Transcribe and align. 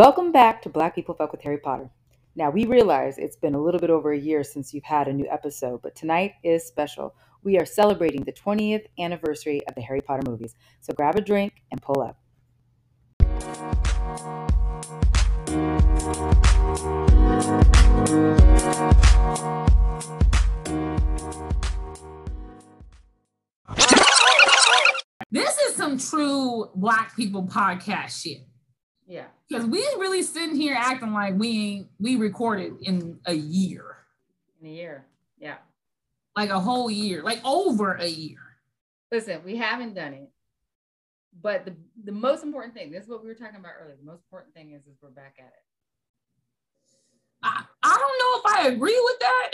Welcome 0.00 0.32
back 0.32 0.62
to 0.62 0.70
Black 0.70 0.94
People 0.94 1.14
Fuck 1.14 1.30
with 1.30 1.42
Harry 1.42 1.58
Potter. 1.58 1.90
Now, 2.34 2.48
we 2.48 2.64
realize 2.64 3.18
it's 3.18 3.36
been 3.36 3.54
a 3.54 3.62
little 3.62 3.78
bit 3.78 3.90
over 3.90 4.12
a 4.12 4.18
year 4.18 4.42
since 4.42 4.72
you've 4.72 4.82
had 4.82 5.08
a 5.08 5.12
new 5.12 5.26
episode, 5.30 5.82
but 5.82 5.94
tonight 5.94 6.36
is 6.42 6.64
special. 6.64 7.14
We 7.42 7.58
are 7.58 7.66
celebrating 7.66 8.24
the 8.24 8.32
20th 8.32 8.86
anniversary 8.98 9.60
of 9.68 9.74
the 9.74 9.82
Harry 9.82 10.00
Potter 10.00 10.22
movies. 10.24 10.54
So 10.80 10.94
grab 10.94 11.16
a 11.16 11.20
drink 11.20 11.52
and 11.70 11.82
pull 11.82 12.00
up. 12.00 12.16
This 25.30 25.58
is 25.58 25.74
some 25.74 25.98
true 25.98 26.70
black 26.74 27.14
people 27.14 27.42
podcast 27.42 28.22
shit. 28.22 28.46
Yeah. 29.06 29.26
Because 29.50 29.66
we 29.66 29.80
really 29.98 30.22
sitting 30.22 30.54
here 30.54 30.76
acting 30.78 31.12
like 31.12 31.34
we 31.36 31.48
ain't 31.48 31.88
we 31.98 32.14
recorded 32.14 32.74
in 32.82 33.18
a 33.26 33.34
year. 33.34 33.96
In 34.60 34.68
a 34.68 34.70
year. 34.70 35.06
Yeah. 35.38 35.56
Like 36.36 36.50
a 36.50 36.60
whole 36.60 36.88
year, 36.88 37.24
like 37.24 37.40
over 37.44 37.94
a 37.94 38.06
year. 38.06 38.38
Listen, 39.10 39.40
we 39.44 39.56
haven't 39.56 39.94
done 39.94 40.14
it. 40.14 40.30
But 41.42 41.64
the, 41.64 41.74
the 42.04 42.12
most 42.12 42.44
important 42.44 42.74
thing, 42.74 42.92
this 42.92 43.04
is 43.04 43.08
what 43.08 43.22
we 43.22 43.28
were 43.28 43.34
talking 43.34 43.58
about 43.58 43.72
earlier. 43.80 43.96
The 43.96 44.06
most 44.06 44.22
important 44.22 44.54
thing 44.54 44.70
is 44.72 44.86
is 44.86 44.96
we're 45.02 45.10
back 45.10 45.34
at 45.38 45.46
it. 45.46 45.64
I, 47.42 47.64
I 47.82 47.98
don't 47.98 48.18
know 48.18 48.38
if 48.38 48.56
I 48.56 48.68
agree 48.68 49.00
with 49.02 49.18
that. 49.18 49.50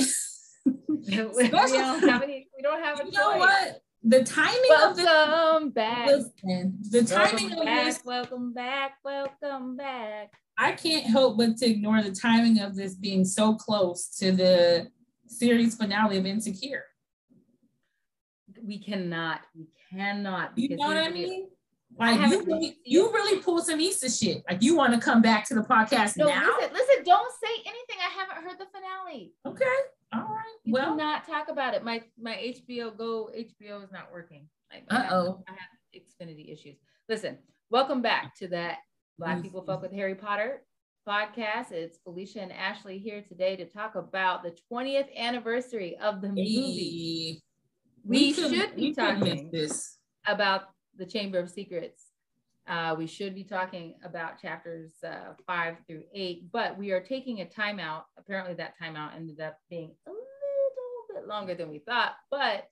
we 1.37 1.49
don't 1.49 2.09
have 2.09 2.23
any, 2.23 2.49
we 2.55 2.63
don't 2.63 2.83
have 2.83 3.01
a 3.01 3.05
you 3.05 3.13
know 3.13 3.39
what? 3.39 3.81
The 4.09 4.23
timing 4.23 4.61
of 4.85 4.95
this 4.97 5.05
Welcome 5.05 5.71
back. 5.71 6.07
listen, 6.07 6.79
the 6.91 7.03
timing 7.03 7.49
Welcome 7.51 7.59
of 7.59 7.65
back. 7.65 7.85
this, 7.87 8.01
Welcome 8.05 8.53
back. 8.53 8.93
Welcome 9.05 9.77
back. 9.77 10.33
I 10.57 10.73
can't 10.73 11.07
help 11.07 11.37
but 11.39 11.57
to 11.57 11.67
ignore 11.67 12.01
the 12.03 12.13
timing 12.13 12.61
of 12.61 12.77
this 12.77 12.95
being 12.95 13.25
so 13.25 13.57
close 13.57 14.09
to 14.19 14.31
the 14.31 14.87
series 15.27 15.75
finale 15.75 16.19
of 16.19 16.25
Insecure. 16.25 16.85
We 18.63 18.79
cannot. 18.79 19.41
We 19.57 19.67
cannot. 19.91 20.53
You 20.57 20.77
know 20.77 20.87
what 20.87 20.97
I 20.97 21.03
here's 21.11 21.13
the 21.13 21.19
deal. 21.19 21.29
mean? 21.29 21.49
Like 21.99 22.31
you 22.31 22.45
really, 22.45 22.79
you 22.85 23.13
really 23.13 23.41
pulled 23.43 23.67
some 23.67 23.81
Easter 23.81 24.09
shit. 24.09 24.45
Like 24.49 24.63
you 24.63 24.77
want 24.77 24.95
to 24.95 25.01
come 25.01 25.21
back 25.21 25.49
to 25.49 25.55
the 25.55 25.63
podcast 25.63 26.17
No, 26.17 26.27
now? 26.27 26.47
listen, 26.61 26.73
listen. 26.75 27.05
Don't 27.05 27.33
say 27.43 27.53
anything. 27.67 27.97
I 27.99 28.21
haven't 28.21 28.49
heard 28.49 28.59
the 28.61 28.67
finale. 28.73 29.33
Okay. 29.47 29.65
All 30.13 30.21
right. 30.21 30.43
You 30.65 30.73
well, 30.73 30.97
cannot 30.97 31.27
talk 31.27 31.49
about 31.49 31.75
it. 31.75 31.85
My 31.85 32.03
my 32.21 32.35
HBO 32.35 32.97
Go 32.97 33.31
HBO 33.37 33.83
is 33.85 33.93
not 33.93 34.13
working. 34.13 34.49
Like, 34.73 34.85
Uh-oh. 34.91 35.43
I 35.49 35.53
have 35.53 36.03
Xfinity 36.03 36.53
issues. 36.53 36.77
Listen, 37.09 37.39
welcome 37.71 38.03
back 38.03 38.35
to 38.39 38.49
that 38.49 38.79
Black. 39.19 39.43
People 39.43 39.63
Fuck 39.65 39.83
with 39.83 39.93
Harry 39.93 40.15
Potter 40.15 40.63
podcast. 41.09 41.71
It's 41.73 41.99
Felicia 42.05 42.41
and 42.41 42.53
Ashley 42.53 42.99
here 42.99 43.23
today 43.29 43.57
to 43.57 43.65
talk 43.65 43.95
about 43.95 44.43
the 44.43 44.57
20th 44.73 45.15
anniversary 45.17 45.97
of 45.99 46.21
the 46.21 46.29
movie. 46.29 47.33
hey, 47.35 47.43
We, 48.05 48.33
couldn't- 48.33 48.55
should 48.55 48.75
be 48.77 48.83
we 48.89 48.95
talking 48.95 49.51
this. 49.53 49.99
about 50.27 50.63
the 50.97 51.07
Chamber 51.07 51.39
of 51.39 51.49
Secrets. 51.51 52.06
Uh, 52.69 52.97
we 52.99 53.07
should 53.07 53.35
be 53.35 53.45
talking 53.45 53.95
about 54.05 54.41
chapters 54.41 54.93
uh, 55.07 55.35
five 55.47 55.77
through 55.87 56.03
eight, 56.13 56.51
but 56.53 56.77
we 56.77 56.91
are 56.91 57.01
taking 57.01 57.41
a 57.41 57.45
timeout. 57.45 58.03
Apparently, 58.19 58.55
that 58.55 58.75
timeout 58.83 59.15
ended 59.15 59.41
up 59.41 59.57
being 59.71 59.93
a 60.07 60.11
little 60.11 60.25
bit 61.15 61.29
longer 61.29 61.55
than 61.55 61.71
we 61.71 61.79
thought, 61.79 62.15
but 62.31 62.69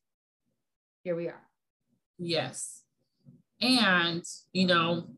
here 1.05 1.15
we 1.15 1.29
are. 1.29 1.43
Yes. 2.19 2.83
And, 3.61 4.25
you 4.53 4.67
know, 4.67 5.09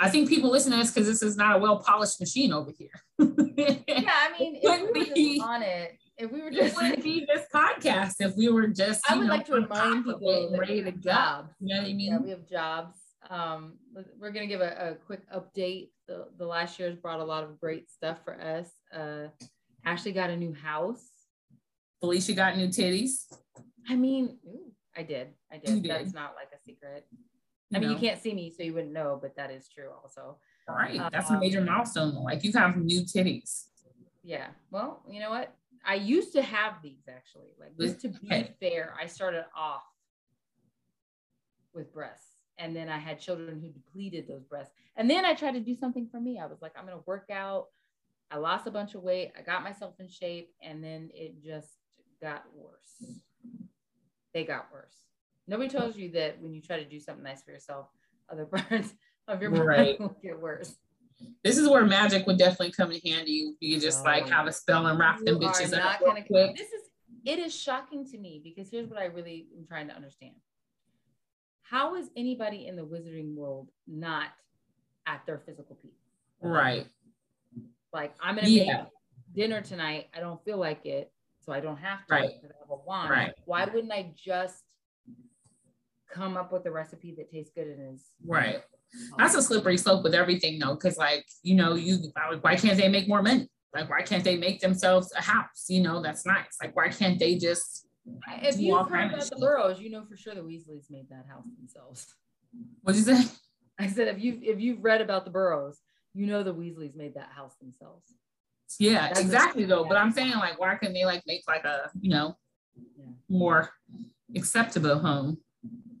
I 0.00 0.10
think 0.10 0.28
people 0.28 0.50
listen 0.50 0.72
to 0.72 0.78
this 0.78 0.90
because 0.90 1.06
this 1.06 1.22
is 1.22 1.36
not 1.36 1.56
a 1.56 1.58
well 1.58 1.78
polished 1.78 2.20
machine 2.20 2.52
over 2.52 2.72
here. 2.76 2.90
Yeah, 3.58 4.12
I 4.12 4.38
mean, 4.38 4.60
if 4.62 4.92
we 4.92 5.00
were 5.00 5.04
just 5.04 5.42
on 5.42 5.62
it, 5.62 5.98
if 6.16 6.30
we 6.30 6.40
were 6.40 6.48
It 6.48 6.54
just 6.54 6.76
wouldn't 6.76 7.02
be 7.02 7.26
this 7.34 7.46
podcast 7.52 8.14
if 8.20 8.36
we 8.36 8.48
were 8.48 8.68
just, 8.68 9.08
I 9.10 9.16
would 9.16 9.26
know, 9.26 9.34
like 9.34 9.46
to 9.46 9.54
remind 9.54 10.04
people 10.04 10.30
it 10.30 10.44
and 10.44 10.54
that 10.54 10.60
ready 10.60 10.84
to 10.84 10.92
go. 10.92 11.44
You 11.58 11.74
know 11.74 11.82
what 11.82 11.90
I 11.90 11.92
mean? 11.92 12.12
Yeah, 12.12 12.18
we 12.18 12.30
have 12.30 12.46
jobs. 12.48 12.96
Um, 13.30 13.74
we're 14.18 14.30
gonna 14.30 14.46
give 14.46 14.60
a, 14.60 14.92
a 14.92 14.94
quick 15.06 15.20
update. 15.30 15.90
The, 16.06 16.28
the 16.38 16.46
last 16.46 16.78
year's 16.78 16.96
brought 16.96 17.20
a 17.20 17.24
lot 17.24 17.44
of 17.44 17.60
great 17.60 17.90
stuff 17.90 18.18
for 18.24 18.40
us. 18.40 18.68
Uh, 18.92 19.28
Ashley 19.84 20.12
got 20.12 20.30
a 20.30 20.36
new 20.36 20.54
house. 20.54 21.06
Felicia 22.00 22.32
got 22.32 22.56
new 22.56 22.68
titties. 22.68 23.24
I 23.88 23.96
mean, 23.96 24.38
ooh, 24.46 24.72
I 24.96 25.02
did. 25.02 25.28
I 25.52 25.58
did. 25.58 25.82
Did. 25.82 25.90
That's 25.90 26.14
not 26.14 26.34
like 26.34 26.48
a 26.54 26.60
secret. 26.64 27.06
I 27.74 27.78
mean, 27.78 27.90
you 27.90 27.96
can't 27.96 28.20
see 28.20 28.32
me, 28.32 28.50
so 28.56 28.62
you 28.62 28.72
wouldn't 28.72 28.94
know, 28.94 29.18
but 29.20 29.36
that 29.36 29.50
is 29.50 29.68
true 29.68 29.90
also. 30.02 30.38
Right. 30.66 31.00
That's 31.12 31.30
a 31.30 31.38
major 31.38 31.58
Um, 31.60 31.66
milestone. 31.66 32.14
Like 32.14 32.42
you 32.44 32.52
have 32.52 32.76
new 32.76 33.02
titties. 33.02 33.64
Yeah. 34.22 34.48
Well, 34.70 35.02
you 35.08 35.20
know 35.20 35.30
what? 35.30 35.54
I 35.84 35.94
used 35.96 36.32
to 36.32 36.42
have 36.42 36.82
these 36.82 37.04
actually. 37.08 37.48
Like 37.60 37.76
just 37.78 38.00
to 38.02 38.08
be 38.08 38.26
Okay. 38.26 38.54
fair, 38.60 38.94
I 39.00 39.06
started 39.06 39.44
off 39.56 39.82
with 41.74 41.92
breasts. 41.92 42.27
And 42.58 42.74
then 42.74 42.88
I 42.88 42.98
had 42.98 43.20
children 43.20 43.60
who 43.60 43.68
depleted 43.68 44.26
those 44.28 44.42
breasts. 44.44 44.72
And 44.96 45.08
then 45.08 45.24
I 45.24 45.34
tried 45.34 45.52
to 45.52 45.60
do 45.60 45.74
something 45.76 46.08
for 46.10 46.20
me. 46.20 46.38
I 46.40 46.46
was 46.46 46.60
like, 46.60 46.72
I'm 46.76 46.84
gonna 46.84 47.00
work 47.06 47.28
out. 47.30 47.66
I 48.30 48.36
lost 48.36 48.66
a 48.66 48.70
bunch 48.70 48.94
of 48.94 49.02
weight. 49.02 49.32
I 49.38 49.42
got 49.42 49.62
myself 49.62 49.94
in 50.00 50.08
shape, 50.08 50.50
and 50.62 50.82
then 50.84 51.08
it 51.14 51.42
just 51.42 51.68
got 52.20 52.44
worse. 52.54 53.12
They 54.34 54.44
got 54.44 54.66
worse. 54.72 54.96
Nobody 55.46 55.70
tells 55.70 55.96
you 55.96 56.10
that 56.12 56.40
when 56.42 56.52
you 56.52 56.60
try 56.60 56.76
to 56.76 56.84
do 56.84 57.00
something 57.00 57.24
nice 57.24 57.42
for 57.42 57.52
yourself, 57.52 57.86
other 58.30 58.44
parts 58.70 58.92
of 59.28 59.40
your 59.40 59.50
body 59.50 59.64
Right. 59.64 60.00
will 60.00 60.16
get 60.22 60.38
worse. 60.38 60.76
This 61.42 61.58
is 61.58 61.68
where 61.68 61.84
magic 61.86 62.26
would 62.26 62.38
definitely 62.38 62.72
come 62.72 62.92
in 62.92 63.00
handy. 63.00 63.54
You 63.60 63.74
could 63.76 63.82
just 63.82 64.04
like 64.04 64.24
Oh. 64.26 64.30
have 64.30 64.46
a 64.46 64.52
spell 64.52 64.86
and 64.86 64.98
wrap 64.98 65.18
them 65.20 65.38
bitches 65.40 65.72
not 65.72 65.94
up 65.94 66.00
real 66.00 66.10
gonna- 66.10 66.26
quick. 66.26 66.56
This 66.56 66.68
is 66.72 66.82
it 67.24 67.38
is 67.38 67.54
shocking 67.54 68.04
to 68.10 68.18
me 68.18 68.40
because 68.44 68.70
here's 68.70 68.88
what 68.88 68.98
I 68.98 69.06
really 69.06 69.48
am 69.56 69.66
trying 69.66 69.88
to 69.88 69.94
understand. 69.94 70.34
How 71.70 71.96
is 71.96 72.08
anybody 72.16 72.66
in 72.66 72.76
the 72.76 72.82
wizarding 72.82 73.34
world 73.34 73.68
not 73.86 74.28
at 75.06 75.24
their 75.26 75.38
physical 75.38 75.76
peak? 75.76 75.94
Right. 76.40 76.86
Like 77.92 78.14
I'm 78.20 78.36
gonna 78.36 78.48
Yeah. 78.48 78.82
make 78.82 78.86
dinner 79.34 79.60
tonight. 79.60 80.08
I 80.14 80.20
don't 80.20 80.42
feel 80.44 80.56
like 80.56 80.86
it, 80.86 81.12
so 81.40 81.52
I 81.52 81.60
don't 81.60 81.76
have 81.76 82.06
to 82.06 82.14
Right. 82.14 82.30
I 82.30 82.46
have 82.60 82.70
a 82.70 82.76
wand. 82.76 83.10
Right. 83.10 83.34
Why 83.44 83.64
wouldn't 83.66 83.92
I 83.92 84.12
just 84.16 84.64
come 86.10 86.38
up 86.38 86.52
with 86.52 86.64
a 86.66 86.70
recipe 86.70 87.14
that 87.16 87.30
tastes 87.30 87.52
good 87.54 87.66
and 87.66 87.94
is 87.94 88.12
Right. 88.24 88.62
That's 89.18 89.34
a 89.34 89.42
slippery 89.42 89.76
slope 89.76 90.02
with 90.02 90.14
everything 90.14 90.58
though, 90.58 90.74
because 90.74 90.96
like, 90.96 91.26
you 91.42 91.54
know, 91.54 91.74
you 91.74 91.98
why 92.40 92.56
can't 92.56 92.78
they 92.78 92.88
make 92.88 93.08
more 93.08 93.22
money? 93.22 93.50
Like, 93.74 93.90
why 93.90 94.00
can't 94.00 94.24
they 94.24 94.38
make 94.38 94.60
themselves 94.60 95.12
a 95.12 95.20
house? 95.20 95.66
You 95.68 95.82
know, 95.82 96.00
that's 96.00 96.24
nice. 96.24 96.56
Like, 96.62 96.74
why 96.74 96.88
can't 96.88 97.18
they 97.18 97.36
just 97.36 97.87
if 98.42 98.58
you've 98.58 98.76
all 98.76 98.84
heard 98.84 99.12
about 99.12 99.28
the. 99.28 99.36
Burrows, 99.36 99.80
you 99.80 99.90
know 99.90 100.04
for 100.04 100.16
sure 100.16 100.34
the 100.34 100.40
Weasleys 100.40 100.90
made 100.90 101.08
that 101.10 101.26
house 101.28 101.46
themselves. 101.58 102.14
what'd 102.82 102.98
you 102.98 103.14
say? 103.14 103.28
I 103.78 103.86
said 103.88 104.08
if 104.08 104.22
you 104.22 104.38
if 104.42 104.60
you've 104.60 104.82
read 104.82 105.00
about 105.00 105.24
the 105.24 105.30
Burrows, 105.30 105.80
you 106.14 106.26
know 106.26 106.42
the 106.42 106.54
Weasleys 106.54 106.96
made 106.96 107.14
that 107.14 107.30
house 107.30 107.56
themselves. 107.56 108.14
Yeah, 108.78 109.08
That's 109.08 109.20
exactly 109.20 109.64
though. 109.64 109.84
But 109.84 109.96
I'm 109.96 110.12
saying 110.12 110.32
like, 110.32 110.58
why 110.60 110.74
couldn't 110.76 110.94
they 110.94 111.04
like 111.04 111.22
make 111.26 111.42
like 111.48 111.64
a, 111.64 111.90
you 112.00 112.10
know, 112.10 112.36
Yeah. 112.76 113.06
more 113.28 113.70
acceptable 114.36 114.98
home? 114.98 115.38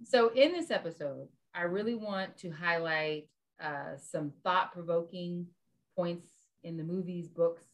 So 0.04 0.28
in 0.30 0.52
this 0.52 0.70
episode, 0.70 1.28
I 1.54 1.62
really 1.62 1.94
want 1.94 2.36
to 2.38 2.50
highlight 2.50 3.28
uh, 3.60 3.96
some 3.96 4.32
thought-provoking 4.44 5.46
points 5.96 6.28
in 6.62 6.76
the 6.76 6.84
movies, 6.84 7.28
books. 7.28 7.64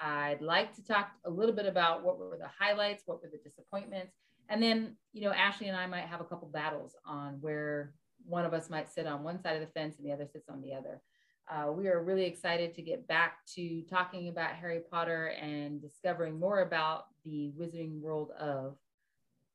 I'd 0.00 0.40
like 0.42 0.74
to 0.76 0.84
talk 0.84 1.12
a 1.24 1.30
little 1.30 1.54
bit 1.54 1.66
about 1.66 2.02
what 2.04 2.18
were 2.18 2.36
the 2.38 2.48
highlights, 2.48 3.04
what 3.06 3.22
were 3.22 3.28
the 3.28 3.38
disappointments, 3.38 4.14
and 4.48 4.62
then 4.62 4.96
you 5.12 5.22
know 5.22 5.32
Ashley 5.32 5.68
and 5.68 5.76
I 5.76 5.86
might 5.86 6.06
have 6.06 6.20
a 6.20 6.24
couple 6.24 6.48
battles 6.48 6.96
on 7.04 7.40
where 7.40 7.94
one 8.26 8.44
of 8.44 8.54
us 8.54 8.70
might 8.70 8.88
sit 8.90 9.06
on 9.06 9.22
one 9.22 9.40
side 9.40 9.54
of 9.56 9.60
the 9.60 9.72
fence 9.72 9.98
and 9.98 10.06
the 10.06 10.12
other 10.12 10.26
sits 10.26 10.48
on 10.48 10.60
the 10.62 10.74
other. 10.74 11.00
Uh, 11.48 11.70
we 11.72 11.88
are 11.88 12.02
really 12.02 12.24
excited 12.24 12.74
to 12.74 12.82
get 12.82 13.06
back 13.06 13.44
to 13.46 13.82
talking 13.82 14.28
about 14.28 14.52
Harry 14.54 14.80
Potter 14.90 15.28
and 15.40 15.80
discovering 15.80 16.38
more 16.38 16.60
about 16.60 17.06
the 17.24 17.52
Wizarding 17.58 18.00
World 18.00 18.30
of 18.38 18.76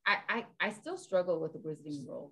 I, 0.06 0.18
I 0.30 0.46
I 0.68 0.70
still 0.72 0.98
struggle 0.98 1.40
with 1.40 1.54
the 1.54 1.60
Wizarding 1.60 2.06
World. 2.06 2.32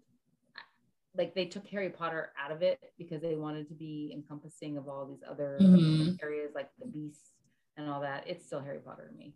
Like 1.15 1.33
they 1.33 1.45
took 1.45 1.65
Harry 1.67 1.89
Potter 1.89 2.31
out 2.39 2.51
of 2.51 2.61
it 2.61 2.79
because 2.97 3.21
they 3.21 3.35
wanted 3.35 3.67
to 3.69 3.73
be 3.73 4.11
encompassing 4.13 4.77
of 4.77 4.87
all 4.87 5.05
these 5.07 5.23
other 5.27 5.57
Mhm. 5.59 6.21
areas 6.21 6.53
like 6.53 6.69
the 6.77 6.85
beasts 6.85 7.31
and 7.77 7.89
all 7.89 8.01
that. 8.01 8.23
It's 8.27 8.45
still 8.45 8.59
Harry 8.59 8.79
Potter 8.79 9.07
to 9.11 9.17
me. 9.17 9.33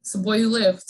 It's 0.00 0.14
a 0.14 0.18
boy 0.18 0.38
who 0.40 0.48
lived. 0.48 0.84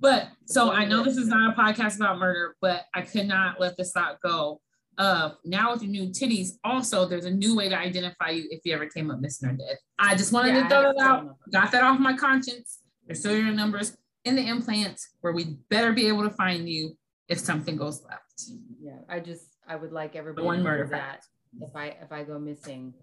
But 0.00 0.28
so 0.44 0.70
I 0.70 0.84
know 0.84 1.02
this 1.02 1.16
is 1.16 1.28
not 1.28 1.56
a 1.56 1.60
podcast 1.60 1.96
about 1.96 2.18
murder, 2.18 2.56
but 2.60 2.84
I 2.92 3.02
could 3.02 3.26
not 3.26 3.60
let 3.60 3.76
this 3.76 3.92
thought 3.92 4.20
go. 4.22 4.60
Uh, 4.98 5.30
now 5.44 5.72
with 5.72 5.80
the 5.80 5.86
new 5.86 6.08
titties, 6.08 6.50
also 6.62 7.06
there's 7.06 7.24
a 7.24 7.30
new 7.30 7.56
way 7.56 7.68
to 7.68 7.76
identify 7.76 8.30
you 8.30 8.46
if 8.50 8.60
you 8.64 8.74
ever 8.74 8.86
came 8.86 9.10
up 9.10 9.20
missing 9.20 9.48
or 9.48 9.52
dead. 9.52 9.76
I 9.98 10.14
just 10.14 10.32
wanted 10.32 10.54
Yeah, 10.54 10.62
to 10.64 10.68
throw 10.68 10.82
that 10.92 11.00
out. 11.00 11.36
Got 11.52 11.72
that 11.72 11.82
off 11.82 11.98
my 11.98 12.16
conscience. 12.16 12.80
There's 13.06 13.22
serial 13.22 13.52
numbers 13.54 13.96
in 14.24 14.36
the 14.36 14.46
implants 14.46 15.14
where 15.20 15.32
we 15.32 15.56
better 15.70 15.92
be 15.92 16.06
able 16.06 16.22
to 16.22 16.30
find 16.30 16.68
you 16.68 16.96
if 17.28 17.38
something 17.38 17.76
goes 17.76 18.02
left. 18.04 18.42
Yeah, 18.80 18.98
I 19.08 19.20
just 19.20 19.56
I 19.66 19.76
would 19.76 19.92
like 19.92 20.16
everybody 20.16 20.46
one 20.46 20.58
to 20.58 20.64
know 20.64 20.70
murder 20.70 20.86
that 20.90 20.90
fact. 20.90 21.26
if 21.60 21.74
I 21.74 21.86
if 22.02 22.12
I 22.12 22.22
go 22.24 22.38
missing, 22.38 22.94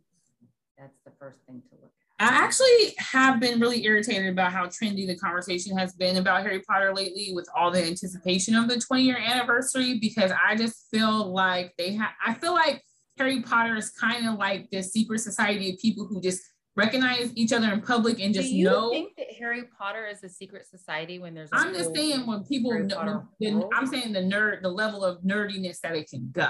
that's 0.77 0.97
the 1.05 1.11
first 1.19 1.39
thing 1.45 1.61
to 1.69 1.75
look 1.81 1.91
I 2.21 2.25
actually 2.25 2.93
have 2.99 3.39
been 3.39 3.59
really 3.59 3.83
irritated 3.83 4.29
about 4.29 4.51
how 4.51 4.67
trendy 4.67 5.07
the 5.07 5.15
conversation 5.15 5.75
has 5.75 5.93
been 5.93 6.17
about 6.17 6.43
Harry 6.43 6.61
Potter 6.61 6.93
lately 6.93 7.31
with 7.33 7.49
all 7.55 7.71
the 7.71 7.83
anticipation 7.83 8.55
of 8.55 8.67
the 8.67 8.77
20 8.77 9.01
year 9.01 9.17
anniversary 9.17 9.97
because 9.99 10.31
I 10.31 10.55
just 10.55 10.85
feel 10.91 11.33
like 11.33 11.73
they 11.79 11.93
have, 11.93 12.11
I 12.23 12.35
feel 12.35 12.53
like 12.53 12.83
Harry 13.17 13.41
Potter 13.41 13.75
is 13.75 13.89
kind 13.89 14.27
of 14.27 14.35
like 14.37 14.69
this 14.69 14.91
secret 14.91 15.19
society 15.19 15.71
of 15.71 15.79
people 15.79 16.05
who 16.05 16.21
just 16.21 16.43
recognize 16.75 17.31
each 17.35 17.53
other 17.53 17.73
in 17.73 17.81
public 17.81 18.19
and 18.19 18.35
just 18.35 18.49
Do 18.49 18.55
you 18.55 18.65
know. 18.65 18.91
think 18.91 19.15
that 19.17 19.33
Harry 19.39 19.63
Potter 19.75 20.05
is 20.05 20.23
a 20.23 20.29
secret 20.29 20.67
society 20.67 21.17
when 21.17 21.33
there's? 21.33 21.51
a 21.51 21.55
I'm 21.55 21.73
just 21.73 21.95
saying 21.95 22.27
when 22.27 22.43
people, 22.43 22.71
know, 22.71 23.27
the. 23.39 23.67
I'm 23.75 23.87
saying 23.87 24.13
the 24.13 24.19
nerd, 24.19 24.61
the 24.61 24.69
level 24.69 25.03
of 25.03 25.23
nerdiness 25.23 25.79
that 25.81 25.95
it 25.95 26.07
can 26.07 26.29
go. 26.31 26.49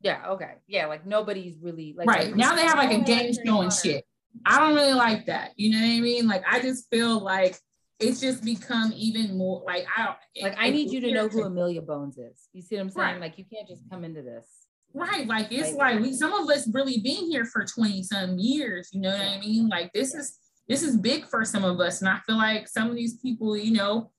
Yeah. 0.00 0.30
Okay. 0.30 0.54
Yeah. 0.66 0.86
Like 0.86 1.04
nobody's 1.04 1.58
really 1.60 1.94
like. 1.96 2.06
right 2.06 2.34
now 2.34 2.54
they 2.54 2.62
have 2.62 2.78
like 2.78 2.92
a 2.92 3.02
oh, 3.02 3.04
game 3.04 3.32
show 3.44 3.60
and 3.60 3.72
shit. 3.72 4.04
I 4.46 4.60
don't 4.60 4.74
really 4.74 4.94
like 4.94 5.26
that. 5.26 5.52
You 5.56 5.70
know 5.72 5.78
what 5.78 5.92
I 5.96 6.00
mean? 6.00 6.26
Like 6.26 6.42
I 6.48 6.60
just 6.60 6.88
feel 6.90 7.20
like 7.20 7.56
it's 8.00 8.20
just 8.20 8.44
become 8.44 8.92
even 8.96 9.36
more 9.36 9.62
like 9.66 9.84
I 9.96 10.04
don't 10.04 10.16
Like 10.44 10.52
it- 10.52 10.58
I 10.58 10.70
need 10.70 10.90
you 10.92 11.00
to 11.00 11.12
know 11.12 11.28
who. 11.28 11.42
Amelia 11.44 11.82
Bones 11.82 12.16
is. 12.18 12.48
You 12.52 12.62
see 12.62 12.76
what 12.76 12.82
I'm 12.82 12.90
saying? 12.90 13.06
Right. 13.14 13.20
Like 13.20 13.38
you 13.38 13.44
can't 13.52 13.66
just 13.68 13.82
come 13.90 14.04
into 14.04 14.22
this. 14.22 14.46
Right, 14.94 15.26
like 15.26 15.48
it's 15.50 15.72
Like- 15.72 15.96
like 15.96 16.02
we 16.02 16.12
some 16.14 16.32
of 16.32 16.48
us 16.48 16.66
really 16.72 16.98
been 17.00 17.30
here 17.30 17.44
for 17.44 17.64
20 17.64 18.02
some 18.04 18.38
years, 18.38 18.88
you 18.92 19.00
know 19.00 19.10
what 19.10 19.20
I 19.20 19.38
mean? 19.40 19.68
Like 19.68 19.92
this 19.92 20.14
is 20.14 20.38
this 20.68 20.82
is 20.82 20.96
big 20.96 21.26
for 21.26 21.44
some 21.44 21.64
of 21.64 21.80
us. 21.80 22.00
And 22.00 22.08
I 22.08 22.18
feel 22.26 22.36
like 22.36 22.68
some 22.68 22.90
of 22.90 22.96
these 22.96 23.16
people, 23.18 23.56
you 23.56 23.72
know, 23.72 24.10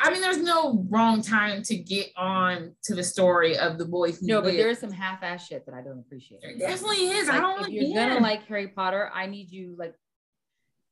I, 0.00 0.10
mean, 0.10 0.20
there's 0.20 0.42
no 0.42 0.86
wrong 0.88 1.22
time 1.22 1.62
to 1.64 1.76
get 1.76 2.08
on 2.16 2.74
to 2.84 2.94
the 2.94 3.02
story 3.02 3.56
of 3.56 3.78
the 3.78 3.84
boy 3.84 4.12
who 4.12 4.26
No, 4.26 4.42
but 4.42 4.52
there 4.52 4.68
is 4.68 4.78
some 4.78 4.92
half-ass 4.92 5.46
shit 5.46 5.64
that 5.66 5.74
I 5.74 5.82
don't 5.82 5.98
appreciate. 5.98 6.40
There 6.42 6.56
definitely 6.56 7.08
is. 7.08 7.28
I 7.28 7.40
don't 7.40 7.62
if 7.62 7.68
you're 7.68 7.84
yeah. 7.84 8.08
gonna 8.08 8.20
like 8.20 8.46
Harry 8.46 8.68
Potter, 8.68 9.10
I 9.14 9.26
need 9.26 9.50
you 9.50 9.74
like, 9.78 9.94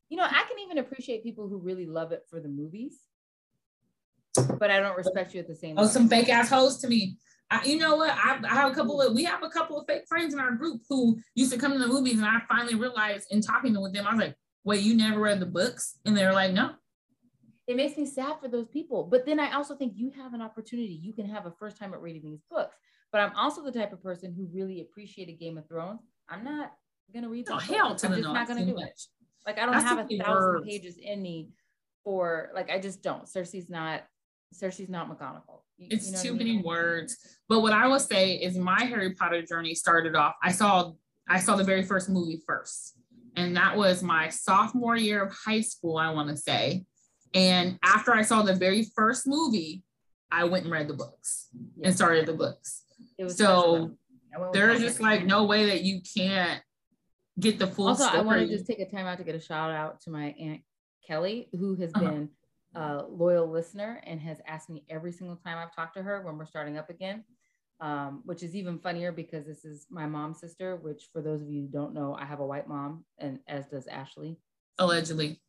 you 0.08 0.16
know, 0.16 0.24
I 0.24 0.44
can 0.48 0.58
even 0.64 0.78
appreciate 0.78 1.22
people 1.22 1.48
who 1.48 1.58
really 1.58 1.86
love 1.86 2.12
it 2.12 2.24
for 2.30 2.40
the 2.40 2.48
movies, 2.48 2.98
but 4.58 4.70
I 4.70 4.80
don't 4.80 4.96
respect 4.96 5.34
you 5.34 5.40
at 5.40 5.48
the 5.48 5.56
same. 5.56 5.76
Oh, 5.76 5.82
level. 5.82 5.92
some 5.92 6.08
fake 6.08 6.28
ass 6.28 6.48
hoes 6.48 6.78
to 6.78 6.88
me. 6.88 7.18
I, 7.50 7.64
you 7.64 7.78
know 7.78 7.96
what? 7.96 8.10
I, 8.10 8.38
I 8.44 8.54
have 8.54 8.72
a 8.72 8.74
couple 8.74 9.00
of 9.00 9.14
we 9.14 9.24
have 9.24 9.42
a 9.42 9.48
couple 9.48 9.78
of 9.80 9.86
fake 9.86 10.04
friends 10.08 10.34
in 10.34 10.40
our 10.40 10.52
group 10.52 10.82
who 10.88 11.18
used 11.34 11.52
to 11.52 11.58
come 11.58 11.72
to 11.72 11.78
the 11.78 11.86
movies, 11.86 12.18
and 12.18 12.26
I 12.26 12.40
finally 12.48 12.74
realized 12.74 13.28
in 13.30 13.40
talking 13.40 13.80
with 13.80 13.92
them, 13.92 14.06
I 14.06 14.14
was 14.14 14.20
like, 14.20 14.36
"Wait, 14.64 14.82
you 14.82 14.94
never 14.94 15.20
read 15.20 15.40
the 15.40 15.46
books?" 15.46 15.98
And 16.04 16.16
they 16.16 16.24
were 16.24 16.32
like, 16.32 16.52
"No." 16.52 16.72
It 17.68 17.76
makes 17.76 17.96
me 17.98 18.06
sad 18.06 18.40
for 18.40 18.48
those 18.48 18.66
people. 18.66 19.04
But 19.04 19.26
then 19.26 19.38
I 19.38 19.52
also 19.52 19.76
think 19.76 19.92
you 19.94 20.10
have 20.16 20.32
an 20.32 20.40
opportunity. 20.40 20.94
You 20.94 21.12
can 21.12 21.26
have 21.28 21.44
a 21.46 21.50
first 21.52 21.76
time 21.76 21.92
at 21.92 22.00
reading 22.00 22.22
these 22.24 22.40
books. 22.50 22.74
But 23.12 23.20
I'm 23.20 23.36
also 23.36 23.62
the 23.62 23.70
type 23.72 23.92
of 23.92 24.02
person 24.02 24.34
who 24.34 24.48
really 24.52 24.80
appreciated 24.80 25.38
Game 25.38 25.58
of 25.58 25.68
Thrones. 25.68 26.00
I'm 26.28 26.44
not 26.44 26.72
gonna 27.14 27.28
read 27.28 27.46
the 27.46 27.54
Oh 27.54 27.58
hell 27.58 27.94
to 27.94 28.06
I'm 28.06 28.14
just 28.14 28.24
not 28.28 28.48
gonna 28.48 28.64
do 28.66 28.78
it. 28.78 29.00
Like 29.46 29.58
I 29.58 29.66
don't 29.66 29.74
have 29.74 29.98
a 30.10 30.18
thousand 30.18 30.52
words. 30.54 30.66
pages 30.66 30.96
in 30.98 31.22
me 31.22 31.50
for 32.04 32.50
like 32.54 32.70
I 32.70 32.78
just 32.80 33.02
don't. 33.02 33.24
Cersei's 33.24 33.68
not 33.70 34.02
Cersei's 34.54 34.88
not 34.88 35.08
McGonagall. 35.10 35.60
You- 35.76 35.88
It's 35.90 36.06
you 36.06 36.12
know 36.16 36.22
too 36.22 36.28
I 36.28 36.32
mean? 36.32 36.38
many 36.56 36.62
words. 36.62 37.16
But 37.48 37.60
what 37.60 37.72
I 37.74 37.86
will 37.86 38.00
say 38.00 38.36
is 38.36 38.56
my 38.58 38.82
Harry 38.84 39.14
Potter 39.14 39.42
journey 39.42 39.74
started 39.74 40.16
off. 40.16 40.34
I 40.42 40.52
saw 40.52 40.92
I 41.28 41.38
saw 41.40 41.56
the 41.56 41.64
very 41.64 41.82
first 41.82 42.08
movie 42.08 42.42
first. 42.46 42.94
And 43.36 43.56
that 43.56 43.76
was 43.76 44.02
my 44.02 44.30
sophomore 44.30 44.96
year 44.96 45.22
of 45.22 45.32
high 45.34 45.60
school, 45.60 45.96
I 45.98 46.10
want 46.10 46.28
to 46.30 46.36
say. 46.36 46.84
And 47.34 47.78
after 47.82 48.12
I 48.14 48.22
saw 48.22 48.42
the 48.42 48.54
very 48.54 48.84
first 48.96 49.26
movie, 49.26 49.82
I 50.30 50.44
went 50.44 50.64
and 50.64 50.72
read 50.72 50.88
the 50.88 50.94
books 50.94 51.48
Yeah. 51.76 51.86
and 51.88 51.94
started 51.96 52.26
the 52.26 52.32
books. 52.34 52.84
So, 53.18 53.26
special. 53.28 53.74
I 54.34 54.38
went 54.38 54.50
with 54.50 54.52
There 54.52 54.70
is 54.70 54.80
just 54.80 55.00
like 55.00 55.24
no 55.24 55.44
way 55.44 55.66
that 55.66 55.82
you 55.82 56.00
can't 56.16 56.62
get 57.40 57.58
the 57.58 57.66
full 57.68 57.88
also 57.88 58.04
story. 58.04 58.18
i 58.18 58.22
want 58.22 58.40
to 58.40 58.48
just 58.48 58.66
take 58.66 58.80
a 58.80 58.90
time 58.90 59.06
out 59.06 59.16
to 59.18 59.22
get 59.24 59.34
a 59.36 59.40
shout 59.40 59.70
out 59.70 60.00
to 60.00 60.10
my 60.10 60.34
aunt 60.40 60.60
kelly 61.06 61.48
who 61.52 61.76
has 61.76 61.92
Uh-huh. 61.94 62.04
been 62.04 62.28
a 62.74 63.04
loyal 63.08 63.48
listener 63.48 64.02
and 64.04 64.20
has 64.20 64.38
asked 64.44 64.68
me 64.68 64.84
every 64.90 65.12
single 65.12 65.36
time 65.36 65.56
i've 65.56 65.72
talked 65.74 65.96
to 65.96 66.02
her 66.02 66.20
when 66.22 66.36
we're 66.36 66.46
starting 66.46 66.76
up 66.76 66.90
again 66.90 67.22
um, 67.80 68.22
which 68.24 68.42
is 68.42 68.56
even 68.56 68.80
funnier 68.80 69.12
because 69.12 69.46
this 69.46 69.64
is 69.64 69.86
my 69.88 70.04
mom's 70.04 70.40
sister 70.40 70.74
which 70.82 71.08
for 71.12 71.22
those 71.22 71.40
of 71.40 71.48
you 71.48 71.62
who 71.62 71.68
don't 71.68 71.94
know 71.94 72.12
i 72.20 72.24
have 72.24 72.40
a 72.40 72.46
white 72.46 72.66
mom 72.68 73.04
and 73.18 73.38
as 73.46 73.66
does 73.66 73.86
ashley 73.86 74.36
allegedly. 74.78 75.40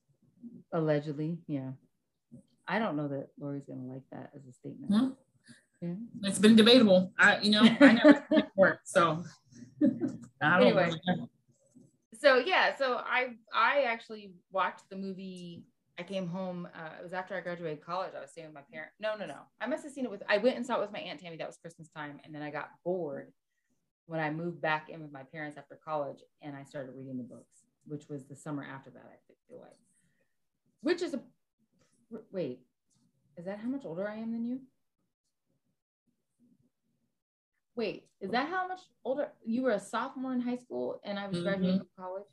Allegedly 0.73 1.37
yeah 1.47 1.71
i 2.67 2.77
don't 2.79 2.95
know 2.95 3.07
that 3.07 3.27
lori's 3.39 3.65
gonna 3.65 3.83
like 3.85 4.03
that 4.11 4.29
as 4.35 4.45
a 4.47 4.53
statement 4.53 4.91
Hmm. 4.91 5.09
Yeah. 5.81 5.95
It's 6.23 6.39
been 6.39 6.57
debatable. 6.57 7.13
I, 7.17 7.39
you 7.39 7.51
know, 7.51 7.61
I 7.79 7.93
never 7.93 8.25
seen 8.33 8.43
work, 8.57 8.81
so 8.83 9.23
I 9.81 9.87
don't 10.59 10.61
Anyway. 10.67 10.91
know. 11.07 11.29
so 12.19 12.37
yeah 12.37 12.75
so 12.75 12.97
i 13.05 13.29
i 13.53 13.83
actually 13.83 14.33
watched 14.51 14.83
the 14.89 14.95
movie 14.97 15.63
i 15.97 16.03
came 16.03 16.27
home 16.27 16.67
uh, 16.75 16.89
it 16.99 17.03
was 17.03 17.13
after 17.13 17.33
i 17.35 17.39
graduated 17.39 17.81
college 17.81 18.11
i 18.17 18.19
was 18.19 18.31
staying 18.31 18.47
with 18.47 18.55
my 18.55 18.63
parents. 18.73 18.93
no 18.99 19.15
no 19.15 19.25
no 19.25 19.39
i 19.61 19.65
must 19.67 19.83
have 19.83 19.93
seen 19.93 20.03
it 20.03 20.11
with 20.11 20.21
i 20.27 20.37
went 20.37 20.57
and 20.57 20.65
saw 20.65 20.75
it 20.75 20.81
with 20.81 20.91
my 20.91 20.99
aunt 20.99 21.19
tammy 21.21 21.37
that 21.37 21.47
was 21.47 21.55
christmas 21.57 21.87
time 21.95 22.19
and 22.25 22.35
then 22.35 22.41
i 22.41 22.49
got 22.51 22.71
bored 22.83 23.31
when 24.07 24.19
i 24.19 24.29
moved 24.29 24.59
back 24.61 24.89
in 24.89 25.01
with 25.01 25.13
my 25.13 25.23
parents 25.31 25.57
after 25.57 25.79
college 25.85 26.19
and 26.41 26.57
i 26.57 26.63
started 26.63 26.91
reading 26.93 27.15
the 27.17 27.23
books 27.23 27.63
which 27.85 28.09
was 28.09 28.25
the 28.25 28.35
summer 28.35 28.65
after 28.69 28.89
that 28.89 29.05
i 29.05 29.15
feel 29.47 29.61
like 29.61 29.77
which 30.81 31.01
is 31.01 31.13
a 31.13 31.21
wait 32.31 32.59
is 33.37 33.45
that 33.45 33.59
how 33.59 33.67
much 33.67 33.85
older 33.85 34.07
i 34.07 34.15
am 34.15 34.31
than 34.31 34.45
you 34.45 34.59
wait 37.75 38.05
is 38.21 38.31
that 38.31 38.49
how 38.49 38.67
much 38.67 38.81
older 39.03 39.29
you 39.45 39.61
were 39.63 39.71
a 39.71 39.79
sophomore 39.79 40.33
in 40.33 40.41
high 40.41 40.57
school 40.57 40.99
and 41.03 41.19
i 41.19 41.27
was 41.27 41.37
mm-hmm. 41.37 41.45
graduating 41.45 41.79
from 41.79 41.87
college 41.97 42.25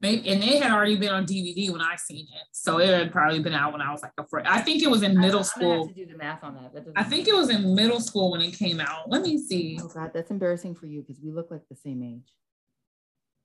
Maybe, 0.00 0.28
and 0.28 0.44
it 0.44 0.62
had 0.62 0.70
already 0.70 0.96
been 0.96 1.12
on 1.12 1.26
DVD 1.26 1.70
when 1.70 1.80
I 1.80 1.96
seen 1.96 2.26
it, 2.26 2.46
so 2.52 2.78
it 2.78 2.88
had 2.88 3.10
probably 3.10 3.40
been 3.40 3.54
out 3.54 3.72
when 3.72 3.80
I 3.80 3.90
was 3.90 4.02
like 4.02 4.12
a 4.18 4.26
friend. 4.26 4.46
I 4.46 4.60
think 4.60 4.82
it 4.82 4.90
was 4.90 5.02
in 5.02 5.16
I- 5.16 5.20
middle 5.20 5.40
I'm 5.40 5.44
school. 5.44 5.86
have 5.86 5.96
to 5.96 6.04
do 6.04 6.10
the 6.12 6.16
math 6.16 6.44
on 6.44 6.54
that. 6.54 6.72
that 6.74 6.92
I 6.94 7.02
think 7.02 7.26
it 7.26 7.34
was 7.34 7.50
in 7.50 7.74
middle 7.74 8.00
school 8.00 8.30
when 8.30 8.40
it 8.40 8.52
came 8.52 8.80
out. 8.80 9.10
Let 9.10 9.22
me 9.22 9.38
see. 9.38 9.78
Oh 9.82 9.88
God, 9.88 10.12
that's 10.14 10.30
embarrassing 10.30 10.76
for 10.76 10.86
you 10.86 11.00
because 11.00 11.20
we 11.20 11.32
look 11.32 11.50
like 11.50 11.62
the 11.68 11.76
same 11.76 12.02
age. 12.02 12.32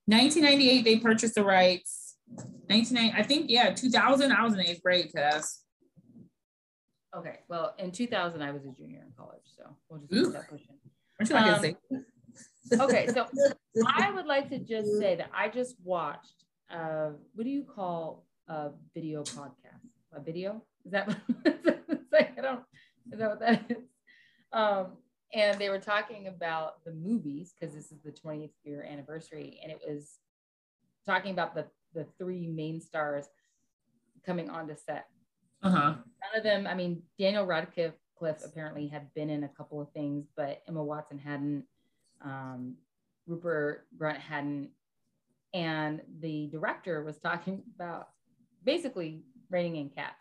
1998, 0.06 0.84
they 0.84 1.00
purchased 1.00 1.36
the 1.36 1.44
rights. 1.44 2.03
1990, 2.68 3.14
I 3.18 3.24
think, 3.24 3.50
yeah, 3.50 3.74
2000. 3.74 4.32
I 4.32 4.44
was 4.44 4.54
in 4.54 4.62
eighth 4.62 4.82
grade, 4.82 5.12
cuz. 5.16 5.64
Okay, 7.16 7.40
well, 7.48 7.76
in 7.78 7.92
2000, 7.92 8.42
I 8.42 8.52
was 8.52 8.66
a 8.66 8.72
junior 8.72 9.04
in 9.06 9.14
college, 9.16 9.44
so 9.56 9.64
we'll 9.90 10.00
just 10.00 10.12
keep 10.12 10.34
that 10.34 10.50
pushing. 10.50 10.76
You 11.20 11.26
Um? 11.26 11.76
Okay, 12.80 13.08
so 13.08 13.28
I 13.88 14.12
would 14.12 14.26
like 14.26 14.50
to 14.50 14.60
just 14.60 14.98
say 14.98 15.16
that 15.16 15.30
I 15.34 15.50
just 15.50 15.76
watched. 15.84 16.46
Uh, 16.72 17.12
what 17.36 17.44
do 17.44 17.50
you 17.50 17.64
call 17.64 18.26
a 18.48 18.70
video 18.96 19.24
podcast? 19.24 19.86
A 20.14 20.20
video? 20.22 20.64
Is 20.86 20.92
that? 20.92 21.10
I 21.46 22.42
don't. 22.42 22.62
Is 23.12 23.20
that 23.20 23.30
what 23.30 23.40
that 23.42 23.66
is? 23.70 23.78
Um, 24.52 24.98
and 25.34 25.60
they 25.60 25.70
were 25.70 25.80
talking 25.80 26.28
about 26.28 26.84
the 26.86 26.94
movies 26.94 27.54
because 27.54 27.76
this 27.76 27.92
is 27.92 28.02
the 28.04 28.12
20th 28.12 28.52
year 28.64 28.86
anniversary, 28.90 29.60
and 29.62 29.72
it 29.72 29.80
was 29.88 30.18
talking 31.06 31.32
about 31.32 31.54
the 31.54 31.66
the 31.94 32.06
three 32.18 32.48
main 32.48 32.80
stars 32.82 33.26
coming 34.26 34.50
onto 34.50 34.76
set. 34.76 35.08
Uh 35.62 35.70
huh. 35.70 35.94
None 35.96 36.38
of 36.38 36.44
them. 36.44 36.68
I 36.68 36.74
mean, 36.74 37.04
Daniel 37.20 37.46
Radcliffe 37.46 37.94
apparently 38.22 38.88
had 38.88 39.14
been 39.14 39.30
in 39.30 39.44
a 39.44 39.50
couple 39.50 39.82
of 39.82 39.92
things, 39.92 40.28
but 40.36 40.62
Emma 40.68 40.84
Watson 40.84 41.20
hadn't. 41.20 41.66
Um, 42.22 42.76
Rupert 43.28 43.88
Grint 43.98 44.18
hadn't, 44.18 44.70
and 45.54 46.02
the 46.20 46.48
director 46.52 47.04
was 47.04 47.18
talking 47.20 47.64
about 47.76 48.10
basically 48.64 49.24
reining 49.50 49.76
in 49.78 49.90
cats. 49.90 50.16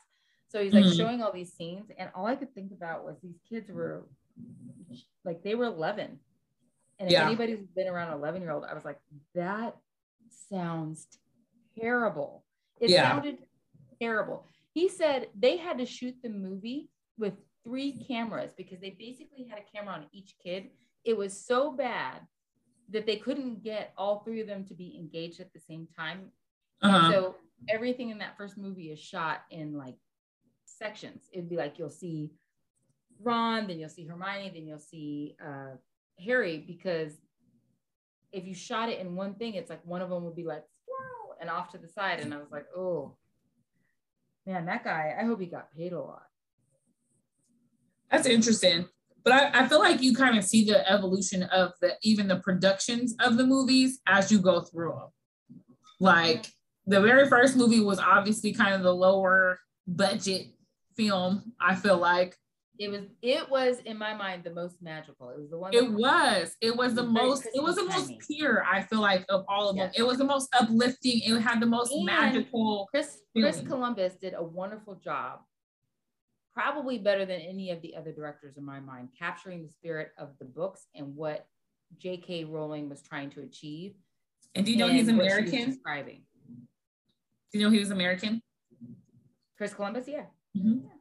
So 0.48 0.62
he's 0.62 0.72
like 0.72 0.84
Mhm. 0.84 0.96
showing 0.96 1.22
all 1.22 1.32
these 1.32 1.52
scenes, 1.52 1.90
and 1.96 2.10
all 2.14 2.26
I 2.26 2.36
could 2.36 2.52
think 2.54 2.72
about 2.72 3.04
was 3.04 3.18
these 3.20 3.38
kids 3.48 3.70
were 3.70 4.04
like 5.24 5.42
they 5.42 5.54
were 5.54 5.64
11, 5.64 6.20
and 6.98 7.08
if 7.08 7.12
Yeah. 7.12 7.26
anybody's 7.26 7.62
been 7.62 7.88
around 7.88 8.08
an 8.08 8.14
11 8.14 8.42
year 8.42 8.50
old, 8.50 8.64
I 8.64 8.74
was 8.74 8.84
like, 8.84 9.00
that 9.34 9.76
sounds 10.28 11.06
terrible. 11.78 12.44
It 12.80 12.90
Yeah. 12.90 13.10
sounded 13.10 13.38
terrible. 14.00 14.46
He 14.72 14.88
said 14.88 15.30
they 15.34 15.56
had 15.56 15.78
to 15.78 15.86
shoot 15.86 16.16
the 16.22 16.28
movie 16.28 16.90
with 17.18 17.34
three 17.64 17.92
cameras 18.04 18.52
because 18.56 18.80
they 18.80 18.90
basically 18.90 19.44
had 19.44 19.58
a 19.58 19.76
camera 19.76 19.94
on 19.94 20.06
each 20.12 20.36
kid. 20.42 20.70
It 21.04 21.16
was 21.16 21.38
so 21.38 21.72
bad 21.72 22.26
that 22.88 23.06
they 23.06 23.16
couldn't 23.16 23.62
get 23.62 23.92
all 23.96 24.20
three 24.20 24.40
of 24.40 24.46
them 24.46 24.64
to 24.66 24.74
be 24.74 24.96
engaged 24.98 25.40
at 25.40 25.52
the 25.52 25.60
same 25.60 25.86
time. 25.96 26.32
Uh 26.80 26.88
huh. 26.88 27.12
So 27.12 27.36
everything 27.68 28.10
in 28.10 28.18
that 28.18 28.36
first 28.36 28.58
movie 28.58 28.90
is 28.90 28.98
shot 28.98 29.42
in 29.50 29.76
like 29.76 29.96
sections. 30.64 31.28
It'd 31.32 31.48
be 31.48 31.56
like 31.56 31.78
you'll 31.78 31.90
see 31.90 32.30
Ron, 33.20 33.68
then 33.68 33.78
you'll 33.78 33.88
see 33.88 34.06
Hermione, 34.06 34.50
then 34.52 34.66
you'll 34.66 34.78
see 34.78 35.36
uh, 35.44 35.76
Harry 36.24 36.58
because 36.58 37.12
if 38.32 38.44
you 38.46 38.54
shot 38.54 38.88
it 38.88 38.98
in 38.98 39.14
one 39.14 39.34
thing, 39.34 39.54
it's 39.54 39.70
like 39.70 39.84
one 39.84 40.02
of 40.02 40.10
them 40.10 40.24
would 40.24 40.34
be 40.34 40.44
like 40.44 40.64
and 41.42 41.50
off 41.50 41.70
to 41.72 41.78
the 41.78 41.88
side. 41.88 42.20
And 42.20 42.32
I 42.32 42.38
was 42.38 42.50
like, 42.50 42.64
oh 42.74 43.16
man, 44.46 44.64
that 44.66 44.84
guy, 44.84 45.14
I 45.20 45.24
hope 45.24 45.40
he 45.40 45.46
got 45.46 45.74
paid 45.76 45.92
a 45.92 46.00
lot. 46.00 46.22
That's 48.10 48.26
interesting. 48.26 48.86
but 49.24 49.32
I, 49.32 49.64
I 49.64 49.68
feel 49.68 49.80
like 49.80 50.00
you 50.00 50.14
kind 50.14 50.38
of 50.38 50.44
see 50.44 50.64
the 50.64 50.88
evolution 50.90 51.42
of 51.44 51.72
the 51.80 51.94
even 52.02 52.28
the 52.28 52.40
productions 52.40 53.14
of 53.20 53.36
the 53.36 53.46
movies 53.46 54.00
as 54.06 54.30
you 54.32 54.38
go 54.38 54.60
through 54.62 54.92
them. 54.92 55.08
Like 56.00 56.46
the 56.86 57.00
very 57.00 57.28
first 57.28 57.56
movie 57.56 57.80
was 57.80 57.98
obviously 57.98 58.52
kind 58.52 58.74
of 58.74 58.82
the 58.82 58.94
lower 58.94 59.58
budget 59.86 60.46
film. 60.96 61.52
I 61.60 61.74
feel 61.74 61.98
like 61.98 62.36
it 62.78 62.88
was 62.90 63.02
it 63.20 63.50
was 63.50 63.78
in 63.80 63.98
my 63.98 64.14
mind 64.14 64.44
the 64.44 64.50
most 64.50 64.80
magical. 64.82 65.30
It 65.30 65.38
was 65.38 65.50
the 65.50 65.58
one. 65.58 65.74
It 65.74 65.90
was. 65.92 66.56
It 66.60 66.74
was 66.74 66.94
the 66.94 67.02
most. 67.02 67.46
It 67.54 67.62
was 67.62 67.76
the 67.76 67.84
most 67.84 68.12
pure. 68.26 68.64
I 68.64 68.82
feel 68.82 69.00
like 69.00 69.24
of 69.28 69.44
all 69.48 69.68
of 69.68 69.76
them. 69.76 69.90
It 69.94 70.02
was 70.02 70.18
the 70.18 70.24
most 70.24 70.48
uplifting. 70.58 71.20
It 71.22 71.40
had 71.40 71.60
the 71.60 71.66
most 71.66 71.92
and 71.92 72.04
magical. 72.04 72.88
Chris 72.90 73.18
Chris 73.36 73.62
Columbus 73.66 74.14
did 74.14 74.34
a 74.34 74.42
wonderful 74.42 74.94
job. 74.94 75.40
Probably 76.54 76.98
better 76.98 77.24
than 77.24 77.40
any 77.40 77.70
of 77.70 77.80
the 77.82 77.96
other 77.96 78.12
directors 78.12 78.56
in 78.56 78.64
my 78.64 78.80
mind, 78.80 79.08
capturing 79.18 79.62
the 79.62 79.70
spirit 79.70 80.12
of 80.18 80.30
the 80.38 80.44
books 80.44 80.86
and 80.94 81.14
what 81.16 81.46
J.K. 81.98 82.44
Rowling 82.44 82.88
was 82.88 83.02
trying 83.02 83.30
to 83.30 83.40
achieve. 83.40 83.94
And 84.54 84.66
do 84.66 84.72
you 84.72 84.76
know 84.76 84.88
he's 84.88 85.08
American? 85.08 85.70
Describing. 85.70 86.22
Do 87.52 87.58
you 87.58 87.64
know 87.64 87.70
he 87.70 87.78
was 87.78 87.90
American? 87.90 88.42
Chris 89.56 89.72
Columbus, 89.72 90.08
yeah. 90.08 90.24
Mm-hmm. 90.56 90.84
yeah. 90.84 90.92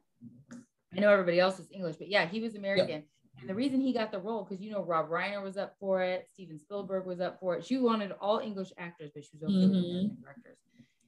I 0.94 1.00
know 1.00 1.10
everybody 1.10 1.40
else 1.40 1.58
is 1.58 1.68
English, 1.70 1.96
but 1.96 2.08
yeah, 2.08 2.26
he 2.26 2.40
was 2.40 2.54
American. 2.54 2.88
Yep. 2.88 3.04
And 3.40 3.48
the 3.48 3.54
reason 3.54 3.80
he 3.80 3.92
got 3.92 4.12
the 4.12 4.18
role, 4.18 4.44
because 4.44 4.62
you 4.62 4.70
know 4.70 4.84
Rob 4.84 5.08
Reiner 5.08 5.42
was 5.42 5.56
up 5.56 5.74
for 5.80 6.02
it, 6.02 6.28
Steven 6.32 6.58
Spielberg 6.58 7.06
was 7.06 7.20
up 7.20 7.40
for 7.40 7.56
it. 7.56 7.64
She 7.64 7.78
wanted 7.78 8.12
all 8.20 8.38
English 8.38 8.72
actors, 8.78 9.10
but 9.14 9.24
she 9.24 9.36
was 9.36 9.44
okay 9.44 9.52
mm-hmm. 9.52 9.72
with 9.72 9.84
American 9.84 10.18
directors. 10.22 10.58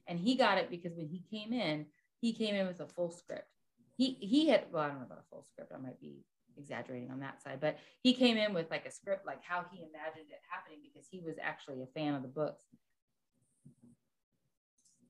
And 0.07 0.19
he 0.19 0.35
got 0.35 0.57
it 0.57 0.69
because 0.69 0.95
when 0.95 1.07
he 1.07 1.23
came 1.31 1.53
in, 1.53 1.85
he 2.21 2.33
came 2.33 2.55
in 2.55 2.67
with 2.67 2.79
a 2.79 2.87
full 2.87 3.11
script. 3.11 3.47
He 3.97 4.17
he 4.19 4.47
had 4.49 4.65
well, 4.71 4.83
I 4.83 4.87
don't 4.87 4.99
know 4.99 5.05
about 5.05 5.19
a 5.19 5.29
full 5.29 5.43
script. 5.43 5.71
I 5.73 5.77
might 5.77 5.99
be 5.99 6.25
exaggerating 6.57 7.11
on 7.11 7.19
that 7.19 7.41
side, 7.41 7.59
but 7.61 7.77
he 8.01 8.13
came 8.13 8.37
in 8.37 8.53
with 8.53 8.69
like 8.71 8.85
a 8.85 8.91
script, 8.91 9.25
like 9.25 9.41
how 9.43 9.65
he 9.71 9.79
imagined 9.79 10.29
it 10.29 10.41
happening, 10.49 10.79
because 10.83 11.07
he 11.09 11.19
was 11.19 11.35
actually 11.41 11.81
a 11.81 11.87
fan 11.87 12.15
of 12.15 12.21
the 12.21 12.27
books. 12.27 12.63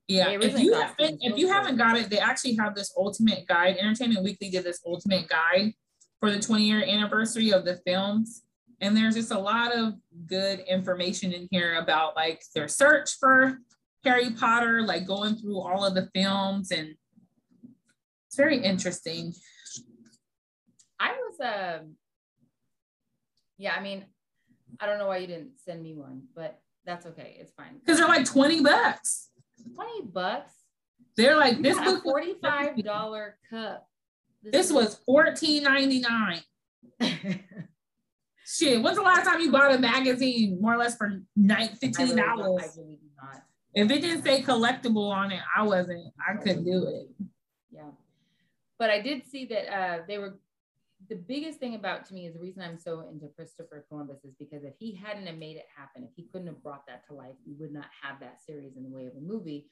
Yeah, 0.07 0.29
if 0.29 0.59
you 0.59 0.73
haven't 0.73 1.19
if 1.21 1.37
you 1.37 1.47
haven't 1.47 1.77
got 1.77 1.97
it, 1.97 2.09
they 2.09 2.19
actually 2.19 2.55
have 2.57 2.75
this 2.75 2.93
ultimate 2.95 3.47
guide. 3.47 3.77
Entertainment 3.77 4.23
Weekly 4.23 4.49
did 4.49 4.63
this 4.63 4.81
ultimate 4.85 5.27
guide 5.27 5.73
for 6.19 6.31
the 6.31 6.39
20 6.39 6.63
year 6.63 6.83
anniversary 6.83 7.51
of 7.51 7.65
the 7.65 7.77
films. 7.87 8.43
And 8.81 8.95
there's 8.95 9.15
just 9.15 9.31
a 9.31 9.39
lot 9.39 9.75
of 9.75 9.93
good 10.27 10.59
information 10.59 11.31
in 11.31 11.47
here 11.49 11.75
about 11.75 12.15
like 12.15 12.43
their 12.53 12.67
search 12.67 13.17
for 13.19 13.59
Harry 14.03 14.31
Potter, 14.31 14.83
like 14.83 15.07
going 15.07 15.35
through 15.35 15.59
all 15.59 15.83
of 15.83 15.95
the 15.95 16.09
films, 16.13 16.71
and 16.71 16.95
it's 18.27 18.35
very 18.35 18.57
interesting. 18.59 19.33
I 20.99 21.13
was 21.13 21.39
um 21.41 21.95
yeah, 23.57 23.73
I 23.73 23.81
mean, 23.81 24.05
I 24.79 24.85
don't 24.85 24.99
know 24.99 25.07
why 25.07 25.17
you 25.17 25.27
didn't 25.27 25.51
send 25.65 25.81
me 25.81 25.95
one, 25.95 26.23
but 26.35 26.59
that's 26.85 27.05
okay. 27.07 27.37
It's 27.39 27.53
fine. 27.53 27.79
Because 27.79 27.97
they're 27.97 28.07
like 28.07 28.25
20 28.25 28.61
bucks. 28.61 29.29
20 29.73 30.07
bucks. 30.07 30.53
They're 31.17 31.37
like 31.37 31.61
this 31.61 31.77
book 31.79 32.03
$45 32.03 33.31
cup. 33.49 33.87
This, 34.43 34.69
this 34.69 34.71
was 34.71 34.99
$14.99. 35.07 36.41
Shit, 38.47 38.81
when's 38.81 38.97
the 38.97 39.03
last 39.03 39.25
time 39.25 39.41
you 39.41 39.51
bought 39.51 39.73
a 39.73 39.79
magazine 39.79 40.59
more 40.61 40.75
or 40.75 40.77
less 40.77 40.95
for 40.95 41.21
nine, 41.35 41.69
$15? 41.81 42.15
Really 42.77 42.99
if 43.75 43.91
it 43.91 44.01
didn't 44.01 44.23
say 44.23 44.41
collectible 44.41 45.11
on 45.11 45.31
it, 45.31 45.41
I 45.55 45.63
wasn't, 45.63 46.13
I 46.25 46.35
couldn't 46.37 46.63
do 46.63 46.87
it. 46.87 47.09
Yeah. 47.71 47.89
But 48.79 48.89
I 48.89 49.01
did 49.01 49.25
see 49.25 49.45
that 49.47 49.73
uh, 49.73 49.97
they 50.07 50.17
were 50.17 50.39
the 51.09 51.15
biggest 51.15 51.59
thing 51.59 51.75
about 51.75 52.05
to 52.05 52.13
me 52.13 52.25
is 52.25 52.33
the 52.33 52.39
reason 52.39 52.61
I'm 52.61 52.77
so 52.77 53.01
into 53.01 53.27
Christopher 53.27 53.85
Columbus 53.87 54.23
is 54.23 54.33
because 54.39 54.63
if 54.63 54.73
he 54.79 54.95
hadn't 54.95 55.27
have 55.27 55.37
made 55.37 55.57
it 55.57 55.65
happen, 55.75 56.03
if 56.03 56.11
he 56.15 56.27
couldn't 56.31 56.47
have 56.47 56.63
brought 56.63 56.85
that 56.87 57.05
to 57.07 57.13
life, 57.13 57.35
we 57.45 57.53
would 57.59 57.73
not 57.73 57.87
have 58.01 58.19
that 58.19 58.41
series 58.45 58.77
in 58.77 58.83
the 58.83 58.89
way 58.89 59.05
of 59.05 59.13
a 59.15 59.21
movie. 59.21 59.67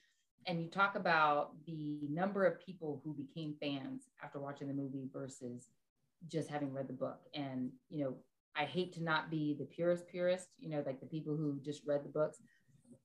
And 0.46 0.62
you 0.62 0.68
talk 0.68 0.94
about 0.94 1.52
the 1.66 2.00
number 2.10 2.44
of 2.44 2.60
people 2.60 3.00
who 3.02 3.14
became 3.14 3.56
fans 3.60 4.04
after 4.22 4.38
watching 4.38 4.68
the 4.68 4.74
movie 4.74 5.08
versus 5.12 5.68
just 6.28 6.48
having 6.48 6.72
read 6.72 6.88
the 6.88 6.94
book. 6.94 7.20
And, 7.34 7.70
you 7.88 8.04
know, 8.04 8.16
I 8.56 8.64
hate 8.64 8.92
to 8.94 9.02
not 9.02 9.30
be 9.30 9.56
the 9.58 9.64
purest 9.64 10.06
purist, 10.06 10.48
you 10.58 10.68
know, 10.68 10.82
like 10.86 11.00
the 11.00 11.06
people 11.06 11.36
who 11.36 11.58
just 11.64 11.82
read 11.86 12.04
the 12.04 12.10
books. 12.10 12.38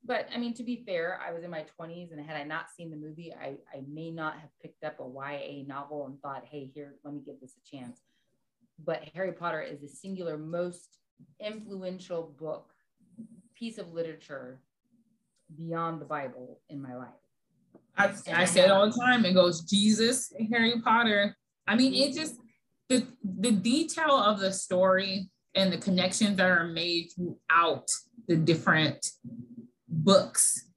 But 0.03 0.27
I 0.33 0.37
mean, 0.37 0.53
to 0.55 0.63
be 0.63 0.83
fair, 0.85 1.19
I 1.25 1.31
was 1.31 1.43
in 1.43 1.49
my 1.49 1.65
20s, 1.79 2.11
and 2.11 2.25
had 2.25 2.37
I 2.37 2.43
not 2.43 2.69
seen 2.69 2.89
the 2.89 2.97
movie, 2.97 3.33
I, 3.33 3.55
I 3.73 3.81
may 3.91 4.11
not 4.11 4.39
have 4.39 4.49
picked 4.61 4.83
up 4.83 4.99
a 4.99 5.03
YA 5.03 5.63
novel 5.67 6.05
and 6.05 6.21
thought, 6.21 6.43
hey, 6.49 6.69
here, 6.73 6.95
let 7.03 7.13
me 7.13 7.21
give 7.25 7.39
this 7.41 7.55
a 7.57 7.75
chance 7.75 7.99
but 8.85 9.03
Harry 9.13 9.33
Potter 9.33 9.61
is 9.61 9.81
the 9.81 9.87
singular 9.87 10.37
most 10.37 10.97
influential 11.39 12.35
book, 12.39 12.71
piece 13.55 13.77
of 13.77 13.93
literature 13.93 14.61
beyond 15.55 16.01
the 16.01 16.05
Bible 16.05 16.59
in 16.69 16.81
my 16.81 16.95
life. 16.95 17.09
I, 17.97 18.13
I 18.33 18.45
say 18.45 18.61
it 18.61 18.71
all 18.71 18.89
the 18.89 18.97
time. 18.97 19.25
It 19.25 19.33
goes 19.33 19.61
Jesus, 19.61 20.31
Harry 20.51 20.79
Potter. 20.81 21.35
I 21.67 21.75
mean, 21.75 21.93
it 21.93 22.13
just 22.13 22.35
the 22.87 23.05
the 23.23 23.51
detail 23.51 24.15
of 24.15 24.39
the 24.39 24.53
story 24.53 25.29
and 25.55 25.71
the 25.73 25.77
connections 25.77 26.37
that 26.37 26.49
are 26.49 26.67
made 26.67 27.09
throughout 27.15 27.87
the 28.27 28.37
different 28.37 29.05
books 29.87 30.68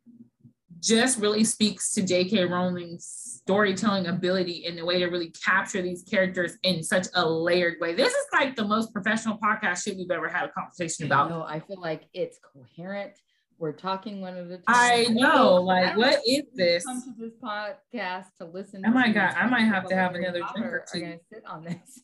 just 0.82 1.18
really 1.18 1.44
speaks 1.44 1.92
to 1.92 2.02
J.K. 2.02 2.44
Rowling's 2.44 3.06
storytelling 3.06 4.06
ability 4.06 4.64
in 4.66 4.74
the 4.74 4.84
way 4.84 4.98
to 4.98 5.06
really 5.06 5.30
capture 5.30 5.80
these 5.80 6.02
characters 6.02 6.58
in 6.64 6.82
such 6.82 7.06
a 7.14 7.26
layered 7.28 7.80
way. 7.80 7.94
This 7.94 8.12
is 8.12 8.26
like 8.32 8.56
the 8.56 8.64
most 8.64 8.92
professional 8.92 9.38
podcast 9.38 9.84
shit 9.84 9.96
we've 9.96 10.10
ever 10.10 10.28
had 10.28 10.44
a 10.44 10.48
conversation 10.50 11.06
about. 11.06 11.30
No, 11.30 11.44
I 11.44 11.60
feel 11.60 11.80
like 11.80 12.08
it's 12.12 12.38
coherent. 12.52 13.12
We're 13.58 13.72
talking 13.72 14.20
one 14.20 14.36
at 14.36 14.46
a 14.46 14.56
time. 14.56 14.62
I 14.66 15.06
know, 15.08 15.54
like, 15.54 15.96
what 15.96 16.20
is 16.26 16.42
this? 16.52 16.84
Come 16.84 17.00
to 17.02 17.14
this 17.16 17.34
podcast 17.40 18.26
to 18.38 18.46
listen. 18.46 18.82
Oh 18.84 18.90
my 18.90 19.12
god, 19.12 19.34
I 19.36 19.46
might 19.46 19.60
have 19.60 19.88
to 19.88 19.94
have 19.94 20.16
another 20.16 20.40
drink 20.52 20.66
or 20.66 20.84
two. 20.92 20.98
Are 20.98 21.00
gonna 21.02 21.18
sit 21.32 21.44
on 21.46 21.62
this. 21.62 22.02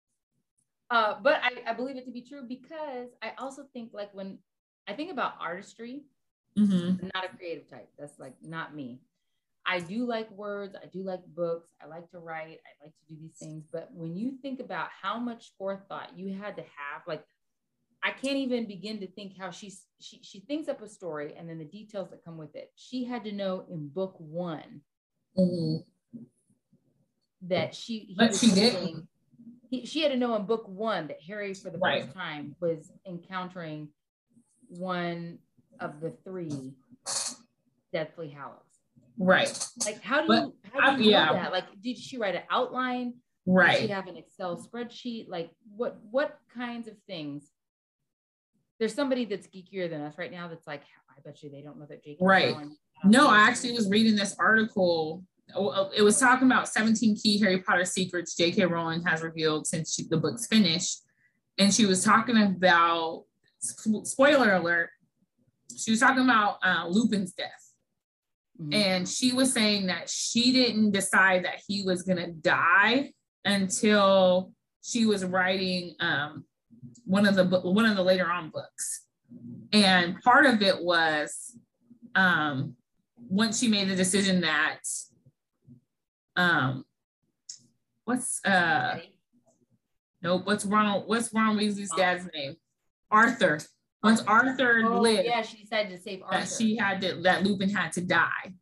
uh, 0.90 1.14
but 1.22 1.40
I, 1.42 1.70
I 1.70 1.72
believe 1.72 1.96
it 1.96 2.04
to 2.04 2.10
be 2.10 2.20
true 2.20 2.42
because 2.46 3.08
I 3.22 3.32
also 3.38 3.62
think 3.72 3.92
like 3.94 4.12
when 4.12 4.40
I 4.86 4.92
think 4.92 5.10
about 5.10 5.34
artistry, 5.40 6.02
Mm-hmm. 6.58 7.04
I'm 7.04 7.10
not 7.14 7.24
a 7.24 7.36
creative 7.36 7.68
type. 7.70 7.88
That's 7.98 8.18
like 8.18 8.34
not 8.42 8.74
me. 8.74 9.00
I 9.66 9.78
do 9.80 10.06
like 10.06 10.30
words. 10.32 10.74
I 10.82 10.86
do 10.86 11.02
like 11.02 11.20
books. 11.34 11.70
I 11.82 11.86
like 11.86 12.10
to 12.10 12.18
write. 12.18 12.58
I 12.66 12.84
like 12.84 12.92
to 12.92 13.14
do 13.14 13.20
these 13.20 13.36
things. 13.38 13.64
But 13.70 13.90
when 13.92 14.16
you 14.16 14.32
think 14.42 14.60
about 14.60 14.88
how 15.00 15.18
much 15.18 15.52
forethought 15.58 16.16
you 16.16 16.34
had 16.34 16.56
to 16.56 16.62
have, 16.62 17.02
like 17.06 17.24
I 18.02 18.10
can't 18.10 18.36
even 18.36 18.66
begin 18.66 18.98
to 19.00 19.06
think 19.06 19.36
how 19.38 19.50
she's 19.50 19.84
she 20.00 20.20
she 20.22 20.40
thinks 20.40 20.68
up 20.68 20.80
a 20.82 20.88
story 20.88 21.34
and 21.36 21.48
then 21.48 21.58
the 21.58 21.64
details 21.64 22.10
that 22.10 22.24
come 22.24 22.38
with 22.38 22.54
it. 22.56 22.72
She 22.74 23.04
had 23.04 23.24
to 23.24 23.32
know 23.32 23.64
in 23.70 23.88
book 23.88 24.14
one 24.18 24.80
mm-hmm. 25.38 26.18
that 27.42 27.74
she 27.74 28.14
but 28.16 28.34
she 28.34 28.50
did. 28.50 29.06
He, 29.68 29.86
she 29.86 30.02
had 30.02 30.10
to 30.10 30.18
know 30.18 30.34
in 30.34 30.46
book 30.46 30.66
one 30.66 31.08
that 31.08 31.18
Harry 31.26 31.54
for 31.54 31.70
the 31.70 31.78
right. 31.78 32.02
first 32.02 32.14
time 32.16 32.56
was 32.60 32.90
encountering 33.06 33.88
one 34.68 35.38
of 35.80 36.00
the 36.00 36.12
three 36.24 36.74
Deathly 37.92 38.28
Hallows. 38.28 38.58
Right. 39.18 39.68
Like, 39.84 40.02
how 40.02 40.22
do 40.22 40.28
but, 40.28 40.42
you, 40.42 40.54
how 40.72 40.96
do 40.96 41.02
you 41.02 41.10
yeah. 41.10 41.26
know 41.26 41.32
that? 41.34 41.52
Like, 41.52 41.64
did 41.82 41.98
she 41.98 42.16
write 42.16 42.34
an 42.34 42.42
outline? 42.50 43.14
Right. 43.46 43.80
Did 43.80 43.86
she 43.86 43.88
have 43.88 44.06
an 44.06 44.16
Excel 44.16 44.56
spreadsheet? 44.56 45.28
Like, 45.28 45.50
what 45.76 45.98
what 46.10 46.38
kinds 46.54 46.88
of 46.88 46.94
things? 47.06 47.50
There's 48.78 48.94
somebody 48.94 49.26
that's 49.26 49.46
geekier 49.46 49.90
than 49.90 50.00
us 50.00 50.16
right 50.16 50.32
now. 50.32 50.48
That's 50.48 50.66
like, 50.66 50.82
I 51.10 51.20
bet 51.22 51.42
you 51.42 51.50
they 51.50 51.60
don't 51.60 51.78
know 51.78 51.86
that 51.86 52.02
Jake. 52.02 52.16
Right. 52.20 52.56
No, 53.04 53.28
I 53.28 53.40
actually 53.40 53.72
was 53.72 53.90
reading 53.90 54.16
this 54.16 54.34
article. 54.38 55.22
Oh, 55.54 55.68
oh, 55.68 55.90
it 55.94 56.02
was 56.02 56.18
talking 56.18 56.46
about 56.46 56.68
17 56.68 57.16
key 57.16 57.38
Harry 57.40 57.60
Potter 57.60 57.84
secrets 57.84 58.36
J.K. 58.36 58.64
Rowling 58.66 59.02
has 59.02 59.20
revealed 59.20 59.66
since 59.66 59.94
she, 59.94 60.04
the 60.08 60.16
book's 60.16 60.46
finished, 60.46 61.00
and 61.58 61.74
she 61.74 61.86
was 61.86 62.04
talking 62.04 62.40
about 62.40 63.24
spoiler 63.60 64.54
alert 64.54 64.90
she 65.78 65.90
was 65.90 66.00
talking 66.00 66.24
about 66.24 66.58
uh, 66.62 66.86
Lupin's 66.88 67.32
death. 67.32 67.72
Mm-hmm. 68.60 68.74
And 68.74 69.08
she 69.08 69.32
was 69.32 69.52
saying 69.52 69.86
that 69.86 70.10
she 70.10 70.52
didn't 70.52 70.90
decide 70.90 71.44
that 71.44 71.62
he 71.66 71.82
was 71.82 72.02
going 72.02 72.18
to 72.18 72.30
die 72.30 73.12
until 73.44 74.52
she 74.82 75.06
was 75.06 75.24
writing 75.24 75.94
um, 76.00 76.44
one 77.04 77.26
of 77.26 77.34
the 77.34 77.44
one 77.44 77.86
of 77.86 77.96
the 77.96 78.02
later 78.02 78.30
on 78.30 78.50
books. 78.50 79.06
And 79.72 80.20
part 80.20 80.46
of 80.46 80.62
it 80.62 80.82
was 80.82 81.56
um, 82.14 82.76
once 83.28 83.60
she 83.60 83.68
made 83.68 83.88
the 83.88 83.96
decision 83.96 84.40
that 84.42 84.80
um, 86.36 86.84
what's 88.04 88.44
uh 88.44 88.98
nope, 90.22 90.42
what's 90.44 90.64
Ronald 90.64 91.04
what's 91.06 91.32
Ron 91.32 91.56
Weasley's 91.56 91.92
dad's 91.96 92.28
name? 92.34 92.56
Arthur 93.10 93.60
once 94.02 94.22
Arthur 94.26 94.82
oh, 94.86 95.00
lived, 95.00 95.26
yeah, 95.26 95.42
she 95.42 95.58
decided 95.58 95.94
to 95.94 96.02
save 96.02 96.22
Arthur. 96.22 96.38
That 96.38 96.48
she 96.48 96.76
had 96.76 97.00
to 97.02 97.20
that 97.22 97.44
Lupin 97.44 97.68
had 97.68 97.92
to 97.92 98.00
die, 98.00 98.54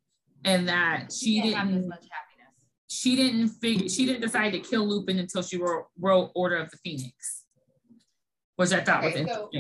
and 0.44 0.68
that 0.68 1.12
she, 1.12 1.36
she 1.36 1.42
didn't 1.42 1.56
have 1.56 1.68
as 1.68 1.86
much 1.86 2.06
happiness. 2.10 2.54
she 2.88 3.16
didn't 3.16 3.48
figure 3.48 3.88
she 3.88 4.04
didn't 4.04 4.22
decide 4.22 4.52
to 4.52 4.58
kill 4.58 4.86
Lupin 4.86 5.18
until 5.18 5.42
she 5.42 5.56
wrote, 5.56 5.86
wrote 5.98 6.32
Order 6.34 6.56
of 6.56 6.70
the 6.70 6.76
Phoenix, 6.78 7.44
which 8.56 8.72
I 8.72 8.80
thought 8.80 9.04
okay, 9.04 9.24
was 9.24 9.32
so. 9.32 9.50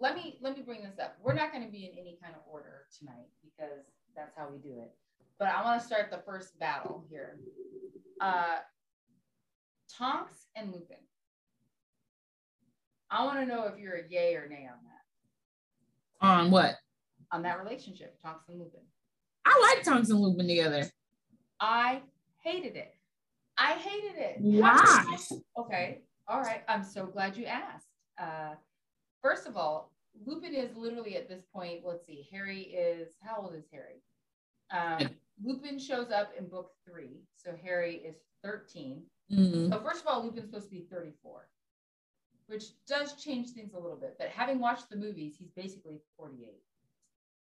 Let 0.00 0.16
me 0.16 0.38
let 0.40 0.56
me 0.56 0.62
bring 0.62 0.82
this 0.82 0.98
up. 1.00 1.16
We're 1.22 1.34
not 1.34 1.52
going 1.52 1.64
to 1.64 1.70
be 1.70 1.84
in 1.84 1.92
any 1.92 2.18
kind 2.20 2.34
of 2.34 2.42
order 2.50 2.86
tonight 2.98 3.28
because 3.44 3.84
that's 4.16 4.36
how 4.36 4.48
we 4.50 4.58
do 4.58 4.80
it. 4.80 4.90
But 5.38 5.48
I 5.48 5.62
want 5.62 5.80
to 5.80 5.86
start 5.86 6.10
the 6.10 6.22
first 6.26 6.58
battle 6.58 7.04
here. 7.08 7.38
Uh, 8.20 8.58
Tonks 9.96 10.46
and 10.56 10.72
Lupin. 10.72 10.96
I 13.10 13.24
want 13.24 13.40
to 13.40 13.46
know 13.46 13.66
if 13.66 13.78
you're 13.78 13.96
a 13.96 14.08
yay 14.08 14.34
or 14.36 14.48
nay 14.48 14.68
on 14.70 14.78
that. 14.84 14.91
On 16.22 16.50
what? 16.50 16.76
On 17.32 17.42
that 17.42 17.62
relationship, 17.62 18.18
Tonks 18.22 18.48
and 18.48 18.58
Lupin. 18.58 18.80
I 19.44 19.74
like 19.74 19.84
Tonks 19.84 20.10
and 20.10 20.20
Lupin 20.20 20.46
together. 20.46 20.88
I 21.60 22.00
hated 22.38 22.76
it. 22.76 22.94
I 23.58 23.72
hated 23.72 24.18
it. 24.18 24.36
Why? 24.40 25.16
Okay. 25.58 26.00
All 26.28 26.40
right. 26.40 26.62
I'm 26.68 26.84
so 26.84 27.06
glad 27.06 27.36
you 27.36 27.46
asked. 27.46 27.86
Uh, 28.20 28.54
first 29.22 29.46
of 29.46 29.56
all, 29.56 29.92
Lupin 30.26 30.54
is 30.54 30.76
literally 30.76 31.16
at 31.16 31.28
this 31.28 31.42
point, 31.52 31.80
let's 31.84 32.06
see, 32.06 32.26
Harry 32.30 32.62
is, 32.62 33.08
how 33.20 33.42
old 33.42 33.54
is 33.54 33.64
Harry? 33.72 34.02
Um, 34.70 35.10
Lupin 35.42 35.78
shows 35.78 36.10
up 36.10 36.32
in 36.38 36.46
book 36.46 36.70
three. 36.88 37.22
So 37.36 37.54
Harry 37.62 37.96
is 37.96 38.16
13. 38.44 39.02
Mm-hmm. 39.32 39.72
So, 39.72 39.80
first 39.80 40.02
of 40.02 40.06
all, 40.06 40.22
Lupin's 40.24 40.46
supposed 40.46 40.66
to 40.66 40.70
be 40.70 40.86
34, 40.90 41.48
which 42.52 42.66
does 42.86 43.14
change 43.14 43.50
things 43.50 43.72
a 43.72 43.78
little 43.78 43.96
bit. 43.96 44.16
But 44.18 44.28
having 44.28 44.60
watched 44.60 44.90
the 44.90 44.96
movies, 44.96 45.36
he's 45.38 45.50
basically 45.56 46.00
48. 46.18 46.50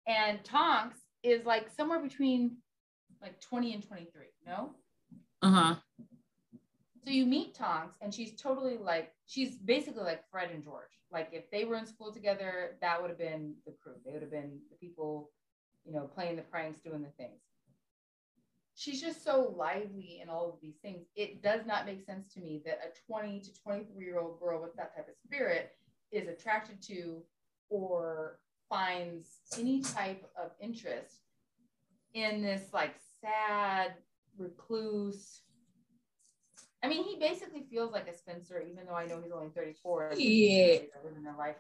And 0.07 0.41
Tonks 0.45 0.97
is 1.23 1.45
like 1.45 1.69
somewhere 1.75 1.99
between 1.99 2.57
like 3.21 3.39
20 3.41 3.73
and 3.73 3.85
23, 3.85 4.27
no? 4.47 4.71
Uh 5.41 5.51
huh. 5.51 5.75
So 7.03 7.11
you 7.11 7.25
meet 7.25 7.53
Tonks, 7.53 7.97
and 8.01 8.13
she's 8.13 8.33
totally 8.33 8.77
like, 8.77 9.11
she's 9.25 9.57
basically 9.57 10.03
like 10.03 10.23
Fred 10.31 10.51
and 10.53 10.63
George. 10.63 10.91
Like, 11.11 11.29
if 11.33 11.51
they 11.51 11.65
were 11.65 11.75
in 11.75 11.85
school 11.85 12.13
together, 12.13 12.77
that 12.79 13.01
would 13.01 13.09
have 13.09 13.19
been 13.19 13.55
the 13.65 13.73
crew. 13.73 13.95
They 14.05 14.13
would 14.13 14.21
have 14.21 14.31
been 14.31 14.57
the 14.71 14.77
people, 14.77 15.31
you 15.85 15.91
know, 15.91 16.09
playing 16.15 16.37
the 16.37 16.43
pranks, 16.43 16.79
doing 16.79 17.01
the 17.01 17.09
things. 17.17 17.41
She's 18.75 19.01
just 19.01 19.23
so 19.23 19.53
lively 19.55 20.19
in 20.21 20.29
all 20.29 20.49
of 20.49 20.55
these 20.61 20.77
things. 20.81 21.05
It 21.15 21.43
does 21.43 21.61
not 21.65 21.85
make 21.85 22.05
sense 22.05 22.33
to 22.33 22.39
me 22.39 22.61
that 22.65 22.79
a 22.83 23.11
20 23.11 23.39
to 23.41 23.61
23 23.61 24.03
year 24.03 24.19
old 24.19 24.39
girl 24.39 24.61
with 24.61 24.75
that 24.75 24.95
type 24.95 25.07
of 25.07 25.15
spirit 25.23 25.71
is 26.11 26.27
attracted 26.27 26.81
to 26.83 27.21
or 27.69 28.39
finds 28.69 29.27
any 29.57 29.81
type 29.81 30.25
of 30.35 30.51
interest 30.59 31.19
in 32.13 32.41
this 32.41 32.73
like 32.73 32.95
sad 33.21 33.93
recluse. 34.37 35.41
I 36.83 36.87
mean, 36.87 37.03
he 37.03 37.17
basically 37.19 37.65
feels 37.69 37.91
like 37.91 38.07
a 38.07 38.17
Spencer, 38.17 38.61
even 38.61 38.85
though 38.85 38.95
I 38.95 39.05
know 39.05 39.21
he's 39.21 39.31
only 39.31 39.49
34. 39.55 40.13
Yeah. 40.17 40.79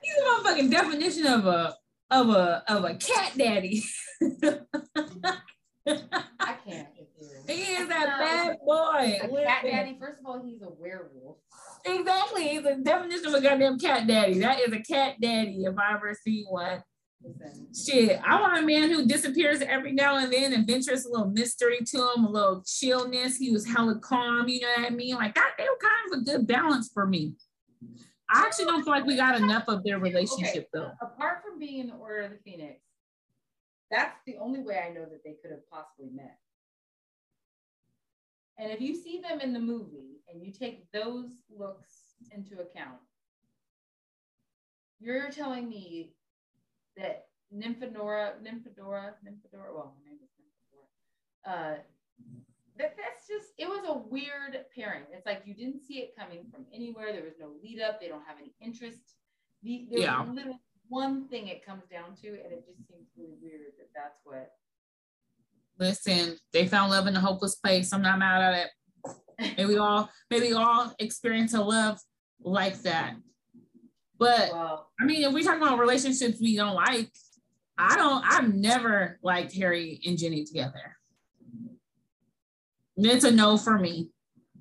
He's 0.01 0.15
a 0.15 0.21
motherfucking 0.21 0.71
definition 0.71 1.27
of 1.27 1.45
a 1.45 1.75
of 2.11 2.29
a 2.29 2.63
of 2.67 2.83
a 2.83 2.95
cat 2.95 3.33
daddy. 3.37 3.83
He 7.47 7.53
is 7.73 7.85
a 7.85 7.87
bad 7.87 8.57
boy. 8.65 9.19
Cat 9.45 9.63
daddy. 9.63 9.97
First 9.99 10.19
of 10.19 10.25
all, 10.25 10.43
he's 10.43 10.61
a 10.61 10.69
werewolf. 10.69 11.37
Exactly. 11.85 12.47
He's 12.47 12.65
a 12.65 12.75
definition 12.77 13.27
of 13.27 13.33
a 13.33 13.41
goddamn 13.41 13.79
cat 13.79 14.07
daddy. 14.07 14.39
That 14.39 14.59
is 14.59 14.73
a 14.73 14.79
cat 14.79 15.15
daddy 15.21 15.63
if 15.65 15.77
I 15.77 15.95
ever 15.95 16.15
see 16.21 16.45
one. 16.49 16.83
Shit, 17.73 18.19
I 18.25 18.39
want 18.41 18.57
a 18.57 18.65
man 18.65 18.89
who 18.89 19.05
disappears 19.05 19.61
every 19.61 19.93
now 19.93 20.17
and 20.17 20.31
then 20.31 20.53
and 20.53 20.67
ventures 20.67 21.05
a 21.05 21.09
little 21.09 21.29
mystery 21.29 21.79
to 21.85 21.97
him, 21.97 22.25
a 22.25 22.29
little 22.29 22.63
chillness. 22.65 23.37
He 23.37 23.49
was 23.51 23.65
hella 23.65 23.97
calm, 23.99 24.49
you 24.49 24.61
know 24.61 24.67
what 24.77 24.91
I 24.91 24.93
mean? 24.93 25.15
Like 25.15 25.33
that, 25.35 25.51
they 25.57 25.63
were 25.63 25.79
kind 25.81 26.13
of 26.13 26.19
a 26.19 26.23
good 26.25 26.47
balance 26.47 26.91
for 26.93 27.07
me. 27.07 27.33
I 28.29 28.41
actually 28.45 28.65
don't 28.65 28.83
feel 28.83 28.91
like 28.91 29.05
we 29.05 29.15
got 29.15 29.39
enough 29.39 29.65
of 29.67 29.83
their 29.83 29.99
relationship 29.99 30.67
okay. 30.67 30.67
though. 30.73 30.91
Apart 31.01 31.43
from 31.43 31.59
being 31.59 31.79
in 31.79 31.87
the 31.87 31.93
Order 31.93 32.23
of 32.23 32.31
the 32.31 32.39
Phoenix, 32.43 32.81
that's 33.89 34.19
the 34.25 34.37
only 34.37 34.61
way 34.61 34.83
I 34.85 34.91
know 34.91 35.05
that 35.05 35.23
they 35.23 35.35
could 35.41 35.51
have 35.51 35.69
possibly 35.69 36.09
met. 36.13 36.37
And 38.57 38.71
if 38.71 38.81
you 38.81 38.95
see 38.95 39.19
them 39.21 39.41
in 39.41 39.53
the 39.53 39.59
movie 39.59 40.21
and 40.31 40.41
you 40.41 40.51
take 40.51 40.91
those 40.91 41.31
looks 41.49 42.15
into 42.31 42.61
account, 42.61 42.99
you're 44.99 45.29
telling 45.31 45.67
me 45.67 46.13
that 46.97 47.25
Nymphadora, 47.53 48.33
Nymphadora, 48.41 49.13
Nymphadora, 49.25 49.73
well, 49.73 49.95
her 49.97 50.09
name 50.09 50.19
is 50.23 50.29
Nymphadora. 50.39 51.75
Uh, 51.75 51.77
that 52.77 52.95
that's 52.97 53.27
just 53.27 53.53
it 53.57 53.67
was 53.67 53.85
a 53.87 53.97
weird 54.09 54.65
pairing. 54.75 55.03
It's 55.11 55.25
like 55.25 55.43
you 55.45 55.53
didn't 55.53 55.81
see 55.85 55.99
it 55.99 56.15
coming 56.17 56.45
from 56.51 56.65
anywhere. 56.73 57.11
There 57.11 57.23
was 57.23 57.37
no 57.39 57.51
lead 57.61 57.81
up. 57.81 58.01
They 58.01 58.07
don't 58.07 58.25
have 58.25 58.37
any 58.39 58.53
interest. 58.61 59.15
The, 59.61 59.87
there's 59.91 60.03
yeah. 60.03 60.25
literally 60.25 60.59
one 60.89 61.27
thing 61.27 61.47
it 61.47 61.65
comes 61.65 61.83
down 61.91 62.15
to, 62.21 62.27
and 62.27 62.51
it 62.51 62.65
just 62.65 62.87
seems 62.87 63.07
really 63.17 63.37
weird 63.41 63.61
that 63.77 63.89
that's 63.93 64.19
what. 64.23 64.53
Listen, 65.79 66.37
they 66.51 66.67
found 66.67 66.91
love 66.91 67.07
in 67.07 67.15
a 67.15 67.19
hopeless 67.19 67.55
place. 67.55 67.91
I'm 67.93 68.01
not 68.01 68.19
mad 68.19 68.41
at 68.41 68.65
it. 68.65 68.69
Maybe 69.57 69.65
we 69.65 69.77
all 69.77 70.09
maybe 70.29 70.53
all 70.53 70.93
experience 70.99 71.53
a 71.53 71.61
love 71.61 71.99
like 72.41 72.81
that. 72.83 73.15
But 74.19 74.51
wow. 74.51 74.85
I 74.99 75.05
mean, 75.05 75.23
if 75.23 75.33
we 75.33 75.43
talk 75.43 75.57
about 75.57 75.79
relationships 75.79 76.39
we 76.39 76.55
don't 76.55 76.75
like, 76.75 77.11
I 77.77 77.95
don't. 77.95 78.23
I've 78.23 78.53
never 78.53 79.19
liked 79.23 79.53
Harry 79.55 79.99
and 80.05 80.17
Ginny 80.17 80.45
together. 80.45 80.95
It's 82.95 83.25
a 83.25 83.31
no 83.31 83.57
for 83.57 83.79
me. 83.79 84.11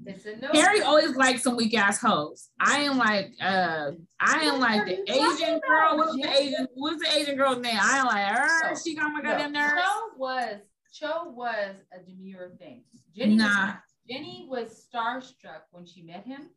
It's 0.06 0.24
a 0.24 0.36
no. 0.36 0.48
Harry 0.52 0.80
always 0.80 1.14
likes 1.14 1.42
some 1.42 1.56
weak 1.56 1.76
ass 1.76 2.00
hoes. 2.00 2.48
I 2.58 2.80
am 2.80 2.96
like, 2.96 3.34
uh, 3.40 3.92
I 4.18 4.40
am 4.44 4.58
like 4.58 4.86
the 4.86 5.12
Asian 5.12 5.60
girl. 5.60 5.98
What's 5.98 6.16
the 6.16 6.28
Asian? 6.28 6.66
What's 6.74 7.02
the 7.02 7.14
Asian 7.14 7.36
girl's 7.36 7.58
name? 7.58 7.78
I 7.80 7.98
am 7.98 8.06
like 8.06 8.26
her. 8.26 8.76
she 8.82 8.96
got 8.96 9.12
my 9.12 9.20
goddamn 9.20 9.52
no. 9.52 9.60
nerves. 9.60 9.82
Was 10.16 10.56
Cho 10.92 11.30
was 11.30 11.76
a 11.92 11.98
demure 12.04 12.50
thing. 12.58 12.84
Ginny 13.14 13.36
nah. 13.36 13.66
Was, 13.66 13.74
Ginny 14.08 14.46
was 14.48 14.86
starstruck 14.92 15.62
when 15.70 15.86
she 15.86 16.02
met 16.02 16.26
him. 16.26 16.50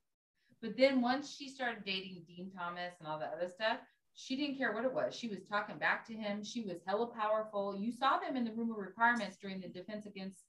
But 0.62 0.78
then 0.78 1.02
once 1.02 1.36
she 1.36 1.50
started 1.50 1.84
dating 1.86 2.24
Dean 2.28 2.52
Thomas 2.56 2.94
and 3.00 3.08
all 3.08 3.20
the 3.20 3.26
other 3.26 3.50
stuff, 3.50 3.78
she 4.16 4.36
didn't 4.36 4.58
care 4.58 4.74
what 4.74 4.86
it 4.86 4.94
was. 4.94 5.14
She 5.14 5.28
was 5.28 5.44
talking 5.44 5.78
back 5.78 6.08
to 6.08 6.14
him. 6.14 6.44
She 6.44 6.62
was 6.62 6.78
hella 6.88 7.08
powerful. 7.08 7.76
You 7.78 7.92
saw 7.92 8.18
them 8.18 8.36
in 8.38 8.46
the 8.46 8.52
room 8.52 8.72
of 8.72 8.78
requirements 8.78 9.38
during 9.42 9.60
the 9.60 9.68
defense 9.68 10.06
against 10.06 10.44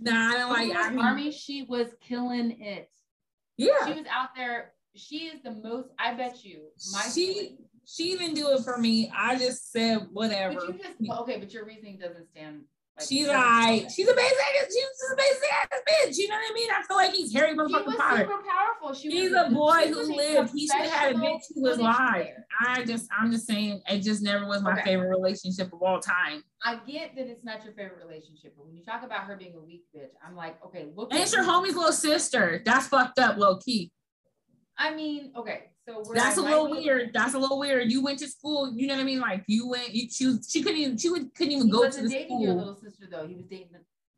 Nah, 0.00 0.30
I 0.30 0.38
don't 0.38 0.50
like 0.50 0.76
I 0.76 0.90
mean, 0.90 0.98
army. 0.98 1.30
She 1.30 1.62
was 1.62 1.94
killing 2.00 2.60
it. 2.60 2.90
Yeah. 3.56 3.86
She 3.86 3.92
was 3.92 4.06
out 4.10 4.30
there. 4.36 4.72
She 4.96 5.26
is 5.26 5.42
the 5.42 5.52
most, 5.52 5.90
I 5.98 6.14
bet 6.14 6.44
you, 6.44 6.62
my 6.92 7.02
she 7.02 7.56
she 7.84 8.16
didn't 8.16 8.34
do 8.34 8.50
it 8.50 8.62
for 8.62 8.78
me. 8.78 9.10
I 9.16 9.36
just 9.36 9.72
said 9.72 10.06
whatever. 10.12 10.54
But 10.54 10.68
you 10.68 10.74
just 10.74 11.20
okay, 11.20 11.38
but 11.38 11.52
your 11.52 11.64
reasoning 11.64 11.98
doesn't 11.98 12.28
stand 12.28 12.62
she's 13.00 13.28
like, 13.28 13.90
she's 13.90 14.08
a 14.08 14.14
basic, 14.14 14.36
she's 14.68 15.12
a 15.12 15.16
basic 15.16 15.52
ass 15.52 15.80
bitch. 15.88 16.16
You 16.16 16.28
know 16.28 16.34
what 16.34 16.50
I 16.50 16.54
mean? 16.54 16.68
I 16.70 16.82
feel 16.82 16.96
like 16.96 17.12
he's 17.12 17.32
Harry 17.32 17.54
motherfucking 17.54 17.86
was 17.86 17.96
Potter. 17.96 18.18
super 18.18 18.42
powerful. 18.42 18.94
She 18.94 19.10
he's 19.10 19.32
a 19.32 19.50
boy 19.50 19.88
who 19.88 20.14
lived. 20.16 20.52
He 20.54 20.66
should 20.66 20.80
have 20.80 20.90
had 20.90 21.16
a 21.16 21.18
bitch 21.18 21.42
who 21.54 21.62
was 21.62 21.78
live. 21.78 22.28
I 22.64 22.84
just, 22.84 23.08
I'm 23.16 23.30
just 23.30 23.46
saying, 23.46 23.82
it 23.88 24.00
just 24.00 24.22
never 24.22 24.46
was 24.46 24.62
my 24.62 24.72
okay. 24.72 24.82
favorite 24.82 25.08
relationship 25.08 25.72
of 25.72 25.82
all 25.82 26.00
time. 26.00 26.44
I 26.62 26.76
get 26.86 27.16
that 27.16 27.26
it's 27.26 27.44
not 27.44 27.64
your 27.64 27.74
favorite 27.74 27.98
relationship, 28.06 28.54
but 28.56 28.66
when 28.66 28.76
you 28.76 28.84
talk 28.84 29.02
about 29.02 29.24
her 29.24 29.36
being 29.36 29.54
a 29.56 29.60
weak 29.60 29.84
bitch, 29.94 30.10
I'm 30.26 30.36
like, 30.36 30.64
okay, 30.64 30.88
look. 30.94 31.12
And 31.12 31.20
it's 31.20 31.34
your 31.34 31.44
homie's 31.44 31.74
little 31.74 31.92
sister. 31.92 32.62
That's 32.64 32.86
fucked 32.86 33.18
up, 33.18 33.36
low 33.36 33.56
key. 33.56 33.90
I 34.78 34.94
mean, 34.94 35.32
okay, 35.36 35.70
so 35.86 36.02
that's 36.14 36.38
a 36.38 36.42
little 36.42 36.70
weird. 36.70 37.10
That's 37.12 37.34
a 37.34 37.38
little 37.38 37.58
weird. 37.58 37.92
You 37.92 38.02
went 38.02 38.18
to 38.20 38.28
school. 38.28 38.72
You 38.74 38.86
know 38.86 38.94
what 38.94 39.02
I 39.02 39.04
mean? 39.04 39.20
Like 39.20 39.44
you 39.46 39.68
went. 39.68 39.94
You 39.94 40.08
she, 40.10 40.26
was, 40.26 40.48
she 40.50 40.62
couldn't 40.62 40.78
even. 40.78 40.96
She 40.96 41.10
would, 41.10 41.34
couldn't 41.34 41.52
even 41.52 41.66
he 41.66 41.72
go 41.72 41.90
to 41.90 42.02
the 42.02 42.08
school. 42.08 42.78
Though. 43.14 43.26
He 43.26 43.34
was 43.34 43.46
dating 43.46 43.68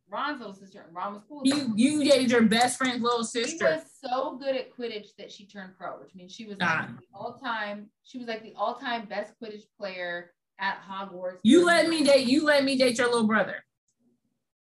Ron's 0.08 0.38
little 0.38 0.54
sister, 0.54 0.84
and 0.86 0.94
Ron 0.94 1.14
was 1.14 1.22
cool. 1.28 1.42
You 1.44 1.72
you 1.76 2.04
dated 2.04 2.30
your 2.30 2.42
best 2.42 2.78
friend's 2.78 3.02
little 3.02 3.24
sister. 3.24 3.56
She 3.58 3.64
was 3.64 3.84
so 4.00 4.36
good 4.36 4.54
at 4.54 4.76
Quidditch 4.76 5.08
that 5.18 5.32
she 5.32 5.46
turned 5.46 5.76
pro, 5.76 5.98
which 5.98 6.14
means 6.14 6.32
she 6.32 6.46
was 6.46 6.58
like 6.58 6.68
ah. 6.68 6.88
the 6.96 7.18
all 7.18 7.34
time. 7.34 7.90
She 8.04 8.18
was 8.18 8.28
like 8.28 8.42
the 8.42 8.54
all 8.56 8.76
time 8.76 9.06
best 9.06 9.32
Quidditch 9.42 9.64
player 9.78 10.32
at 10.60 10.78
Hogwarts. 10.88 11.38
You 11.42 11.64
let 11.64 11.88
me 11.88 12.04
date. 12.04 12.28
You 12.28 12.44
let 12.44 12.64
me 12.64 12.78
date 12.78 12.98
your 12.98 13.08
little 13.08 13.26
brother. 13.26 13.56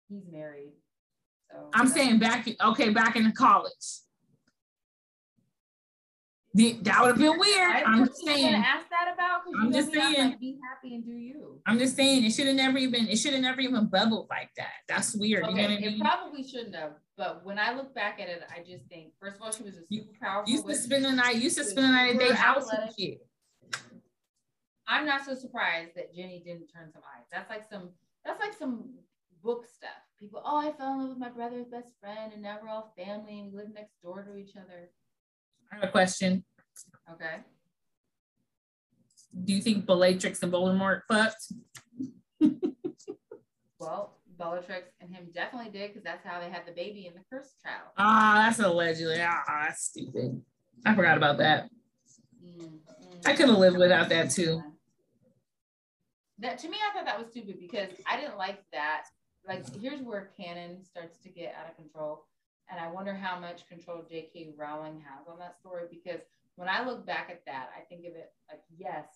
He's 0.09 0.25
married. 0.31 0.73
So 1.51 1.69
I'm 1.75 1.87
saying 1.87 2.19
back. 2.19 2.49
Okay, 2.65 2.91
back 2.91 3.17
in 3.17 3.31
college 3.33 3.73
that 6.57 7.01
would 7.03 7.09
have 7.09 7.19
been 7.19 7.39
weird. 7.39 7.71
I 7.71 7.81
am 7.81 8.07
just 8.07 8.25
saying. 8.25 8.55
Ask 8.55 8.89
that 8.91 9.13
about. 9.13 9.41
I'm 9.61 9.73
just 9.73 9.93
saying. 9.93 10.31
Like, 10.31 10.41
be 10.41 10.59
happy 10.63 10.95
and 10.95 11.05
do 11.05 11.13
you. 11.13 11.61
I'm 11.67 11.79
just 11.79 11.97
saying 11.97 12.25
it 12.25 12.33
should 12.33 12.47
have 12.47 12.57
never 12.57 12.79
even. 12.79 13.09
It 13.09 13.17
should 13.17 13.33
have 13.33 13.43
never 13.43 13.61
even 13.61 13.87
bubbled 13.87 14.29
like 14.31 14.51
that. 14.57 14.73
That's 14.89 15.15
weird. 15.15 15.45
Okay, 15.45 15.51
you 15.51 15.57
know 15.57 15.63
what 15.63 15.71
I 15.71 15.81
mean? 15.81 15.95
It 15.95 16.01
probably 16.01 16.43
shouldn't 16.43 16.75
have. 16.75 16.93
But 17.17 17.45
when 17.45 17.59
I 17.59 17.75
look 17.75 17.95
back 17.95 18.21
at 18.21 18.29
it, 18.29 18.43
I 18.51 18.61
just 18.61 18.87
think 18.87 19.13
first 19.21 19.37
of 19.37 19.43
all, 19.43 19.53
she 19.53 19.63
was 19.63 19.77
a 19.77 19.83
super 19.91 20.13
powerful. 20.21 20.53
Used 20.53 20.67
to 20.67 20.75
spend 20.75 21.05
the 21.05 21.13
night. 21.13 21.37
Used 21.37 21.59
to 21.59 21.65
spend 21.65 21.87
the 21.87 21.93
night 21.93 22.15
at 22.15 22.19
their 22.19 22.35
house 22.35 22.69
and 22.71 22.91
shit. 22.99 23.19
I'm 24.89 25.05
not 25.05 25.25
so 25.25 25.35
surprised 25.35 25.93
that 25.97 26.15
Ginny 26.15 26.43
didn't 26.45 26.69
turn 26.69 26.91
some 26.93 27.03
eyes. 27.17 27.27
That's 27.33 27.51
like 27.51 27.65
some. 27.69 27.91
That's 28.25 28.41
like 28.41 28.55
some 28.55 28.95
book 29.43 29.67
stuff 29.67 29.91
people, 30.19 30.43
oh, 30.45 30.57
I 30.57 30.73
fell 30.73 30.95
in 30.95 31.01
love 31.01 31.09
with 31.11 31.19
my 31.19 31.29
brother's 31.29 31.67
best 31.67 31.93
friend, 32.01 32.33
and 32.33 32.43
now 32.43 32.59
we're 32.63 32.69
all 32.69 32.93
family 32.97 33.41
and 33.41 33.53
we 33.53 33.59
live 33.59 33.75
next 33.75 34.01
door 34.03 34.23
to 34.25 34.37
each 34.37 34.57
other. 34.57 34.91
I 35.73 35.77
have 35.77 35.85
a 35.85 35.89
question. 35.89 36.45
Okay. 37.13 37.37
Do 39.45 39.53
you 39.53 39.61
think 39.61 39.87
Bellatrix 39.87 40.43
and 40.43 40.53
Voldemort 40.53 41.03
fucked? 41.09 41.53
well, 43.79 44.17
Bellatrix 44.39 44.91
and 45.01 45.15
him 45.15 45.29
definitely 45.35 45.71
did 45.71 45.89
because 45.89 46.03
that's 46.03 46.25
how 46.25 46.41
they 46.41 46.51
had 46.51 46.67
the 46.67 46.73
baby 46.73 47.07
in 47.07 47.15
the 47.15 47.21
cursed 47.31 47.63
child. 47.63 47.89
Ah, 47.99 48.47
that's 48.47 48.59
allegedly. 48.61 49.21
Ah, 49.21 49.43
that's 49.67 49.85
stupid. 49.85 50.43
I 50.85 50.95
forgot 50.95 51.17
about 51.17 51.39
that. 51.39 51.69
Mm, 52.45 52.79
I 53.25 53.35
could 53.35 53.49
have 53.49 53.59
lived 53.59 53.79
without 53.79 54.09
that 54.09 54.31
too. 54.31 54.63
That 56.39 56.59
to 56.59 56.69
me, 56.69 56.77
I 56.77 56.95
thought 56.95 57.07
that 57.07 57.19
was 57.19 57.29
stupid 57.29 57.57
because 57.59 57.91
I 58.07 58.21
didn't 58.21 58.37
like 58.37 58.63
that. 58.73 59.05
Like, 59.47 59.65
here's 59.81 60.01
where 60.03 60.31
canon 60.37 60.85
starts 60.85 61.19
to 61.19 61.29
get 61.29 61.55
out 61.59 61.71
of 61.71 61.77
control, 61.77 62.27
and 62.71 62.81
I 62.81 62.91
wonder 62.91 63.15
how 63.15 63.39
much 63.39 63.69
control 63.69 64.05
J.K. 64.09 64.55
Rowling 64.57 65.01
has 65.01 65.27
on 65.29 65.39
that 65.39 65.59
story. 65.59 65.85
Because 65.91 66.21
when 66.57 66.69
I 66.69 66.85
look 66.85 67.07
back 67.07 67.29
at 67.31 67.45
that, 67.47 67.71
I 67.77 67.83
think 67.83 68.07
of 68.07 68.15
it 68.15 68.33
like, 68.51 68.63
yes, 68.77 69.07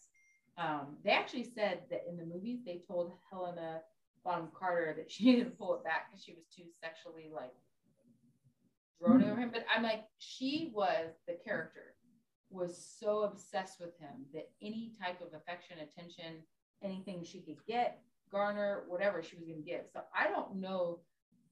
um, 0.56 0.96
they 1.04 1.10
actually 1.10 1.44
said 1.44 1.80
that 1.90 2.04
in 2.08 2.16
the 2.16 2.24
movies 2.24 2.60
they 2.64 2.82
told 2.86 3.12
Helena 3.30 3.80
Bonham 4.24 4.48
Carter 4.54 4.94
that 4.96 5.10
she 5.10 5.24
needed 5.26 5.44
to 5.44 5.50
pull 5.50 5.74
it 5.74 5.84
back 5.84 6.10
because 6.10 6.24
she 6.24 6.32
was 6.32 6.44
too 6.54 6.64
sexually 6.80 7.30
like 7.34 7.54
droning 9.00 9.30
over 9.30 9.40
him. 9.40 9.50
But 9.52 9.64
I'm 9.74 9.82
like, 9.82 10.04
she 10.18 10.70
was 10.74 11.12
the 11.26 11.36
character 11.44 11.94
was 12.50 12.76
so 13.00 13.22
obsessed 13.22 13.80
with 13.80 13.96
him 13.98 14.26
that 14.34 14.50
any 14.60 14.92
type 15.00 15.20
of 15.20 15.32
affection, 15.34 15.78
attention, 15.78 16.42
anything 16.82 17.22
she 17.24 17.40
could 17.40 17.64
get, 17.66 18.00
garner, 18.30 18.84
whatever 18.88 19.22
she 19.22 19.36
was 19.36 19.44
going 19.44 19.62
to 19.62 19.70
give. 19.70 19.82
So 19.92 20.00
I 20.16 20.28
don't 20.28 20.56
know 20.56 20.98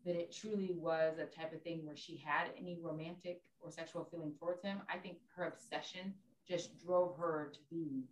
that 0.04 0.16
it 0.16 0.34
truly 0.34 0.74
was 0.76 1.18
a 1.18 1.26
type 1.26 1.52
of 1.52 1.62
thing 1.62 1.84
where 1.84 1.96
she 1.96 2.22
had 2.24 2.46
any 2.58 2.78
romantic 2.82 3.42
or 3.60 3.70
sexual 3.70 4.06
feeling 4.10 4.32
towards 4.38 4.62
him. 4.62 4.78
I 4.92 4.98
think 4.98 5.18
her 5.36 5.44
obsession 5.44 6.14
just 6.48 6.82
drove 6.84 7.16
her 7.18 7.52
to 7.52 7.58
be 7.70 8.04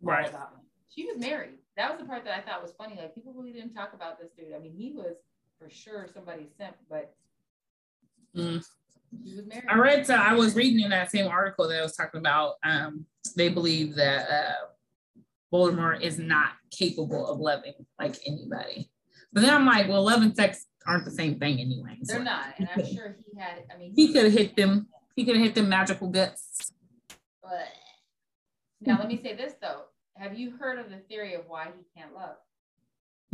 right 0.00 0.28
about 0.28 0.52
him. 0.52 0.60
She 0.94 1.04
was 1.06 1.18
married. 1.18 1.58
That 1.76 1.90
was 1.90 2.00
the 2.00 2.06
part 2.06 2.24
that 2.24 2.36
I 2.36 2.40
thought 2.40 2.62
was 2.62 2.72
funny. 2.72 2.96
Like 2.96 3.14
people 3.14 3.32
really 3.32 3.52
didn't 3.52 3.74
talk 3.74 3.92
about 3.92 4.20
this 4.20 4.30
dude. 4.36 4.54
I 4.54 4.58
mean, 4.58 4.74
he 4.76 4.92
was 4.92 5.16
for 5.58 5.68
sure 5.70 6.06
somebody's 6.12 6.50
simp, 6.56 6.76
but 6.88 7.14
mm. 8.36 8.64
I 9.68 9.76
read. 9.76 10.08
Uh, 10.08 10.14
I 10.14 10.34
was 10.34 10.54
reading 10.54 10.84
in 10.84 10.90
that 10.90 11.10
same 11.10 11.26
article 11.26 11.68
that 11.68 11.78
I 11.78 11.82
was 11.82 11.96
talking 11.96 12.18
about. 12.18 12.54
Um, 12.62 13.04
they 13.36 13.48
believe 13.48 13.94
that 13.96 14.28
uh, 14.30 14.52
Voldemort 15.52 16.00
is 16.00 16.18
not 16.18 16.52
capable 16.70 17.26
of 17.26 17.40
loving 17.40 17.74
like 17.98 18.16
anybody. 18.26 18.88
But 19.32 19.42
then 19.42 19.54
I'm 19.54 19.66
like, 19.66 19.88
well, 19.88 20.04
love 20.04 20.22
and 20.22 20.34
sex 20.34 20.66
aren't 20.86 21.04
the 21.04 21.10
same 21.10 21.38
thing 21.38 21.60
anyway. 21.60 21.98
They're 22.02 22.18
so. 22.18 22.22
not, 22.22 22.54
and 22.58 22.68
I'm 22.74 22.86
sure 22.86 23.16
he 23.18 23.38
had. 23.38 23.64
I 23.72 23.78
mean, 23.78 23.92
he 23.94 24.12
could 24.12 24.24
have 24.24 24.32
hit 24.32 24.56
them. 24.56 24.88
He 25.16 25.24
could 25.24 25.36
have 25.36 25.44
hit 25.44 25.54
them 25.54 25.68
magical 25.68 26.08
guts. 26.08 26.72
But 27.42 27.68
now 28.80 28.98
let 28.98 29.08
me 29.08 29.20
say 29.22 29.34
this 29.34 29.54
though: 29.60 29.82
Have 30.16 30.38
you 30.38 30.52
heard 30.56 30.78
of 30.78 30.90
the 30.90 30.98
theory 30.98 31.34
of 31.34 31.42
why 31.46 31.68
he 31.76 32.00
can't 32.00 32.14
love? 32.14 32.36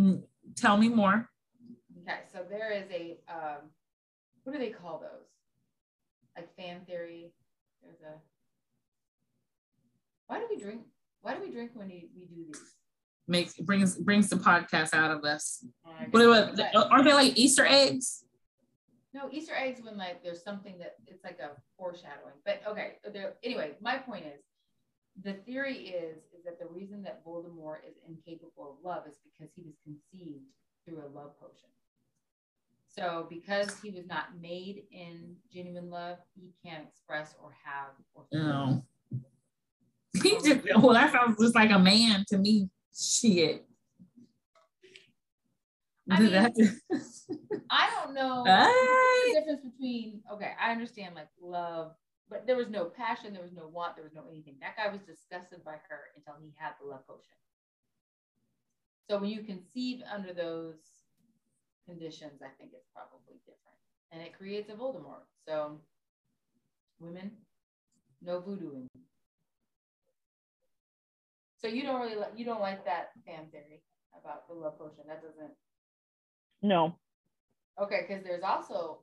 Mm, 0.01 0.23
tell 0.57 0.77
me 0.77 0.89
more. 0.89 1.29
Okay, 2.03 2.21
so 2.33 2.45
there 2.49 2.73
is 2.73 2.91
a 2.91 3.19
um, 3.29 3.71
what 4.45 4.53
do 4.53 4.59
they 4.59 4.71
call 4.71 4.99
those? 4.99 5.29
Like 6.37 6.55
fan 6.57 6.81
theory. 6.87 7.33
There's 7.83 8.01
a. 8.01 8.15
Why 10.27 10.39
do 10.39 10.47
we 10.51 10.61
drink 10.61 10.83
why 11.27 11.35
do 11.35 11.41
we 11.41 11.51
drink 11.51 11.73
when 11.75 11.89
we, 11.89 12.09
we 12.17 12.25
do 12.27 12.45
these? 12.47 12.76
Makes 13.29 13.55
brings 13.59 13.97
brings 13.97 14.29
the 14.29 14.37
podcast 14.37 14.95
out 14.95 15.11
of 15.11 15.25
us. 15.25 15.65
what 16.11 16.23
are 16.91 17.03
they 17.03 17.13
like 17.13 17.37
Easter 17.37 17.67
eggs? 17.67 18.25
No, 19.13 19.29
Easter 19.33 19.55
eggs 19.57 19.81
when 19.83 19.97
like 19.97 20.23
there's 20.23 20.45
something 20.45 20.79
that 20.79 20.97
it's 21.07 21.25
like 21.25 21.39
a 21.41 21.51
foreshadowing. 21.79 22.35
But 22.45 22.63
okay, 22.69 22.99
anyway, 23.43 23.73
my 23.81 23.97
point 23.97 24.27
is 24.27 24.43
the 25.23 25.33
theory 25.33 25.77
is 25.89 26.19
is 26.37 26.45
that 26.45 26.61
the 26.61 26.67
reason 26.67 27.03
that 27.05 27.25
Voldemort 27.25 27.79
is 27.89 27.97
incapable 28.07 28.77
of 28.79 28.85
love 28.85 29.05
is 29.09 29.17
because 29.25 29.53
he 29.57 29.63
was 29.63 29.75
conceived 29.83 30.45
through 30.85 30.99
a 30.99 31.09
love 31.17 31.33
potion. 31.41 31.71
So 32.87 33.27
because 33.29 33.79
he 33.81 33.91
was 33.91 34.07
not 34.07 34.41
made 34.41 34.85
in 34.91 35.37
genuine 35.53 35.91
love, 35.91 36.19
he 36.35 36.53
can't 36.65 36.87
express 36.87 37.35
or 37.43 37.51
have 37.65 37.89
or 38.15 38.25
feel. 38.31 38.85
He 40.23 40.31
just 40.31 40.61
well, 40.77 40.95
that 40.95 41.13
sounds 41.13 41.39
just 41.39 41.55
like 41.55 41.71
a 41.71 41.79
man 41.79 42.25
to 42.29 42.39
me. 42.39 42.71
Shit. 42.99 43.67
I, 46.11 46.21
mean, 46.21 46.35
I 47.71 47.91
don't 47.91 48.15
know 48.15 48.45
the 48.45 49.33
difference 49.41 49.61
between 49.65 50.23
okay, 50.33 50.53
I 50.61 50.71
understand 50.71 51.15
like 51.15 51.29
love, 51.41 51.93
but 52.31 52.47
there 52.47 52.57
was 52.57 52.69
no 52.69 52.87
passion, 52.87 53.33
there 53.33 53.43
was 53.43 53.53
no 53.53 53.67
want, 53.67 53.97
there 53.97 54.05
was 54.05 54.15
no 54.15 54.25
anything. 54.31 54.57
That 54.61 54.77
guy 54.77 54.91
was 54.91 55.01
disgusted 55.03 55.65
by 55.65 55.73
her 55.89 56.01
until 56.17 56.35
he 56.41 56.53
had 56.57 56.73
the 56.81 56.89
love 56.89 57.07
potion. 57.07 57.35
So 59.11 59.19
when 59.19 59.31
you 59.31 59.43
conceive 59.43 60.03
under 60.13 60.33
those 60.33 60.77
conditions, 61.87 62.41
I 62.43 62.51
think 62.59 62.71
it's 62.73 62.89
probably 62.95 63.41
different. 63.45 63.79
And 64.13 64.23
it 64.23 64.37
creates 64.37 64.71
a 64.71 64.73
Voldemort. 64.73 65.27
So 65.47 65.81
women, 66.99 67.31
no 68.23 68.41
voodooing. 68.41 68.89
So 71.67 71.75
you 71.75 71.83
don't 71.83 72.01
really 72.01 72.15
you 72.37 72.45
don't 72.45 72.61
like 72.63 72.85
that 72.85 73.11
fan 73.27 73.51
theory 73.51 73.83
about 74.15 74.47
the 74.47 74.55
love 74.55 74.79
potion. 74.79 75.03
That 75.09 75.21
doesn't. 75.21 75.51
No. 76.63 76.95
Okay, 77.83 78.07
because 78.07 78.23
there's 78.23 78.45
also 78.47 79.03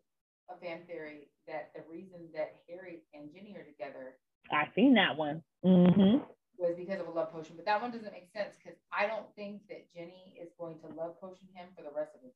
a 0.49 0.55
fan 0.63 0.87
theory 0.87 1.27
that 1.45 1.71
the 1.75 1.83
reason 1.91 2.31
that 2.33 2.63
Harry 2.69 3.03
and 3.13 3.27
Ginny 3.35 3.57
are 3.59 3.67
together. 3.67 4.15
I've 4.47 4.71
seen 4.75 4.93
that 4.95 5.17
one. 5.17 5.43
Mm-hmm. 5.65 6.23
Was 6.57 6.75
because 6.77 7.01
of 7.01 7.07
a 7.07 7.11
love 7.11 7.33
potion, 7.33 7.57
but 7.57 7.65
that 7.65 7.81
one 7.81 7.91
doesn't 7.91 8.13
make 8.13 8.31
sense 8.31 8.55
because 8.55 8.79
I 8.95 9.07
don't 9.07 9.27
think 9.35 9.67
that 9.67 9.91
Ginny 9.91 10.39
is 10.39 10.47
going 10.57 10.79
to 10.79 10.87
love 10.95 11.19
potion 11.19 11.51
him 11.53 11.67
for 11.75 11.83
the 11.83 11.91
rest 11.91 12.15
of 12.15 12.23
his 12.23 12.31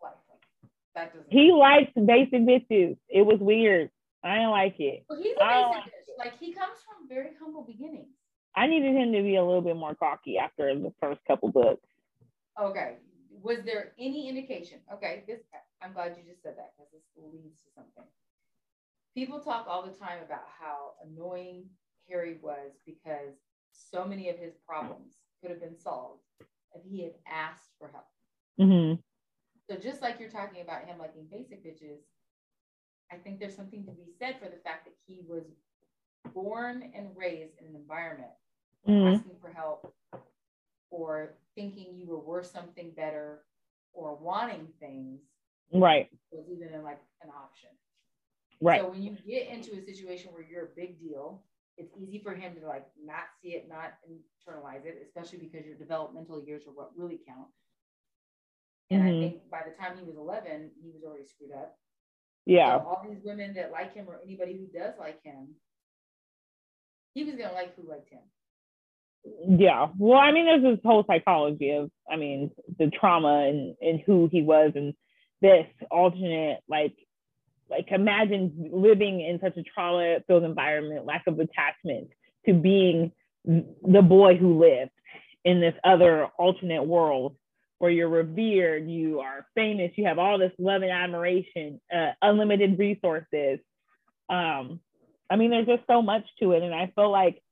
life. 0.00 0.14
That 0.94 1.10
doesn't. 1.12 1.32
He 1.32 1.50
likes 1.50 1.90
basic 1.98 2.46
bitches. 2.46 2.96
It 3.08 3.26
was 3.26 3.40
weird. 3.40 3.90
I 4.22 4.38
didn't 4.38 4.54
like 4.54 4.78
it. 4.78 5.04
Well, 5.10 5.18
he's 5.18 5.34
a 5.34 5.42
basic 5.42 5.90
bitch. 5.90 6.14
Like 6.18 6.38
he 6.38 6.52
comes 6.52 6.78
from 6.86 7.08
very 7.08 7.30
humble 7.40 7.64
beginnings. 7.64 8.15
I 8.56 8.66
needed 8.66 8.96
him 8.96 9.12
to 9.12 9.22
be 9.22 9.36
a 9.36 9.44
little 9.44 9.60
bit 9.60 9.76
more 9.76 9.94
cocky 9.94 10.38
after 10.38 10.74
the 10.74 10.92
first 11.00 11.20
couple 11.26 11.50
books. 11.50 11.86
Okay. 12.60 12.96
Was 13.42 13.58
there 13.64 13.92
any 13.98 14.28
indication? 14.28 14.78
Okay, 14.92 15.24
this 15.28 15.40
I'm 15.82 15.92
glad 15.92 16.16
you 16.16 16.24
just 16.28 16.42
said 16.42 16.54
that 16.56 16.72
because 16.76 16.90
this 16.90 17.02
leads 17.16 17.60
to 17.62 17.68
something. 17.74 18.04
People 19.14 19.40
talk 19.40 19.66
all 19.68 19.82
the 19.82 19.92
time 19.92 20.18
about 20.24 20.44
how 20.58 20.92
annoying 21.04 21.64
Harry 22.08 22.38
was 22.40 22.72
because 22.86 23.34
so 23.72 24.04
many 24.04 24.30
of 24.30 24.38
his 24.38 24.54
problems 24.66 25.16
could 25.40 25.50
have 25.50 25.60
been 25.60 25.78
solved 25.78 26.22
if 26.40 26.82
he 26.88 27.02
had 27.02 27.12
asked 27.30 27.72
for 27.78 27.88
help. 27.88 28.06
Mm-hmm. 28.58 29.00
So 29.68 29.78
just 29.78 30.00
like 30.00 30.18
you're 30.18 30.30
talking 30.30 30.62
about 30.62 30.84
him 30.84 30.98
liking 30.98 31.26
basic 31.30 31.64
bitches, 31.64 32.00
I 33.12 33.16
think 33.16 33.38
there's 33.38 33.56
something 33.56 33.84
to 33.84 33.92
be 33.92 34.06
said 34.18 34.36
for 34.38 34.46
the 34.46 34.60
fact 34.64 34.86
that 34.86 34.94
he 35.06 35.20
was 35.26 35.44
born 36.32 36.90
and 36.94 37.08
raised 37.14 37.52
in 37.60 37.66
an 37.66 37.76
environment 37.76 38.30
mm-hmm. 38.88 39.14
asking 39.14 39.36
for 39.40 39.50
help 39.50 39.92
or 40.90 41.34
thinking 41.54 41.94
you 41.96 42.06
were 42.06 42.20
worth 42.20 42.46
something 42.46 42.92
better 42.96 43.44
or 43.92 44.16
wanting 44.16 44.68
things 44.80 45.20
right. 45.72 46.08
was 46.30 46.44
even 46.50 46.82
like 46.82 47.00
an 47.22 47.30
option. 47.30 47.70
Right. 48.60 48.80
So 48.80 48.90
when 48.90 49.02
you 49.02 49.16
get 49.26 49.48
into 49.48 49.72
a 49.76 49.84
situation 49.84 50.32
where 50.32 50.44
you're 50.48 50.64
a 50.64 50.76
big 50.76 50.98
deal 51.00 51.42
it's 51.78 51.92
easy 51.96 52.18
for 52.18 52.34
him 52.34 52.54
to 52.60 52.66
like 52.66 52.86
not 53.04 53.24
see 53.42 53.50
it 53.50 53.68
not 53.68 53.94
internalize 54.08 54.84
it 54.84 55.02
especially 55.04 55.38
because 55.38 55.66
your 55.66 55.76
developmental 55.76 56.42
years 56.42 56.62
are 56.66 56.72
what 56.72 56.90
really 56.96 57.20
count. 57.26 57.48
And 58.90 59.02
mm-hmm. 59.02 59.08
i 59.08 59.20
think 59.20 59.50
by 59.50 59.60
the 59.66 59.82
time 59.82 59.98
he 59.98 60.04
was 60.04 60.16
11 60.16 60.70
he 60.82 60.90
was 60.90 61.02
already 61.04 61.26
screwed 61.26 61.52
up. 61.52 61.76
Yeah. 62.46 62.78
So 62.78 62.86
all 62.86 63.06
these 63.08 63.22
women 63.24 63.54
that 63.54 63.72
like 63.72 63.94
him 63.94 64.06
or 64.08 64.20
anybody 64.24 64.56
who 64.56 64.66
does 64.78 64.94
like 64.98 65.22
him 65.22 65.48
he 67.14 67.24
was 67.24 67.34
gonna 67.34 67.52
like 67.52 67.76
who 67.76 67.88
liked 67.88 68.10
him 68.10 68.22
yeah. 69.24 69.88
Well 69.98 70.18
i 70.18 70.32
mean 70.32 70.46
there's 70.46 70.62
this 70.62 70.84
whole 70.84 71.04
psychology 71.06 71.70
of 71.72 71.90
i 72.10 72.16
mean 72.16 72.50
the 72.78 72.90
trauma 72.90 73.48
and 73.48 73.76
and 73.80 74.00
who 74.04 74.28
he 74.30 74.42
was 74.42 74.72
and 74.74 74.94
this 75.40 75.66
alternate 75.90 76.60
like 76.68 76.94
like 77.70 77.86
imagine 77.90 78.70
living 78.72 79.20
in 79.20 79.40
such 79.40 79.56
a 79.56 79.62
trauma 79.62 80.18
filled 80.26 80.44
environment 80.44 81.04
lack 81.04 81.24
of 81.26 81.38
attachment 81.38 82.08
to 82.46 82.54
being 82.54 83.12
the 83.44 84.02
boy 84.02 84.36
who 84.36 84.60
lived 84.60 84.90
in 85.44 85.60
this 85.60 85.74
other 85.84 86.26
alternate 86.38 86.84
world 86.84 87.36
where 87.78 87.90
you're 87.90 88.08
revered 88.08 88.88
you 88.88 89.20
are 89.20 89.46
famous 89.54 89.90
you 89.96 90.06
have 90.06 90.18
all 90.18 90.38
this 90.38 90.52
love 90.58 90.82
and 90.82 90.90
admiration 90.90 91.80
uh, 91.94 92.12
unlimited 92.22 92.78
resources. 92.78 93.58
Um 94.28 94.80
i 95.28 95.36
mean 95.36 95.50
there's 95.50 95.66
just 95.66 95.86
so 95.88 96.02
much 96.02 96.24
to 96.40 96.52
it 96.52 96.62
and 96.62 96.74
i 96.74 96.90
feel 96.94 97.10
like 97.10 97.42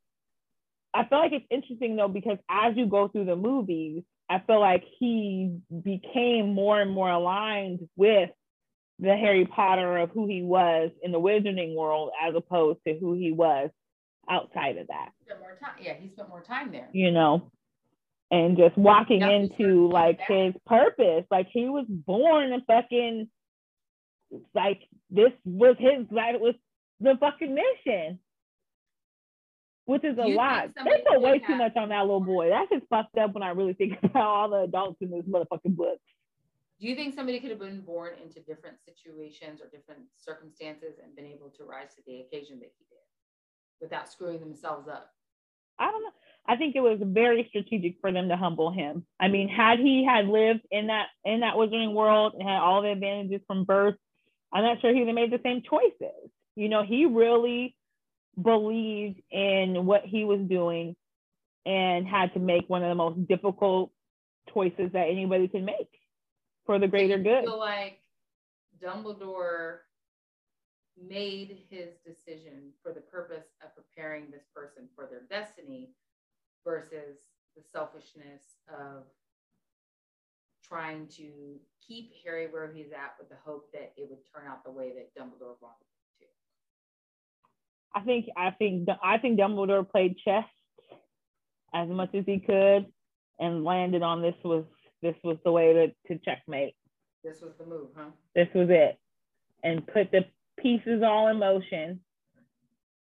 I 0.95 1.05
feel 1.05 1.19
like 1.19 1.33
it's 1.33 1.47
interesting 1.51 1.97
though 1.97 2.09
because 2.09 2.39
as 2.49 2.77
you 2.77 2.87
go 2.87 3.09
through 3.09 3.25
the 3.25 3.37
movies, 3.37 4.05
I 4.29 4.41
feel 4.47 4.61
like 4.61 4.85
he 4.99 5.59
became 5.83 6.55
more 6.55 6.81
and 6.81 6.91
more 6.91 7.11
aligned 7.11 7.81
with 7.97 8.31
the 9.01 9.17
Harry 9.17 9.45
Potter 9.45 9.99
of 9.99 10.11
who 10.11 10.27
he 10.27 10.43
was 10.43 10.91
in 11.03 11.11
the 11.11 11.21
wizarding 11.21 11.75
world 11.75 12.11
as 12.23 12.35
opposed 12.37 12.79
to 12.87 12.97
who 12.99 13.15
he 13.15 13.33
was 13.33 13.71
outside 14.31 14.79
of 14.79 14.87
that. 14.87 15.11
more 15.41 15.57
time. 15.61 15.75
Yeah, 15.81 15.95
he 15.95 16.11
spent 16.11 16.29
more 16.29 16.43
time 16.43 16.71
there. 16.71 16.89
You 16.93 17.11
know, 17.11 17.51
and 18.31 18.57
just 18.57 18.77
walking 18.79 19.23
into 19.23 19.89
like 19.91 20.21
his 20.27 20.55
purpose. 20.67 21.25
Like 21.31 21.49
he 21.53 21.69
was 21.69 21.87
born 21.89 22.53
and 22.53 22.63
fucking 22.67 23.29
like 24.55 24.81
this 25.11 25.33
was 25.45 25.77
his 25.79 26.07
that 26.11 26.41
was 26.41 26.55
the 27.01 27.15
fucking 27.21 27.55
mission. 27.55 28.19
Which 29.87 30.05
is 30.05 30.17
a 30.19 30.27
lot. 30.27 30.71
They 30.77 31.05
put 31.07 31.21
way 31.21 31.41
too 31.41 31.57
much 31.57 31.77
on 31.77 31.91
that 31.91 32.01
little 32.03 32.21
boy. 32.21 32.49
That's 32.49 32.71
just 32.71 32.89
fucked 32.89 33.19
up 33.19 33.35
when 33.35 33.43
I 33.43 33.51
really 33.51 33.75
think 33.75 33.99
about 34.03 34.25
all 34.25 34.51
the 34.51 34.61
adults 34.61 34.99
in 35.03 35.11
this 35.11 35.25
motherfucking 35.29 35.77
book. 35.77 35.99
Do 36.81 36.89
you 36.89 36.97
think 36.97 37.15
somebody 37.15 37.39
could 37.39 37.51
have 37.51 37.61
been 37.61 37.83
born 37.83 38.15
into 38.23 38.41
different 38.41 38.77
situations 38.85 39.61
or 39.61 39.69
different 39.69 40.01
circumstances 40.17 40.95
and 41.03 41.15
been 41.15 41.27
able 41.27 41.51
to 41.51 41.65
rise 41.65 41.95
to 41.97 42.03
the 42.07 42.21
occasion 42.21 42.59
that 42.61 42.73
he 42.79 42.85
did 42.89 42.99
without 43.81 44.11
screwing 44.11 44.41
themselves 44.41 44.89
up? 44.89 45.11
I 45.79 45.91
don't 45.91 46.03
know. 46.03 46.11
I 46.47 46.57
think 46.57 46.77
it 46.77 46.81
was 46.81 46.99
very 47.03 47.47
strategic 47.49 47.97
for 48.01 48.13
them 48.13 48.29
to 48.29 48.37
humble 48.37 48.71
him. 48.71 49.07
I 49.19 49.29
mean, 49.29 49.49
had 49.49 49.79
he 49.79 50.05
had 50.05 50.27
lived 50.27 50.61
in 50.71 50.89
that 50.89 51.07
in 51.25 51.41
that 51.41 51.55
wizarding 51.55 51.95
world 51.95 52.35
and 52.35 52.43
had 52.43 52.59
all 52.59 52.83
the 52.83 52.91
advantages 52.91 53.41
from 53.47 53.65
birth, 53.65 53.97
I'm 54.53 54.63
not 54.63 54.81
sure 54.81 54.93
he 54.93 55.01
would 55.01 55.09
have 55.09 55.15
made 55.15 55.33
the 55.33 55.41
same 55.43 55.63
choices. 55.69 56.31
You 56.55 56.69
know, 56.69 56.83
he 56.85 57.07
really 57.07 57.75
believed 58.41 59.21
in 59.31 59.87
what 59.87 60.03
he 60.05 60.25
was 60.25 60.41
doing 60.41 60.97
and 61.67 62.07
had 62.07 62.33
to 62.35 62.41
make 62.41 62.69
one 62.69 62.83
of 62.83 62.89
the 62.89 62.95
most 62.95 63.27
difficult 63.27 63.91
choices 64.53 64.93
that 64.93 65.09
anybody 65.09 65.49
can 65.49 65.65
make 65.65 65.89
for 66.67 66.79
the 66.79 66.89
greater 66.89 67.19
good. 67.19 67.45
feel 67.45 67.59
like 67.59 68.01
Dumbledore 68.83 69.79
made 71.01 71.59
his 71.71 71.95
decision 72.07 72.71
for 72.83 72.93
the 72.93 73.01
purpose 73.01 73.47
of 73.63 73.71
preparing 73.75 74.31
this 74.31 74.45
person 74.55 74.89
for 74.95 75.07
their 75.07 75.23
destiny 75.29 75.91
versus 76.65 77.19
the 77.57 77.63
selfishness 77.63 78.59
of 78.69 79.05
trying 80.63 81.07
to 81.07 81.59
keep 81.87 82.13
Harry 82.25 82.47
where 82.47 82.73
he's 82.73 82.93
at 82.93 83.15
with 83.19 83.29
the 83.29 83.37
hope 83.45 83.71
that 83.73 83.93
it 83.97 84.09
would 84.09 84.19
turn 84.33 84.47
out 84.49 84.65
the 84.65 84.71
way 84.71 84.93
that 84.95 85.15
Dumbledore 85.15 85.57
wanted. 85.61 85.94
I 87.95 88.01
think 88.01 88.27
I 88.37 88.51
think 88.51 88.89
I 89.03 89.19
think 89.19 89.39
Dumbledore 89.39 89.89
played 89.89 90.17
chess 90.25 90.45
as 91.75 91.89
much 91.89 92.15
as 92.15 92.25
he 92.27 92.41
could 92.41 92.87
and 93.39 93.65
landed 93.65 94.03
on 94.03 94.23
this 94.23 94.35
was 94.45 94.65
this 95.03 95.15
was 95.23 95.37
the 95.45 95.53
way 95.53 95.73
to, 95.73 95.89
to 96.09 96.21
checkmate. 96.25 96.75
This 97.23 97.41
was 97.43 97.53
the 97.59 97.67
move, 97.67 97.89
huh? 97.97 98.11
This 98.35 98.49
was 98.55 98.69
it. 98.71 98.99
And 99.63 99.87
put 99.87 100.11
the 100.11 100.25
pieces 100.59 101.03
all 101.05 101.29
in 101.29 101.39
motion. 101.39 102.01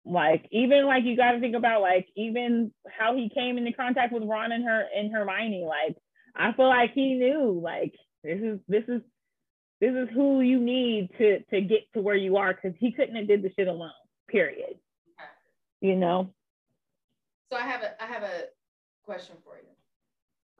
Like 0.05 0.47
even 0.51 0.85
like 0.85 1.03
you 1.03 1.17
got 1.17 1.31
to 1.31 1.39
think 1.39 1.55
about 1.55 1.81
like 1.81 2.07
even 2.15 2.71
how 2.87 3.15
he 3.15 3.29
came 3.33 3.57
into 3.57 3.73
contact 3.73 4.13
with 4.13 4.23
Ron 4.23 4.51
and 4.51 4.63
her 4.63 4.85
and 4.95 5.11
Hermione. 5.11 5.65
Like 5.67 5.97
I 6.35 6.53
feel 6.53 6.69
like 6.69 6.93
he 6.93 7.15
knew 7.15 7.59
like 7.61 7.93
this 8.23 8.39
is 8.41 8.59
this 8.67 8.83
is 8.87 9.01
this 9.81 9.91
is 9.91 10.07
who 10.13 10.41
you 10.41 10.59
need 10.59 11.09
to 11.17 11.39
to 11.51 11.61
get 11.61 11.81
to 11.93 12.01
where 12.01 12.15
you 12.15 12.37
are 12.37 12.53
because 12.53 12.77
he 12.79 12.91
couldn't 12.91 13.15
have 13.15 13.27
did 13.27 13.43
the 13.43 13.51
shit 13.57 13.67
alone. 13.67 13.91
Period. 14.29 14.75
Okay. 15.19 15.29
You 15.81 15.95
know. 15.95 16.33
So 17.51 17.57
I 17.57 17.61
have 17.61 17.81
a 17.81 18.03
I 18.03 18.07
have 18.07 18.23
a 18.23 18.45
question 19.05 19.35
for 19.43 19.55
you 19.57 19.69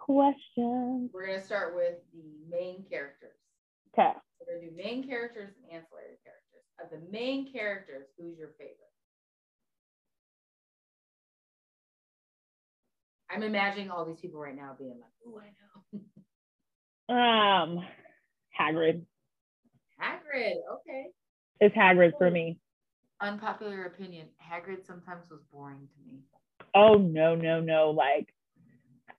question. 0.07 1.09
We're 1.13 1.27
going 1.27 1.39
to 1.39 1.45
start 1.45 1.75
with 1.75 1.95
the 2.13 2.23
main 2.49 2.83
characters. 2.89 3.35
Okay. 3.93 4.13
We're 4.39 4.59
to 4.59 4.69
do 4.69 4.75
main 4.75 5.07
characters 5.07 5.49
and 5.55 5.65
ancillary 5.65 6.17
characters. 6.23 6.43
Of 6.81 6.89
the 6.91 7.11
main 7.11 7.51
characters, 7.51 8.07
who's 8.17 8.37
your 8.37 8.49
favorite? 8.57 8.75
I'm 13.29 13.43
imagining 13.43 13.89
all 13.89 14.05
these 14.05 14.19
people 14.21 14.39
right 14.39 14.55
now 14.55 14.75
being 14.77 15.01
like, 15.01 15.11
"Oh, 15.27 15.41
I 15.41 15.51
know." 17.09 17.77
um, 17.77 17.85
Hagrid. 18.57 19.01
Hagrid, 19.99 20.55
okay. 20.75 21.07
It's 21.59 21.75
Hagrid 21.75 22.11
for 22.17 22.31
me. 22.31 22.57
Unpopular 23.21 23.85
opinion: 23.85 24.27
Hagrid 24.41 24.85
sometimes 24.85 25.29
was 25.29 25.39
boring 25.51 25.87
to 25.87 26.11
me. 26.11 26.19
Oh 26.75 26.95
no, 26.95 27.35
no, 27.35 27.59
no! 27.59 27.89
Like 27.91 28.27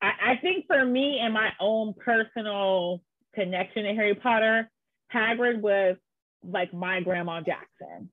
I, 0.01 0.33
I 0.33 0.37
think 0.37 0.67
for 0.67 0.85
me 0.85 1.19
and 1.21 1.35
my 1.35 1.51
own 1.61 1.95
personal 1.95 3.03
connection 3.35 3.85
to 3.85 3.95
Harry 3.95 4.15
Potter, 4.15 4.71
Hagrid 5.13 5.61
was 5.61 5.97
like 6.45 6.73
my 6.73 7.01
grandma 7.01 7.41
Jackson. 7.41 8.11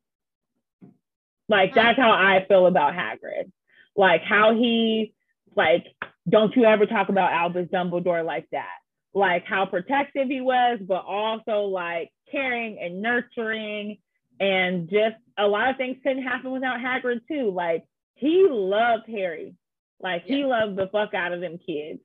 Like 1.47 1.75
that's 1.75 1.99
how 1.99 2.11
I 2.11 2.45
feel 2.47 2.65
about 2.65 2.93
Hagrid. 2.93 3.51
Like 3.95 4.23
how 4.23 4.53
he 4.53 5.13
like 5.55 5.85
don't 6.27 6.55
you 6.55 6.65
ever 6.65 6.85
talk 6.85 7.09
about 7.09 7.31
Albus 7.31 7.67
Dumbledore 7.67 8.25
like 8.25 8.47
that. 8.51 8.77
Like 9.13 9.45
how 9.45 9.65
protective 9.65 10.27
he 10.27 10.41
was, 10.41 10.79
but 10.81 11.05
also 11.05 11.65
like 11.65 12.09
caring 12.31 12.79
and 12.81 13.01
nurturing 13.01 13.99
and 14.39 14.89
just 14.89 15.15
a 15.37 15.47
lot 15.47 15.69
of 15.69 15.77
things 15.77 15.97
couldn't 16.03 16.23
happen 16.23 16.51
without 16.51 16.79
Hagrid 16.79 17.21
too. 17.27 17.51
Like 17.51 17.85
he 18.15 18.47
loved 18.49 19.03
Harry. 19.07 19.55
Like 20.01 20.23
yeah. 20.25 20.35
he 20.35 20.45
loved 20.45 20.75
the 20.77 20.87
fuck 20.91 21.13
out 21.13 21.33
of 21.33 21.41
them 21.41 21.57
kids. 21.57 21.99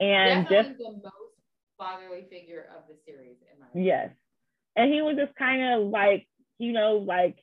And 0.00 0.44
Definitely 0.48 0.72
just 0.72 0.78
the 0.78 0.90
most 1.04 1.34
fatherly 1.78 2.26
figure 2.30 2.66
of 2.76 2.84
the 2.88 2.94
series 3.06 3.36
in 3.52 3.60
my 3.60 3.66
opinion. 3.68 3.86
Yes. 3.86 4.10
And 4.76 4.92
he 4.92 5.02
was 5.02 5.16
just 5.16 5.34
kind 5.36 5.74
of 5.74 5.88
like, 5.88 6.26
you 6.58 6.72
know, 6.72 6.96
like 6.96 7.36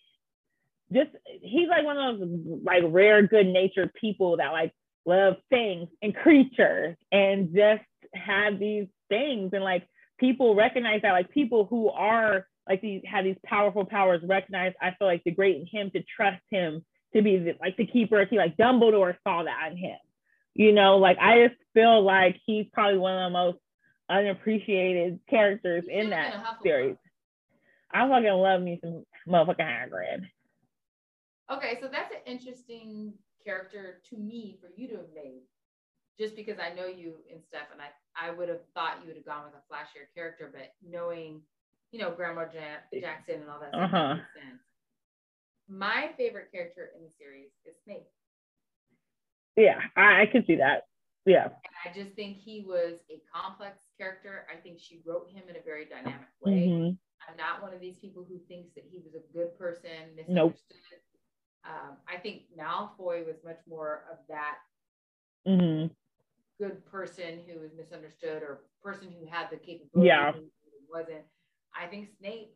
just 0.93 1.09
he's 1.41 1.69
like 1.69 1.85
one 1.85 1.97
of 1.97 2.19
those 2.19 2.61
like 2.63 2.83
rare 2.85 3.25
good 3.25 3.47
natured 3.47 3.93
people 3.93 4.37
that 4.37 4.51
like 4.51 4.73
love 5.05 5.35
things 5.49 5.87
and 6.01 6.15
creatures 6.15 6.95
and 7.11 7.53
just 7.55 7.83
have 8.13 8.59
these 8.59 8.87
things 9.09 9.51
and 9.53 9.63
like 9.63 9.87
people 10.19 10.53
recognize 10.55 11.01
that 11.01 11.13
like 11.13 11.31
people 11.31 11.65
who 11.65 11.89
are 11.89 12.45
like 12.67 12.81
these 12.81 13.01
have 13.05 13.25
these 13.25 13.37
powerful 13.45 13.85
powers 13.85 14.21
recognized. 14.23 14.75
I 14.81 14.95
feel 14.97 15.07
like 15.07 15.23
the 15.23 15.31
great 15.31 15.57
in 15.57 15.65
him 15.65 15.91
to 15.91 16.03
trust 16.15 16.41
him 16.49 16.83
to 17.15 17.21
be 17.21 17.37
the, 17.37 17.53
like 17.59 17.77
the 17.77 17.85
keeper. 17.85 18.25
He 18.29 18.37
like 18.37 18.57
Dumbledore 18.57 19.15
saw 19.23 19.43
that 19.43 19.71
in 19.71 19.77
him. 19.77 19.97
You 20.53 20.71
know, 20.73 20.97
like 20.97 21.17
I 21.19 21.47
just 21.47 21.59
feel 21.73 22.03
like 22.03 22.37
he's 22.45 22.65
probably 22.73 22.99
one 22.99 23.17
of 23.17 23.31
the 23.31 23.37
most 23.37 23.57
unappreciated 24.09 25.19
characters 25.29 25.85
in 25.89 26.09
that 26.09 26.33
series. 26.61 26.97
I 27.93 28.07
fucking 28.07 28.29
love 28.29 28.61
me 28.61 28.79
some 28.81 29.03
motherfucking 29.27 29.59
Hagrid. 29.59 30.27
Okay, 31.51 31.77
so 31.81 31.89
that's 31.91 32.13
an 32.13 32.21
interesting 32.25 33.13
character 33.43 34.01
to 34.09 34.17
me 34.17 34.57
for 34.61 34.69
you 34.75 34.87
to 34.89 34.95
have 34.95 35.13
made. 35.13 35.41
Just 36.19 36.35
because 36.35 36.57
I 36.59 36.75
know 36.75 36.87
you 36.87 37.15
and 37.31 37.41
stuff, 37.47 37.67
and 37.71 37.81
I, 37.81 37.89
I 38.15 38.31
would 38.31 38.47
have 38.47 38.61
thought 38.73 38.99
you 39.01 39.07
would 39.07 39.15
have 39.15 39.25
gone 39.25 39.45
with 39.45 39.55
a 39.55 39.73
flashier 39.73 40.05
character, 40.13 40.51
but 40.53 40.73
knowing, 40.87 41.41
you 41.91 41.99
know, 41.99 42.11
Grandma 42.11 42.45
Jackson 42.45 43.41
and 43.41 43.49
all 43.49 43.59
that 43.59 43.77
uh-huh. 43.77 44.15
my 45.67 46.09
favorite 46.17 46.51
character 46.51 46.89
in 46.95 47.03
the 47.03 47.09
series 47.09 47.49
is 47.65 47.75
Snape. 47.83 48.07
Yeah, 49.57 49.79
I, 49.97 50.21
I 50.21 50.25
could 50.25 50.45
see 50.47 50.55
that. 50.55 50.83
Yeah. 51.25 51.45
And 51.45 51.75
I 51.85 51.93
just 51.93 52.15
think 52.15 52.37
he 52.37 52.65
was 52.67 52.93
a 53.11 53.21
complex 53.33 53.77
character. 53.97 54.47
I 54.51 54.59
think 54.59 54.79
she 54.79 55.01
wrote 55.05 55.29
him 55.29 55.43
in 55.49 55.55
a 55.55 55.63
very 55.63 55.85
dynamic 55.85 56.27
way. 56.41 56.67
Mm-hmm. 56.67 56.95
I'm 57.29 57.37
not 57.37 57.61
one 57.61 57.73
of 57.73 57.79
these 57.79 57.97
people 57.99 58.25
who 58.27 58.39
thinks 58.47 58.73
that 58.75 58.85
he 58.89 58.99
was 58.99 59.13
a 59.13 59.37
good 59.37 59.57
person, 59.57 60.15
misunderstood. 60.15 60.33
Nope. 60.33 60.55
Um, 61.63 61.97
I 62.11 62.17
think 62.17 62.43
Malfoy 62.57 63.25
was 63.25 63.35
much 63.45 63.59
more 63.69 64.05
of 64.11 64.17
that 64.29 64.55
mm-hmm. 65.47 65.93
good 66.59 66.83
person 66.85 67.39
who 67.45 67.59
was 67.59 67.69
misunderstood 67.77 68.41
or 68.41 68.61
person 68.81 69.09
who 69.11 69.29
had 69.29 69.51
the 69.51 69.57
capability 69.57 70.07
yeah. 70.07 70.31
wasn't. 70.91 71.21
I 71.75 71.87
think 71.87 72.09
Snape 72.19 72.53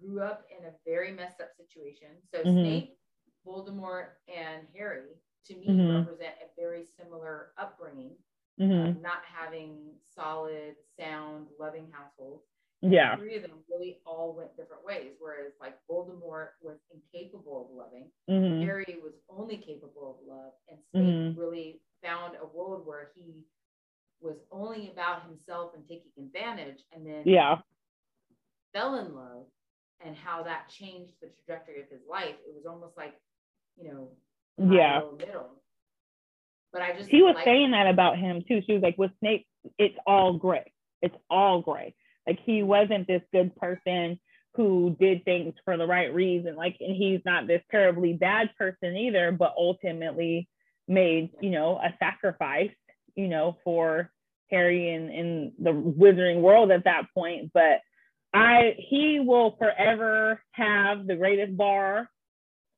grew 0.00 0.20
up 0.20 0.44
in 0.56 0.66
a 0.66 0.72
very 0.86 1.12
messed 1.12 1.40
up 1.40 1.50
situation. 1.56 2.08
So 2.32 2.40
mm-hmm. 2.40 2.60
Snape, 2.60 2.98
Voldemort, 3.46 4.18
and 4.28 4.66
Harry 4.76 5.16
to 5.46 5.54
me 5.54 5.66
mm-hmm. 5.68 5.98
represent 5.98 6.34
a 6.42 6.60
very 6.60 6.84
similar 6.98 7.48
upbringing, 7.58 8.12
mm-hmm. 8.60 9.00
not 9.02 9.18
having 9.30 9.76
solid, 10.14 10.74
sound, 10.98 11.46
loving 11.58 11.86
households. 11.92 12.44
Yeah. 12.80 13.16
Three 13.16 13.36
of 13.36 13.42
them 13.42 13.64
really 13.70 13.98
all 14.04 14.34
went 14.36 14.56
different 14.56 14.84
ways. 14.84 15.12
Whereas 15.18 15.52
like 15.60 15.74
Voldemort 15.90 16.48
was 16.60 16.76
incapable 16.92 17.68
of 17.70 17.76
loving, 17.76 18.10
mm-hmm. 18.28 18.62
Harry 18.62 18.96
was 19.02 19.14
only 19.28 19.56
capable 19.56 20.18
of 20.18 20.28
love, 20.28 20.52
and 20.68 20.78
Snape 20.92 21.04
mm-hmm. 21.04 21.40
really 21.40 21.80
found 22.02 22.36
a 22.36 22.46
world 22.56 22.86
where 22.86 23.10
he 23.14 23.44
was 24.20 24.36
only 24.50 24.90
about 24.92 25.22
himself 25.26 25.72
and 25.74 25.82
taking 25.88 26.12
advantage, 26.18 26.80
and 26.92 27.06
then 27.06 27.22
yeah 27.24 27.56
fell 28.74 28.96
in 28.96 29.14
love 29.14 29.46
and 30.04 30.14
how 30.16 30.42
that 30.42 30.68
changed 30.68 31.12
the 31.22 31.28
trajectory 31.28 31.80
of 31.80 31.88
his 31.88 32.00
life. 32.10 32.34
It 32.46 32.54
was 32.54 32.64
almost 32.68 32.96
like, 32.96 33.14
you 33.76 33.90
know, 33.90 34.08
yeah, 34.58 35.00
middle. 35.16 35.50
But 36.72 36.82
I 36.82 36.92
just 36.96 37.10
she 37.10 37.22
was 37.22 37.34
like- 37.36 37.44
saying 37.44 37.70
that 37.70 37.88
about 37.88 38.18
him 38.18 38.42
too. 38.46 38.60
She 38.66 38.74
was 38.74 38.82
like, 38.82 38.98
with 38.98 39.12
Snape, 39.20 39.46
it's 39.78 39.96
all 40.06 40.34
gray. 40.34 40.72
It's 41.00 41.16
all 41.30 41.62
gray. 41.62 41.94
Like 42.26 42.38
he 42.44 42.62
wasn't 42.62 43.06
this 43.06 43.22
good 43.32 43.54
person 43.56 44.18
who 44.54 44.96
did 45.00 45.24
things 45.24 45.54
for 45.64 45.76
the 45.76 45.86
right 45.86 46.12
reason. 46.14 46.54
Like, 46.56 46.76
and 46.80 46.94
he's 46.94 47.20
not 47.24 47.46
this 47.46 47.62
terribly 47.70 48.12
bad 48.12 48.50
person 48.56 48.96
either, 48.96 49.32
but 49.32 49.54
ultimately 49.56 50.48
made, 50.86 51.30
you 51.40 51.50
know, 51.50 51.76
a 51.76 51.92
sacrifice, 51.98 52.70
you 53.16 53.28
know, 53.28 53.56
for 53.64 54.10
Harry 54.50 54.94
and 54.94 55.10
in 55.10 55.52
the 55.58 55.70
wizarding 55.70 56.40
world 56.40 56.70
at 56.70 56.84
that 56.84 57.06
point. 57.14 57.50
But 57.52 57.80
I 58.34 58.74
he 58.90 59.20
will 59.20 59.56
forever 59.58 60.42
have 60.52 61.06
the 61.06 61.14
greatest 61.16 61.56
bar 61.56 62.10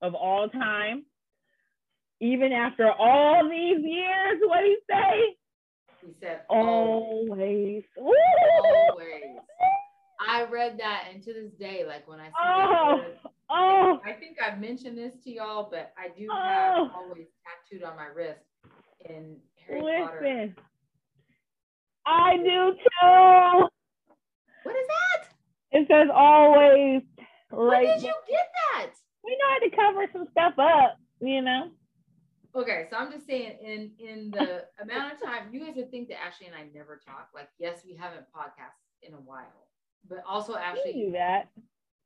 of 0.03 0.15
all 0.15 0.49
time. 0.49 1.05
Even 2.21 2.53
after 2.53 2.91
all 2.91 3.49
these 3.49 3.83
years, 3.85 4.39
what 4.47 4.61
did 4.61 4.69
he 4.69 4.77
say? 4.91 5.37
he 6.07 6.13
said 6.21 6.43
Oh. 6.51 6.57
Always. 6.57 7.83
always. 7.99 9.23
I 10.29 10.45
read 10.45 10.79
that, 10.79 11.05
and 11.13 11.23
to 11.25 11.33
this 11.33 11.53
day, 11.59 11.85
like 11.87 12.07
when 12.09 12.21
I 12.21 12.27
see 12.29 12.33
Oh, 12.43 13.01
oh, 13.51 14.01
I 14.05 14.13
think 14.13 14.39
I've 14.41 14.59
mentioned 14.61 14.97
this 14.97 15.15
to 15.25 15.31
y'all, 15.31 15.69
but 15.71 15.93
I 15.99 16.09
do 16.09 16.27
oh. 16.31 16.35
have 16.37 16.75
Oh. 16.79 16.91
always 16.95 17.27
tattooed 17.45 17.83
on 17.83 17.97
my 17.97 18.07
wrist 18.07 18.41
in 19.09 19.37
Harry 19.67 19.81
Potter. 20.05 20.21
listen. 20.23 20.57
I 22.07 22.37
do 22.37 22.73
too. 22.73 23.69
What 24.63 24.77
is 24.77 24.87
that? 24.89 25.06
It 25.73 25.87
says 25.89 26.09
always 26.13 27.03
When 27.51 27.61
right. 27.69 27.87
did 27.87 28.03
you 28.03 28.15
get 28.29 28.47
that? 28.75 28.91
We 29.25 29.33
know 29.33 29.49
how 29.51 29.59
to 29.59 29.71
cover 29.77 30.07
some 30.13 30.27
stuff 30.31 30.55
up, 30.59 30.99
you 31.21 31.43
know. 31.43 31.71
Okay, 32.55 32.87
so 32.91 32.97
I'm 32.97 33.13
just 33.13 33.27
saying, 33.27 33.59
in 33.63 33.91
in 33.99 34.31
the 34.31 34.65
amount 34.83 35.13
of 35.15 35.21
time, 35.23 35.49
you 35.53 35.61
guys 35.61 35.75
would 35.77 35.91
think 35.91 36.09
that 36.09 36.23
Ashley 36.25 36.47
and 36.47 36.55
I 36.57 36.65
never 36.75 37.01
talk. 37.05 37.29
Like, 37.35 37.49
yes, 37.59 37.83
we 37.87 37.95
haven't 37.97 38.23
podcast 38.35 38.79
in 39.03 39.13
a 39.13 39.19
while, 39.19 39.69
but 40.09 40.23
also 40.27 40.53
We 40.55 40.59
Ashley, 40.61 40.93
do 40.93 41.13
that. 41.13 41.49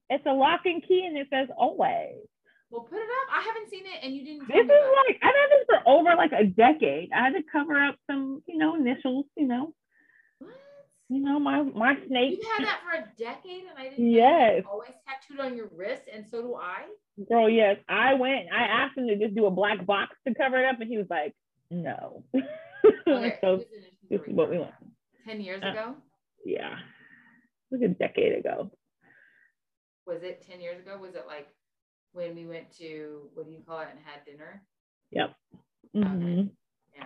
It's 0.08 0.26
a 0.26 0.32
lock 0.32 0.62
and 0.64 0.82
key, 0.82 1.04
and 1.06 1.16
it 1.16 1.28
says 1.32 1.48
always. 1.56 2.26
well, 2.70 2.82
put 2.82 2.98
it 2.98 3.02
up. 3.22 3.36
I 3.36 3.42
haven't 3.42 3.70
seen 3.70 3.84
it, 3.86 4.02
and 4.02 4.12
you 4.14 4.24
didn't. 4.24 4.48
This 4.48 4.62
is 4.64 4.66
me 4.66 4.74
it. 4.74 4.96
like 5.06 5.18
I've 5.22 5.34
had 5.34 5.50
this 5.52 5.66
for 5.68 5.88
over 5.88 6.16
like 6.16 6.32
a 6.32 6.44
decade. 6.46 7.10
I 7.14 7.24
had 7.24 7.34
to 7.34 7.42
cover 7.52 7.76
up 7.80 7.94
some, 8.10 8.42
you 8.48 8.58
know, 8.58 8.74
initials. 8.74 9.26
You 9.36 9.46
know, 9.46 9.64
What? 9.66 9.74
You 11.10 11.20
know 11.20 11.38
my 11.38 11.62
my 11.62 11.94
snake. 12.06 12.38
You've 12.38 12.46
had 12.58 12.66
that 12.66 12.80
for 12.84 12.98
a 12.98 13.08
decade, 13.18 13.64
and 13.68 13.78
I 13.78 13.90
didn't. 13.90 14.10
Yes. 14.10 14.62
Always 14.70 14.92
tattooed 15.06 15.44
on 15.44 15.56
your 15.56 15.68
wrist, 15.76 16.02
and 16.12 16.24
so 16.30 16.40
do 16.40 16.54
I. 16.54 16.84
Girl, 17.28 17.50
yes. 17.50 17.76
I 17.88 18.14
went. 18.14 18.46
I 18.52 18.62
asked 18.64 18.96
him 18.96 19.08
to 19.08 19.16
just 19.18 19.34
do 19.34 19.46
a 19.46 19.50
black 19.50 19.84
box 19.84 20.16
to 20.26 20.34
cover 20.34 20.58
it 20.58 20.66
up, 20.66 20.80
and 20.80 20.88
he 20.88 20.96
was 20.96 21.06
like, 21.10 21.34
"No." 21.70 22.24
Okay, 23.06 23.36
so 23.42 23.58
this 24.08 24.20
is 24.26 24.34
what 24.34 24.48
we 24.50 24.58
want. 24.58 24.72
Ten 25.26 25.40
years 25.42 25.62
Uh, 25.62 25.68
ago. 25.72 25.94
Yeah, 26.46 26.72
it 27.70 27.78
was 27.78 27.82
a 27.82 27.88
decade 27.88 28.38
ago. 28.38 28.70
Was 30.06 30.22
it 30.22 30.42
ten 30.48 30.60
years 30.60 30.80
ago? 30.80 30.96
Was 30.98 31.14
it 31.14 31.24
like 31.26 31.48
when 32.12 32.34
we 32.34 32.46
went 32.46 32.70
to 32.78 33.28
what 33.34 33.46
do 33.46 33.52
you 33.52 33.62
call 33.66 33.80
it 33.80 33.88
and 33.90 33.98
had 34.02 34.24
dinner? 34.24 34.62
Yep. 35.10 35.34
Okay. 35.96 36.08
Mhm. 36.08 36.50
Yeah. 36.96 37.04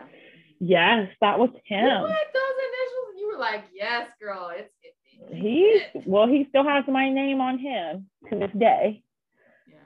Yes, 0.60 1.08
that 1.20 1.38
was 1.38 1.50
You 1.52 1.60
him. 1.76 1.86
had 1.88 2.30
those 2.32 2.58
initials, 2.68 3.20
you 3.20 3.28
were 3.32 3.38
like, 3.38 3.64
"Yes, 3.74 4.08
girl, 4.20 4.50
it's 4.54 4.70
it, 4.82 4.94
it- 5.30 5.34
He's 5.36 5.82
it." 6.02 6.06
well, 6.08 6.26
he 6.26 6.46
still 6.48 6.64
has 6.64 6.84
my 6.88 7.08
name 7.10 7.40
on 7.40 7.58
him 7.58 8.08
to 8.30 8.38
this 8.38 8.50
day. 8.58 9.02
Yeah. 9.68 9.76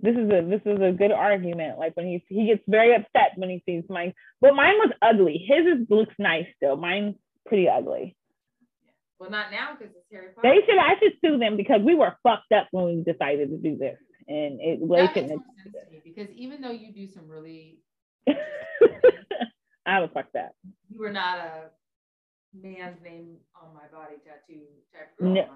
This 0.00 0.16
is 0.16 0.30
a 0.30 0.42
this 0.48 0.60
is 0.64 0.80
a 0.80 0.92
good 0.92 1.12
argument. 1.12 1.78
Like 1.78 1.96
when 1.96 2.06
he 2.06 2.22
he 2.28 2.46
gets 2.46 2.62
very 2.68 2.94
upset 2.94 3.32
when 3.36 3.50
he 3.50 3.62
sees 3.66 3.84
mine, 3.88 4.14
but 4.40 4.54
mine 4.54 4.74
was 4.78 4.92
ugly. 5.02 5.38
His 5.46 5.66
is, 5.66 5.86
looks 5.90 6.14
nice 6.18 6.46
still. 6.56 6.76
Mine's 6.76 7.16
pretty 7.46 7.68
ugly. 7.68 8.16
Well, 9.18 9.30
not 9.30 9.50
now 9.52 9.76
because 9.78 9.94
it's 9.94 10.06
Harry 10.10 10.28
Potter. 10.34 10.48
They 10.48 10.66
should 10.66 10.78
I 10.78 10.94
should 10.98 11.12
sue 11.24 11.38
them 11.38 11.56
because 11.56 11.80
we 11.82 11.94
were 11.94 12.16
fucked 12.22 12.50
up 12.52 12.68
when 12.72 12.84
we 12.86 13.02
decided 13.12 13.50
to 13.50 13.56
do 13.56 13.76
this, 13.76 13.98
and 14.28 14.60
it 14.60 14.80
that 14.80 14.88
makes 14.88 15.12
shouldn't. 15.14 15.28
more 15.30 15.44
sense 15.62 15.74
to 15.86 15.90
me 15.92 16.00
because 16.04 16.28
even 16.34 16.60
though 16.60 16.72
you 16.72 16.92
do 16.92 17.06
some 17.06 17.28
really, 17.28 17.78
I 19.86 20.00
was 20.00 20.10
fucked 20.14 20.36
up. 20.36 20.54
you 20.90 21.00
were 21.00 21.12
not 21.12 21.38
a 21.38 21.70
man's 22.54 23.02
name 23.02 23.36
on 23.60 23.74
my 23.74 23.86
body 23.92 24.16
tattoo 24.24 24.62
type 24.92 25.16
girl. 25.18 25.34
No. 25.34 25.46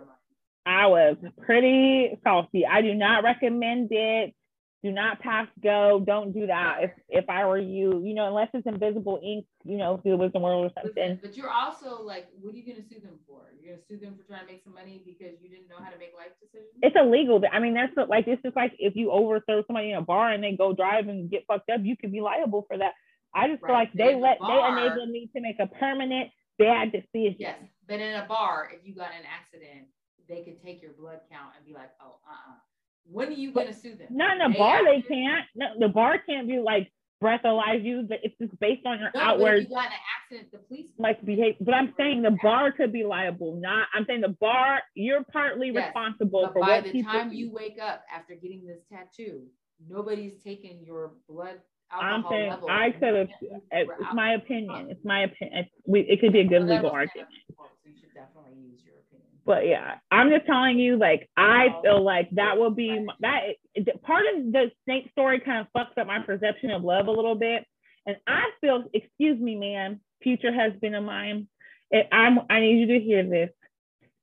I 0.67 0.87
was 0.89 1.17
pretty 1.45 2.19
salty. 2.25 2.67
I 2.67 2.83
do 2.83 2.93
not 2.93 3.23
recommend 3.23 3.89
it. 3.93 4.35
Do 4.83 4.91
not 4.93 5.21
pass 5.21 5.47
go. 5.63 6.03
Don't 6.05 6.33
do 6.33 6.47
that. 6.49 6.79
If 6.83 6.91
if 7.09 7.31
I 7.31 7.47
were 7.47 7.59
you, 7.59 8.03
you 8.05 8.15
know, 8.15 8.27
unless 8.27 8.49
it's 8.53 8.67
invisible 8.67 9.21
ink, 9.23 9.47
you 9.65 9.79
know, 9.79 9.99
through 9.99 10.13
the 10.13 10.17
wisdom 10.17 10.43
world 10.43 10.67
or 10.67 10.83
something. 10.83 11.19
but 11.23 11.37
you're 11.37 11.51
also 11.51 12.03
like, 12.03 12.29
what 12.41 12.53
are 12.53 12.57
you 12.57 12.65
going 12.65 12.83
to 12.83 12.89
sue 12.89 13.01
them 13.01 13.19
for? 13.27 13.41
You're 13.59 13.75
going 13.75 13.81
to 13.81 13.87
sue 13.89 13.99
them 13.99 14.17
for 14.17 14.27
trying 14.27 14.47
to 14.47 14.53
make 14.53 14.63
some 14.65 14.75
money 14.75 15.03
because 15.05 15.35
you 15.41 15.49
didn't 15.49 15.69
know 15.69 15.77
how 15.79 15.91
to 15.91 15.99
make 15.99 16.13
life 16.17 16.35
decisions? 16.41 16.75
It's 16.83 16.95
illegal. 16.95 17.43
I 17.51 17.59
mean, 17.59 17.75
that's 17.75 17.97
what, 17.97 18.09
like 18.09 18.27
it's 18.29 18.43
just 18.43 18.55
like 18.55 18.75
if 18.79 18.95
you 18.97 19.11
overthrow 19.11 19.63
somebody 19.67 19.91
in 19.93 19.97
a 19.99 20.03
bar 20.03 20.31
and 20.31 20.43
they 20.43 20.53
go 20.53 20.73
drive 20.73 21.09
and 21.09 21.31
get 21.31 21.47
fucked 21.47 21.71
up, 21.71 21.81
you 21.83 21.97
could 21.97 22.13
be 22.13 22.21
liable 22.21 22.65
for 22.69 22.79
that. 22.79 22.93
I 23.37 23.49
just 23.49 23.61
feel 23.65 23.75
like 23.75 23.93
but 23.93 23.99
they 23.99 24.13
the 24.15 24.19
let 24.19 24.39
bar- 24.41 24.75
they 24.77 24.83
enabled 24.83 25.11
me 25.11 25.31
to 25.37 25.41
make 25.43 25.57
a 25.61 25.67
permanent 25.67 26.31
bad 26.59 26.91
decision. 26.93 27.37
Yes, 27.39 27.59
but 27.87 28.01
in 28.01 28.15
a 28.17 28.27
bar, 28.27 28.71
if 28.75 28.87
you 28.87 28.95
got 28.95 29.11
an 29.11 29.25
accident, 29.31 29.87
they 30.29 30.43
could 30.43 30.61
take 30.63 30.83
your 30.83 30.93
blood 30.93 31.21
count 31.31 31.53
and 31.57 31.67
be 31.67 31.75
like, 31.75 31.91
oh, 32.01 32.17
uh-uh. 32.29 32.55
When 33.09 33.29
are 33.29 33.33
you 33.33 33.53
going 33.53 33.69
to 33.69 33.73
sue 33.75 33.95
them? 33.95 34.09
Not 34.11 34.37
in 34.37 34.43
a 34.43 34.59
bar, 34.59 34.85
they 34.85 35.01
can't. 35.03 35.45
No, 35.55 35.67
the 35.79 35.89
bar 35.89 36.19
can't 36.27 36.49
be 36.49 36.59
like 36.59 36.91
breathalyze 37.23 37.85
you. 37.85 38.05
But 38.09 38.19
it's 38.25 38.37
just 38.41 38.59
based 38.59 38.85
on 38.85 38.99
your 38.99 39.11
No, 39.15 39.21
but 39.21 39.21
if 39.21 39.27
outward 39.29 39.63
you 39.63 39.69
got 39.69 39.87
an 39.87 39.93
accident, 40.19 40.51
the 40.51 40.59
police. 40.59 40.89
like 40.99 41.25
behavior. 41.25 41.55
But 41.61 41.75
I'm 41.75 41.95
saying 41.97 42.23
the 42.23 42.37
bar 42.43 42.73
could 42.73 42.93
be 42.93 43.05
liable. 43.05 43.61
Not 43.61 43.87
I'm 43.95 44.05
saying 44.07 44.23
the 44.23 44.37
bar. 44.41 44.81
You're 44.95 45.23
partly 45.25 45.71
Yes, 45.71 45.87
responsible 45.87 46.51
for 46.53 46.61
by 46.61 46.69
what 46.79 46.85
the 46.85 46.91
people. 46.93 47.13
time 47.13 47.33
you 47.33 47.53
wake 47.53 47.79
up 47.81 48.03
after 48.13 48.35
getting 48.35 48.67
this 48.67 48.81
tattoo, 48.93 49.43
nobody's 49.89 50.43
taken 50.43 50.83
your 50.85 51.13
blood 51.29 51.61
I'm 51.93 52.25
saying. 52.31 52.53
I 52.69 52.91
could 52.91 53.15
have. 53.15 53.29
It's 53.71 53.91
uh, 53.91 54.15
my 54.15 54.35
opinion. 54.35 54.89
It's 54.91 55.05
my 55.05 55.23
opinion. 55.23 55.67
We, 55.87 56.01
it 56.01 56.21
could 56.21 56.33
be 56.33 56.41
a 56.41 56.45
good 56.45 56.67
Well, 56.67 56.77
legal 56.77 56.91
argument. 56.91 57.29
up 57.29 57.57
So 57.57 57.65
you 57.85 57.95
should 58.01 58.15
definitely 58.15 58.55
use 58.61 58.81
your 58.85 58.97
opinion. 58.97 59.29
But 59.45 59.67
yeah, 59.67 59.95
I'm 60.11 60.31
just 60.31 60.47
telling 60.47 60.79
you, 60.79 60.97
like, 60.97 61.29
I 61.37 61.69
feel 61.83 62.03
like 62.03 62.29
that 62.33 62.59
will 62.59 62.71
be 62.71 63.07
that 63.21 64.03
part 64.03 64.25
of 64.35 64.53
the 64.53 64.71
snake 64.85 65.09
story 65.13 65.41
kind 65.41 65.61
of 65.61 65.67
fucks 65.77 66.01
up 66.01 66.07
my 66.07 66.21
perception 66.21 66.71
of 66.71 66.83
love 66.83 67.07
a 67.07 67.13
little 67.13 67.37
bit. 67.37 67.65
And 68.07 68.17
I 68.27 68.45
feel, 68.61 68.85
excuse 68.93 69.41
me, 69.41 69.57
man, 69.57 70.01
future 70.23 70.53
husband 70.53 70.95
of 70.95 71.05
mine, 71.05 71.49
if 71.91 72.07
I'm, 72.13 72.41
I 72.51 72.61
need 72.61 72.81
you 72.81 72.99
to 72.99 73.05
hear 73.05 73.29
this. 73.29 73.51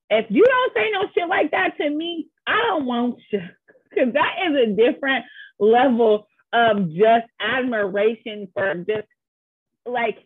If 0.10 0.26
you 0.30 0.44
don't 0.44 0.74
say 0.74 0.92
no 0.92 1.04
shit 1.14 1.30
like 1.30 1.52
that 1.52 1.78
to 1.78 1.90
me, 1.90 2.28
I 2.46 2.62
don't 2.68 2.86
want 2.86 3.20
you. 3.32 3.42
Because 3.90 4.14
that 4.14 4.38
is 4.50 4.56
a 4.56 4.76
different 4.76 5.24
level 5.60 6.26
of 6.54 6.90
just 6.90 7.26
admiration 7.42 8.48
for 8.54 8.76
just 8.76 9.08
like 9.86 10.20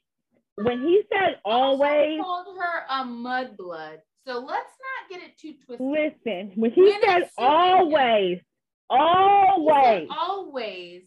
when 0.56 0.82
he 0.82 1.02
said 1.12 1.38
always. 1.46 2.20
Called 2.22 2.58
her 2.60 2.86
a 2.90 3.06
mudblood. 3.06 3.98
So 4.26 4.40
let's 4.40 4.74
not 4.76 5.10
get 5.10 5.22
it 5.22 5.38
too 5.38 5.54
twisted. 5.66 5.88
Listen, 5.88 6.52
when 6.56 6.72
he 6.72 6.82
When 6.82 7.02
said 7.02 7.30
sitting 7.30 7.30
always, 7.38 8.38
He 8.40 8.44
always, 8.90 9.84
said 9.84 10.08
always. 10.12 11.04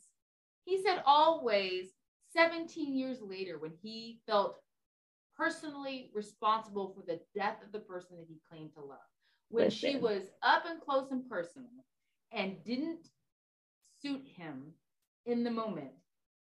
He 0.64 0.82
said 0.82 1.02
always 1.04 1.88
17 2.32 2.96
years 2.96 3.18
later 3.20 3.58
when 3.58 3.72
he 3.82 4.20
felt 4.26 4.60
personally 5.36 6.10
responsible 6.14 6.94
for 6.94 7.02
the 7.06 7.20
death 7.34 7.56
of 7.64 7.72
the 7.72 7.80
person 7.80 8.16
that 8.16 8.26
he 8.28 8.40
claimed 8.48 8.72
to 8.74 8.80
love. 8.80 8.98
When 9.50 9.68
she 9.70 9.96
was 9.96 10.22
up 10.42 10.64
and 10.66 10.80
close 10.80 11.10
and 11.10 11.28
personal 11.28 11.68
and 12.32 12.62
didn't 12.64 13.08
suit 14.00 14.22
him 14.36 14.72
in 15.26 15.44
the 15.44 15.50
moment, 15.50 15.90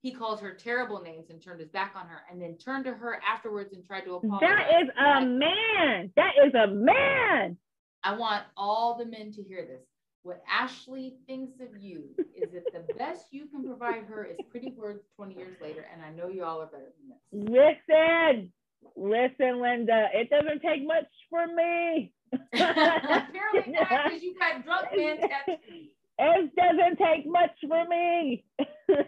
he 0.02 0.12
called 0.12 0.40
her 0.42 0.54
terrible 0.54 1.02
names 1.02 1.30
and 1.30 1.42
turned 1.42 1.60
his 1.60 1.70
back 1.70 1.94
on 1.96 2.08
her 2.08 2.22
and 2.32 2.42
then 2.42 2.58
turned 2.58 2.86
to 2.86 2.94
her 2.94 3.20
afterwards 3.28 3.74
and 3.74 3.86
tried 3.86 4.02
to 4.02 4.16
apologize. 4.16 4.50
that 4.50 4.82
is 4.82 4.90
a 4.98 5.26
man. 5.26 6.12
That 6.16 6.32
is 6.46 6.54
a 6.56 6.68
man. 6.68 7.58
I 8.04 8.16
want 8.16 8.44
all 8.58 8.98
the 8.98 9.06
men 9.06 9.32
to 9.34 9.44
hear 9.44 9.64
this. 9.66 9.84
What 10.24 10.44
Ashley 10.50 11.16
thinks 11.28 11.60
of 11.60 11.82
you 11.82 12.04
is 12.36 12.52
that 12.52 12.88
the 12.88 12.94
best 12.98 13.28
you 13.32 13.48
can 13.48 13.64
provide 13.64 14.04
her 14.06 14.24
is 14.24 14.38
pretty 14.50 14.74
words 14.76 15.04
20 15.16 15.36
years 15.36 15.58
later, 15.62 15.86
and 15.92 16.04
I 16.04 16.12
know 16.12 16.30
you 16.30 16.44
all 16.44 16.62
are 16.62 16.68
better 16.68 16.92
than 17.00 17.10
this. 17.10 17.78
Listen, 17.90 18.52
listen, 18.96 19.62
Linda. 19.62 20.08
It 20.14 20.30
doesn't 20.30 20.62
take 20.62 20.86
much 20.86 21.06
for 21.30 21.46
me. 21.48 22.12
Apparently 22.54 23.74
not, 23.74 23.90
because 24.06 24.24
you 24.24 24.36
got 24.38 24.64
drunk 24.64 24.88
man 24.96 25.18
tattoos. 25.22 25.90
It 26.24 26.56
doesn't 26.56 26.98
take 26.98 27.26
much 27.26 27.50
for 27.68 27.88
me. 27.88 28.44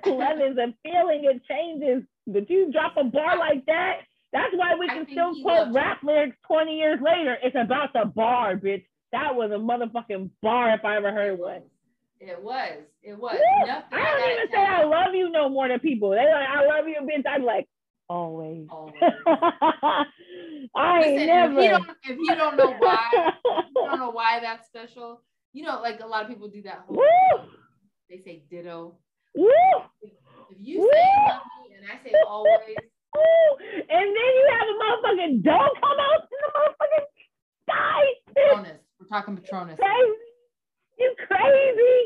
Love 0.06 0.40
is 0.40 0.58
a 0.58 0.74
feeling. 0.82 1.26
It 1.26 1.42
changes. 1.48 2.04
But 2.26 2.50
you 2.50 2.72
drop 2.72 2.96
a 2.98 3.04
bar 3.04 3.38
like 3.38 3.66
that, 3.68 4.00
that's 4.34 4.54
why 4.56 4.76
we 4.80 4.88
can 4.88 5.06
still 5.12 5.42
quote 5.44 5.74
rap 5.74 6.02
lyrics 6.04 6.36
20 6.48 6.76
years 6.76 7.00
later. 7.04 7.38
It's 7.44 7.56
about 7.56 7.94
the 7.94 8.06
bar, 8.06 8.56
bitch. 8.56 8.84
That 9.12 9.36
was 9.36 9.52
a 9.52 9.60
motherfucking 9.60 10.32
bar 10.42 10.74
if 10.74 10.84
I 10.84 10.98
ever 10.98 11.12
heard 11.12 11.38
one. 11.38 11.62
It 12.20 12.42
was. 12.42 12.80
It 13.04 13.20
was. 13.20 13.36
Woo! 13.36 13.74
I 13.92 14.18
don't 14.18 14.32
even 14.32 14.52
say 14.52 14.66
I 14.66 14.84
love 14.86 15.14
you 15.14 15.30
no 15.30 15.50
more 15.50 15.68
to 15.68 15.78
people. 15.78 16.10
They 16.12 16.18
like, 16.18 16.48
I 16.50 16.66
love 16.66 16.88
you, 16.88 16.96
bitch. 17.02 17.24
I'm 17.30 17.44
like, 17.44 17.68
always. 18.10 18.66
Always. 18.72 18.96
I 20.76 21.00
Listen, 21.00 21.28
never. 21.28 21.60
If 21.60 21.64
you 21.64 21.70
don't, 21.70 21.90
if 22.04 22.18
you 22.18 22.36
don't 22.36 22.58
know 22.58 22.76
why, 22.80 23.10
if 23.14 23.66
you 23.76 23.86
don't 23.86 24.00
know 24.00 24.10
why 24.10 24.40
that's 24.40 24.66
special. 24.68 25.22
You 25.54 25.64
know, 25.64 25.82
like 25.82 26.00
a 26.02 26.08
lot 26.08 26.24
of 26.24 26.30
people 26.30 26.50
do 26.50 26.64
that 26.64 26.86
whole. 26.88 26.98
Woo! 26.98 27.48
They 28.10 28.22
say 28.26 28.44
ditto. 28.50 28.96
Woo! 29.36 29.50
If 30.02 30.58
you 30.60 30.82
say 30.82 31.06
me 31.70 31.76
and 31.78 31.86
I 31.86 32.04
say 32.04 32.14
always, 32.28 32.78
Woo! 33.16 33.22
And 33.72 34.08
then 34.10 34.30
you 34.34 34.46
have 34.50 34.68
a 34.68 34.76
motherfucking 34.82 35.44
dog 35.44 35.70
come 35.80 36.00
out 36.02 36.22
in 36.26 36.40
the 36.42 36.50
motherfucking 36.58 37.06
sky. 37.70 38.02
Patronus. 38.34 38.82
We're 39.00 39.08
talking 39.08 39.38
Patronus. 39.38 39.78
crazy. 39.78 40.14
You 41.00 41.16
crazy. 41.28 41.98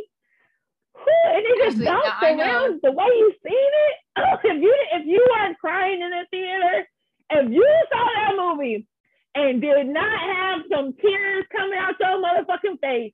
And 1.32 1.44
it 1.46 1.72
just 1.72 1.86
bounced 1.86 2.24
around 2.24 2.80
the 2.84 2.92
way 2.92 3.06
you 3.06 3.32
seen 3.46 3.72
it. 3.88 3.96
Oh, 4.18 4.38
if 4.44 4.62
you 4.62 4.76
if 4.94 5.06
you 5.06 5.26
weren't 5.32 5.58
crying 5.60 6.02
in 6.02 6.10
the 6.10 6.26
theater, 6.32 6.88
if 7.32 7.52
you 7.52 7.86
saw 7.92 8.08
that 8.16 8.36
movie 8.36 8.88
and 9.36 9.62
did 9.62 9.88
not 9.88 10.20
have 10.20 10.62
some 10.72 10.94
tears 11.00 11.46
coming 11.56 11.78
out 11.80 11.96
your 12.00 12.22
motherfucking 12.22 12.80
face, 12.82 13.14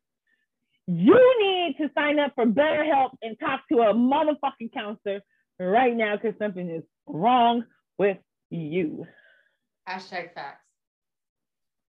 you 0.88 1.36
need 1.40 1.76
to 1.82 1.90
sign 1.96 2.20
up 2.20 2.34
for 2.36 2.46
BetterHelp 2.46 3.12
and 3.22 3.38
talk 3.40 3.62
to 3.72 3.80
a 3.80 3.94
motherfucking 3.94 4.74
counselor 4.74 5.22
right 5.60 5.96
now 5.96 6.16
because 6.18 6.38
something 6.40 6.70
is 6.70 6.84
wrong 7.08 7.64
with 7.98 8.18
you. 8.50 9.06
Hashtag 9.88 10.34
facts. 10.34 10.60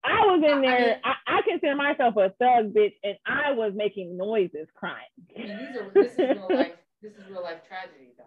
I 0.02 0.20
was 0.26 0.42
in 0.44 0.50
I- 0.50 0.56
I 0.56 0.60
there. 0.60 0.86
mean- 0.88 0.96
I, 1.04 1.14
I 1.26 1.42
consider 1.42 1.76
myself 1.76 2.16
a 2.16 2.30
thug 2.38 2.72
bitch, 2.72 2.94
and 3.04 3.16
I 3.26 3.52
was 3.52 3.72
making 3.74 4.16
noises 4.16 4.68
crying. 4.74 4.96
I 5.36 5.42
mean, 5.42 5.58
these 5.58 5.76
are 5.76 5.90
this 5.94 6.12
is 6.12 6.18
real 6.18 6.48
life. 6.50 6.72
This 7.02 7.12
is 7.12 7.22
real 7.30 7.42
life 7.42 7.60
tragedy, 7.68 8.12
though. 8.18 8.24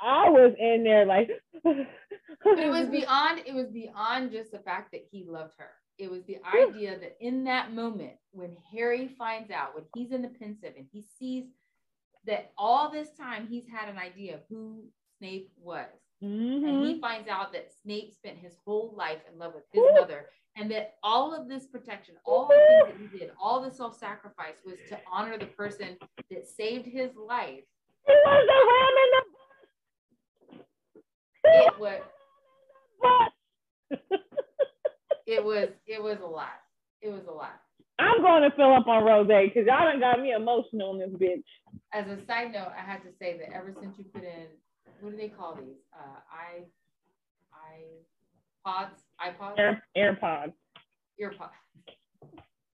I 0.00 0.28
was 0.28 0.54
in 0.58 0.84
there 0.84 1.06
like. 1.06 1.30
But 1.62 2.58
it 2.58 2.68
was 2.68 2.88
beyond. 2.88 3.42
It 3.46 3.54
was 3.54 3.68
beyond 3.68 4.32
just 4.32 4.50
the 4.52 4.58
fact 4.58 4.92
that 4.92 5.02
he 5.10 5.24
loved 5.26 5.52
her. 5.58 5.70
It 5.98 6.10
was 6.10 6.24
the 6.24 6.38
idea 6.52 6.98
that 6.98 7.16
in 7.20 7.44
that 7.44 7.72
moment, 7.72 8.14
when 8.32 8.56
Harry 8.72 9.08
finds 9.16 9.50
out, 9.50 9.74
when 9.74 9.84
he's 9.94 10.10
in 10.10 10.22
the 10.22 10.28
Pensieve 10.28 10.74
and 10.76 10.86
he 10.92 11.02
sees 11.18 11.44
that 12.26 12.52
all 12.58 12.90
this 12.90 13.10
time 13.16 13.46
he's 13.46 13.68
had 13.68 13.88
an 13.88 13.98
idea 13.98 14.34
of 14.34 14.40
who 14.48 14.88
Snape 15.18 15.52
was, 15.56 15.86
and 16.20 16.30
Mhm. 16.30 16.86
he 16.86 17.00
finds 17.00 17.28
out 17.28 17.52
that 17.52 17.72
Snape 17.72 18.12
spent 18.12 18.38
his 18.38 18.56
whole 18.64 18.92
life 18.92 19.22
in 19.28 19.38
love 19.38 19.54
with 19.54 19.64
his 19.72 19.84
mother, 19.92 20.30
and 20.56 20.70
that 20.70 20.98
all 21.02 21.32
of 21.34 21.48
this 21.48 21.66
protection, 21.66 22.18
all 22.24 22.46
the 22.48 22.54
things 22.54 22.86
that 22.86 22.96
he 22.96 23.18
did, 23.18 23.32
all 23.38 23.60
the 23.60 23.70
self-sacrifice 23.70 24.64
was 24.64 24.80
to 24.88 25.00
honor 25.06 25.36
the 25.38 25.46
person 25.46 25.98
that 26.30 26.48
saved 26.48 26.86
his 26.86 27.14
life. 27.14 27.64
It 28.06 28.24
was 28.24 28.46
the 28.46 28.66
ram 28.72 28.96
in 29.04 29.10
It 31.66 31.78
was 31.78 32.02
the. 33.00 33.30
it 35.26 35.42
was 35.44 35.68
it 35.86 36.02
was 36.02 36.18
a 36.22 36.26
lot. 36.26 36.60
It 37.00 37.10
was 37.10 37.22
a 37.28 37.32
lot. 37.32 37.60
I'm 37.98 38.22
going 38.22 38.42
to 38.42 38.50
fill 38.56 38.74
up 38.74 38.88
on 38.88 39.04
Rose 39.04 39.28
because 39.28 39.66
y'all 39.68 39.86
done 39.86 40.00
got 40.00 40.20
me 40.20 40.32
emotional 40.32 40.94
in 40.94 40.98
this 40.98 41.20
bitch. 41.20 41.44
As 41.92 42.06
a 42.06 42.18
side 42.26 42.52
note, 42.52 42.72
I 42.76 42.82
had 42.84 43.02
to 43.04 43.10
say 43.20 43.38
that 43.38 43.54
ever 43.54 43.72
since 43.80 43.94
you 43.98 44.04
put 44.04 44.24
in 44.24 44.46
what 45.00 45.10
do 45.10 45.16
they 45.16 45.28
call 45.28 45.54
these? 45.54 45.76
Uh 45.92 46.18
i 46.30 46.64
iPods, 48.66 48.90
iPods, 49.20 49.58
Air, 49.58 49.82
AirPods. 49.96 50.52
earpods. 51.20 51.50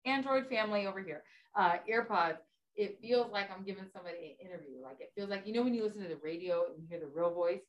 Android 0.04 0.48
family 0.48 0.86
over 0.86 1.00
here. 1.00 1.22
Uh 1.56 1.76
earpods. 1.90 2.38
It 2.76 2.98
feels 3.02 3.32
like 3.32 3.46
I'm 3.50 3.64
giving 3.64 3.84
somebody 3.92 4.36
an 4.40 4.46
interview. 4.46 4.82
Like 4.82 4.98
it 5.00 5.10
feels 5.16 5.30
like 5.30 5.42
you 5.46 5.52
know 5.54 5.62
when 5.62 5.74
you 5.74 5.84
listen 5.84 6.02
to 6.02 6.08
the 6.08 6.20
radio 6.22 6.64
and 6.68 6.80
you 6.80 6.86
hear 6.88 7.00
the 7.00 7.06
real 7.12 7.32
voice. 7.32 7.60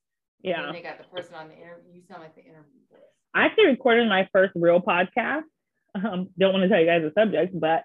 Yeah. 0.42 0.72
they 0.72 0.82
got 0.82 0.98
the 0.98 1.04
person 1.06 1.36
on 1.36 1.50
the 1.50 1.56
interview. 1.56 1.94
You 1.94 2.02
sound 2.08 2.22
like 2.22 2.36
the 2.36 2.42
interview 2.42 2.80
voice. 2.90 3.02
I 3.34 3.46
actually 3.46 3.68
recorded 3.68 4.08
my 4.08 4.28
first 4.32 4.54
real 4.56 4.80
podcast. 4.82 5.44
Um, 5.96 6.30
don't 6.38 6.54
want 6.54 6.64
to 6.64 6.70
tell 6.70 6.80
you 6.80 6.86
guys 6.86 7.02
the 7.02 7.12
subject, 7.20 7.60
but 7.60 7.84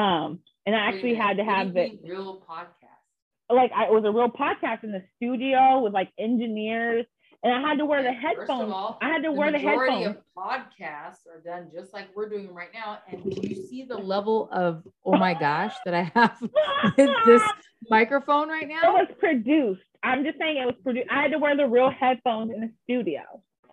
um, 0.00 0.40
and 0.64 0.74
I 0.74 0.88
actually 0.88 1.14
had 1.14 1.38
to 1.38 1.44
have 1.44 1.74
the 1.74 1.98
real 2.04 2.42
podcast. 2.48 3.54
like 3.54 3.72
I, 3.76 3.86
it 3.86 3.92
was 3.92 4.04
a 4.04 4.12
real 4.12 4.30
podcast 4.30 4.84
in 4.84 4.92
the 4.92 5.02
studio 5.16 5.80
with 5.80 5.92
like 5.92 6.10
engineers, 6.18 7.04
and 7.44 7.52
I 7.54 7.60
had 7.68 7.78
to 7.78 7.84
wear 7.86 8.02
the 8.02 8.10
First 8.10 8.24
of 8.24 8.38
headphones. 8.38 8.72
all, 8.72 8.98
I 9.02 9.08
had 9.08 9.22
to 9.24 9.32
wear 9.32 9.50
the 9.50 9.58
majority 9.58 9.94
headphones. 10.04 10.16
of 10.36 10.44
podcasts 10.44 11.26
are 11.32 11.40
done 11.44 11.70
just 11.74 11.92
like 11.92 12.08
we're 12.14 12.28
doing 12.28 12.52
right 12.54 12.68
now. 12.72 12.98
And 13.10 13.22
do 13.24 13.48
you 13.48 13.54
see 13.66 13.84
the 13.84 13.96
level 13.96 14.48
of 14.52 14.82
oh 15.04 15.16
my 15.16 15.34
gosh 15.34 15.74
that 15.84 15.94
I 15.94 16.10
have 16.14 16.40
with 16.96 17.10
this 17.26 17.42
microphone 17.90 18.48
right 18.48 18.68
now? 18.68 18.78
It 18.78 18.82
now? 18.82 18.92
was 18.94 19.08
produced. 19.18 19.82
I'm 20.02 20.24
just 20.24 20.38
saying 20.38 20.56
it 20.56 20.66
was 20.66 20.74
produced. 20.82 21.08
I 21.10 21.22
had 21.22 21.30
to 21.32 21.38
wear 21.38 21.56
the 21.56 21.66
real 21.66 21.90
headphones 21.90 22.52
in 22.54 22.60
the 22.60 22.70
studio. 22.84 23.22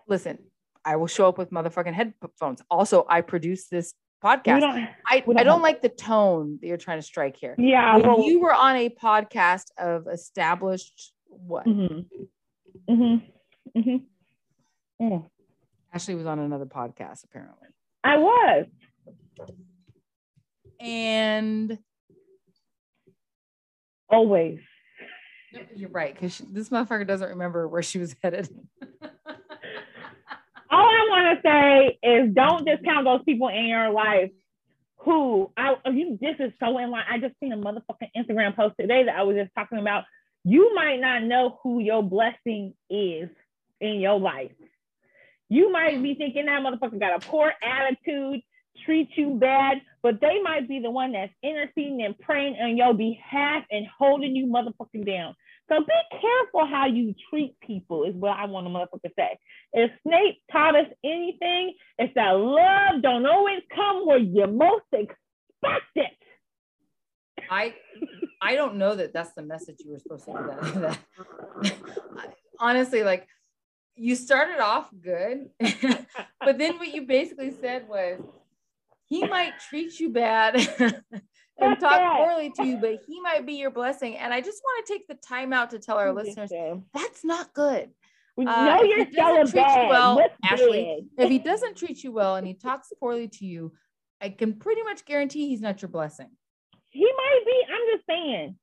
Listen, 0.08 0.38
I 0.84 0.96
will 0.96 1.06
show 1.06 1.28
up 1.28 1.38
with 1.38 1.50
motherfucking 1.50 1.92
headphones. 1.94 2.62
Also, 2.70 3.04
I 3.08 3.20
produce 3.20 3.66
this 3.68 3.94
We 4.22 4.30
podcast. 4.30 4.60
don't, 4.60 4.88
I, 5.06 5.22
we 5.26 5.34
don't 5.34 5.38
I 5.40 5.44
don't 5.44 5.62
like 5.62 5.82
the 5.82 5.88
tone 5.90 6.58
that 6.60 6.66
you're 6.66 6.76
trying 6.76 6.98
to 6.98 7.02
strike 7.02 7.36
here. 7.40 7.54
yeah, 7.58 7.96
When 7.96 8.06
well, 8.06 8.22
you 8.22 8.40
were 8.40 8.54
on 8.54 8.76
a 8.76 8.88
podcast 8.90 9.64
of 9.78 10.06
established 10.12 11.12
what? 11.28 11.66
mhm. 11.66 12.06
Mhm. 12.88 13.22
Mhm. 13.76 14.02
Mm. 15.00 15.30
Ashley 15.92 16.14
was 16.14 16.26
on 16.26 16.38
another 16.38 16.66
podcast 16.66 17.24
apparently. 17.24 17.68
I 18.04 18.16
was. 18.18 18.66
And 20.80 21.78
Always. 24.08 24.58
No, 25.52 25.60
you're 25.74 25.88
right, 25.90 26.14
because 26.14 26.38
this 26.38 26.68
motherfucker 26.68 27.06
doesn't 27.06 27.28
remember 27.30 27.68
where 27.68 27.82
she 27.82 27.98
was 27.98 28.14
headed. 28.22 28.48
All 30.72 30.84
I 30.86 31.06
want 31.10 31.42
to 31.42 31.48
say 31.48 31.98
is 32.02 32.34
don't 32.34 32.64
discount 32.64 33.04
those 33.04 33.22
people 33.24 33.48
in 33.48 33.66
your 33.66 33.90
life 33.90 34.30
who 34.98 35.50
I 35.56 35.74
you 35.86 36.18
this 36.20 36.36
is 36.38 36.52
so 36.60 36.78
in 36.78 36.90
line. 36.90 37.04
I 37.10 37.18
just 37.18 37.34
seen 37.40 37.52
a 37.52 37.56
motherfucking 37.56 38.10
Instagram 38.16 38.54
post 38.54 38.74
today 38.78 39.04
that 39.04 39.16
I 39.16 39.22
was 39.22 39.36
just 39.36 39.50
talking 39.56 39.78
about. 39.78 40.04
You 40.44 40.74
might 40.74 41.00
not 41.00 41.22
know 41.24 41.58
who 41.62 41.80
your 41.80 42.02
blessing 42.02 42.74
is 42.88 43.28
in 43.80 44.00
your 44.00 44.18
life. 44.18 44.52
You 45.48 45.72
might 45.72 46.02
be 46.02 46.14
thinking 46.14 46.46
that 46.46 46.62
motherfucker 46.62 47.00
got 47.00 47.22
a 47.22 47.26
poor 47.26 47.52
attitude, 47.62 48.40
treat 48.84 49.08
you 49.16 49.34
bad, 49.34 49.78
but 50.02 50.20
they 50.20 50.40
might 50.42 50.68
be 50.68 50.80
the 50.80 50.90
one 50.90 51.12
that's 51.12 51.32
interceding 51.42 52.02
and 52.02 52.18
praying 52.18 52.56
on 52.60 52.76
your 52.76 52.94
behalf 52.94 53.64
and 53.70 53.86
holding 53.98 54.36
you 54.36 54.46
motherfucking 54.46 55.04
down. 55.04 55.34
So 55.68 55.80
be 55.80 56.18
careful 56.20 56.66
how 56.66 56.86
you 56.86 57.14
treat 57.28 57.54
people, 57.60 58.04
is 58.04 58.14
what 58.14 58.36
I 58.36 58.46
want 58.46 58.66
to 58.66 58.72
motherfucker 58.72 59.12
say. 59.16 59.38
If 59.72 59.90
Snape 60.06 60.42
taught 60.50 60.74
us 60.74 60.86
anything, 61.04 61.74
it's 61.98 62.12
that 62.14 62.32
love 62.32 63.02
don't 63.02 63.26
always 63.26 63.62
come 63.74 64.06
where 64.06 64.18
you 64.18 64.46
most 64.46 64.84
expect 64.92 65.86
it. 65.94 66.10
I 67.50 67.74
I 68.42 68.54
don't 68.54 68.76
know 68.76 68.94
that 68.94 69.12
that's 69.12 69.32
the 69.32 69.42
message 69.42 69.76
you 69.84 69.92
were 69.92 69.98
supposed 69.98 70.24
to 70.26 70.32
that. 70.32 70.98
that. 71.62 72.28
Honestly, 72.60 73.02
like 73.02 73.26
you 73.96 74.14
started 74.16 74.60
off 74.60 74.88
good, 75.02 75.50
but 76.40 76.58
then 76.58 76.78
what 76.78 76.94
you 76.94 77.02
basically 77.02 77.50
said 77.60 77.88
was 77.88 78.20
he 79.06 79.26
might 79.26 79.58
treat 79.68 79.98
you 80.00 80.10
bad 80.10 80.56
and 81.58 81.80
talk 81.80 82.16
poorly 82.16 82.50
to 82.56 82.64
you, 82.64 82.78
but 82.78 83.00
he 83.06 83.20
might 83.20 83.44
be 83.46 83.54
your 83.54 83.70
blessing. 83.70 84.16
And 84.16 84.32
I 84.32 84.40
just 84.40 84.62
want 84.64 84.86
to 84.86 84.92
take 84.92 85.06
the 85.08 85.14
time 85.16 85.52
out 85.52 85.70
to 85.70 85.78
tell 85.78 85.96
our 85.98 86.12
listeners 86.12 86.50
that's 86.94 87.24
not 87.24 87.52
good. 87.52 87.90
We 88.36 88.46
Uh, 88.46 88.64
know 88.64 88.82
you're 88.82 89.04
he 89.04 89.10
doesn't 89.10 89.50
treat 89.50 89.82
you 89.82 89.88
well, 89.88 90.16
What's 90.16 90.34
Ashley, 90.44 91.06
bad? 91.16 91.24
If 91.26 91.30
he 91.30 91.38
doesn't 91.38 91.76
treat 91.76 92.02
you 92.02 92.12
well 92.12 92.36
and 92.36 92.46
he 92.46 92.54
talks 92.54 92.92
poorly 92.98 93.28
to 93.28 93.44
you, 93.44 93.72
I 94.20 94.30
can 94.30 94.54
pretty 94.54 94.82
much 94.82 95.04
guarantee 95.04 95.48
he's 95.48 95.60
not 95.60 95.82
your 95.82 95.88
blessing. 95.88 96.30
He 96.90 97.04
might 97.04 97.40
be. 97.44 97.64
I'm 97.68 97.96
just 97.96 98.06
saying. 98.06 98.56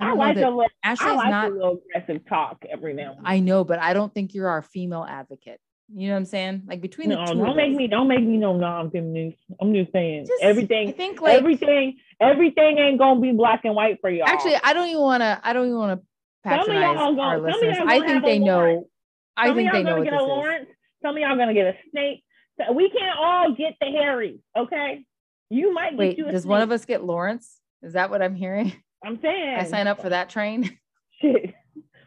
I 0.00 0.10
I, 0.10 0.12
like 0.14 0.34
that- 0.36 0.44
a 0.44 0.48
little. 0.50 0.64
I 0.82 0.92
Ashley's 0.92 1.16
like 1.16 1.30
not 1.30 1.50
a 1.50 1.54
little 1.54 1.80
aggressive 1.96 2.26
talk 2.28 2.64
every 2.70 2.94
now 2.94 3.10
and 3.16 3.18
then. 3.18 3.24
I 3.26 3.40
know, 3.40 3.64
but 3.64 3.78
I 3.78 3.94
don't 3.94 4.12
think 4.12 4.34
you're 4.34 4.48
our 4.48 4.62
female 4.62 5.04
advocate. 5.08 5.60
You 5.94 6.08
know 6.08 6.14
what 6.14 6.18
I'm 6.20 6.24
saying? 6.24 6.62
Like 6.66 6.80
between 6.80 7.10
the 7.10 7.16
2 7.16 7.34
don't 7.34 7.56
make 7.56 7.72
us. 7.72 7.76
me. 7.76 7.86
Don't 7.88 8.08
make 8.08 8.22
me 8.22 8.38
no 8.38 8.56
non-feminist. 8.56 9.36
I'm 9.60 9.74
just 9.74 9.92
saying 9.92 10.24
Just- 10.26 10.42
I 10.42 10.46
everything. 10.46 10.92
think 10.94 11.20
like 11.20 11.34
everything. 11.36 11.98
Everything 12.20 12.78
ain't 12.78 12.98
gonna 12.98 13.20
be 13.20 13.32
black 13.32 13.60
and 13.64 13.74
white 13.74 14.00
for 14.00 14.08
y'all. 14.10 14.26
actually, 14.26 14.56
I 14.64 14.72
don't 14.72 14.88
even 14.88 15.02
want 15.02 15.20
to. 15.22 15.40
I 15.44 15.52
don't 15.52 15.66
even 15.66 15.78
want 15.78 16.00
to 16.00 16.06
Some 16.48 16.52
of 16.52 16.66
y'all 16.66 16.66
patronize 16.66 16.96
gonna- 16.96 17.20
our 17.22 17.36
some 17.36 17.44
of 17.44 17.44
listeners. 17.44 17.76
I 17.86 18.00
think 18.00 18.24
they 18.24 18.38
know. 18.38 18.88
I 19.36 19.48
Some 19.48 19.56
think 19.56 19.68
of 19.68 19.72
they 19.74 19.78
y'all 19.80 19.84
know 19.90 19.96
what 19.98 20.04
get 20.04 20.10
this 20.12 20.20
a 20.22 20.62
is. 20.62 20.66
Some 21.02 21.16
of 21.16 21.20
y'all 21.20 21.36
gonna 21.36 21.54
get 21.54 21.66
a 21.66 21.74
snake. 21.90 22.24
So 22.58 22.72
we 22.72 22.88
can't 22.88 23.18
all 23.18 23.52
get 23.52 23.74
the 23.80 23.86
Harry. 23.88 24.38
Okay. 24.56 25.04
You 25.50 25.74
might 25.74 25.90
get 25.90 25.98
Wait, 25.98 26.18
you 26.18 26.28
a 26.28 26.32
does 26.32 26.46
one 26.46 26.62
of 26.62 26.70
us 26.72 26.84
get 26.86 27.04
Lawrence? 27.04 27.60
Is 27.82 27.92
that 27.92 28.10
what 28.10 28.22
I'm 28.22 28.34
hearing? 28.34 28.72
I'm 29.04 29.18
saying. 29.20 29.56
I 29.58 29.64
sign 29.64 29.86
up 29.86 30.00
for 30.00 30.08
that 30.10 30.30
train. 30.30 30.76
Shit. 31.20 31.54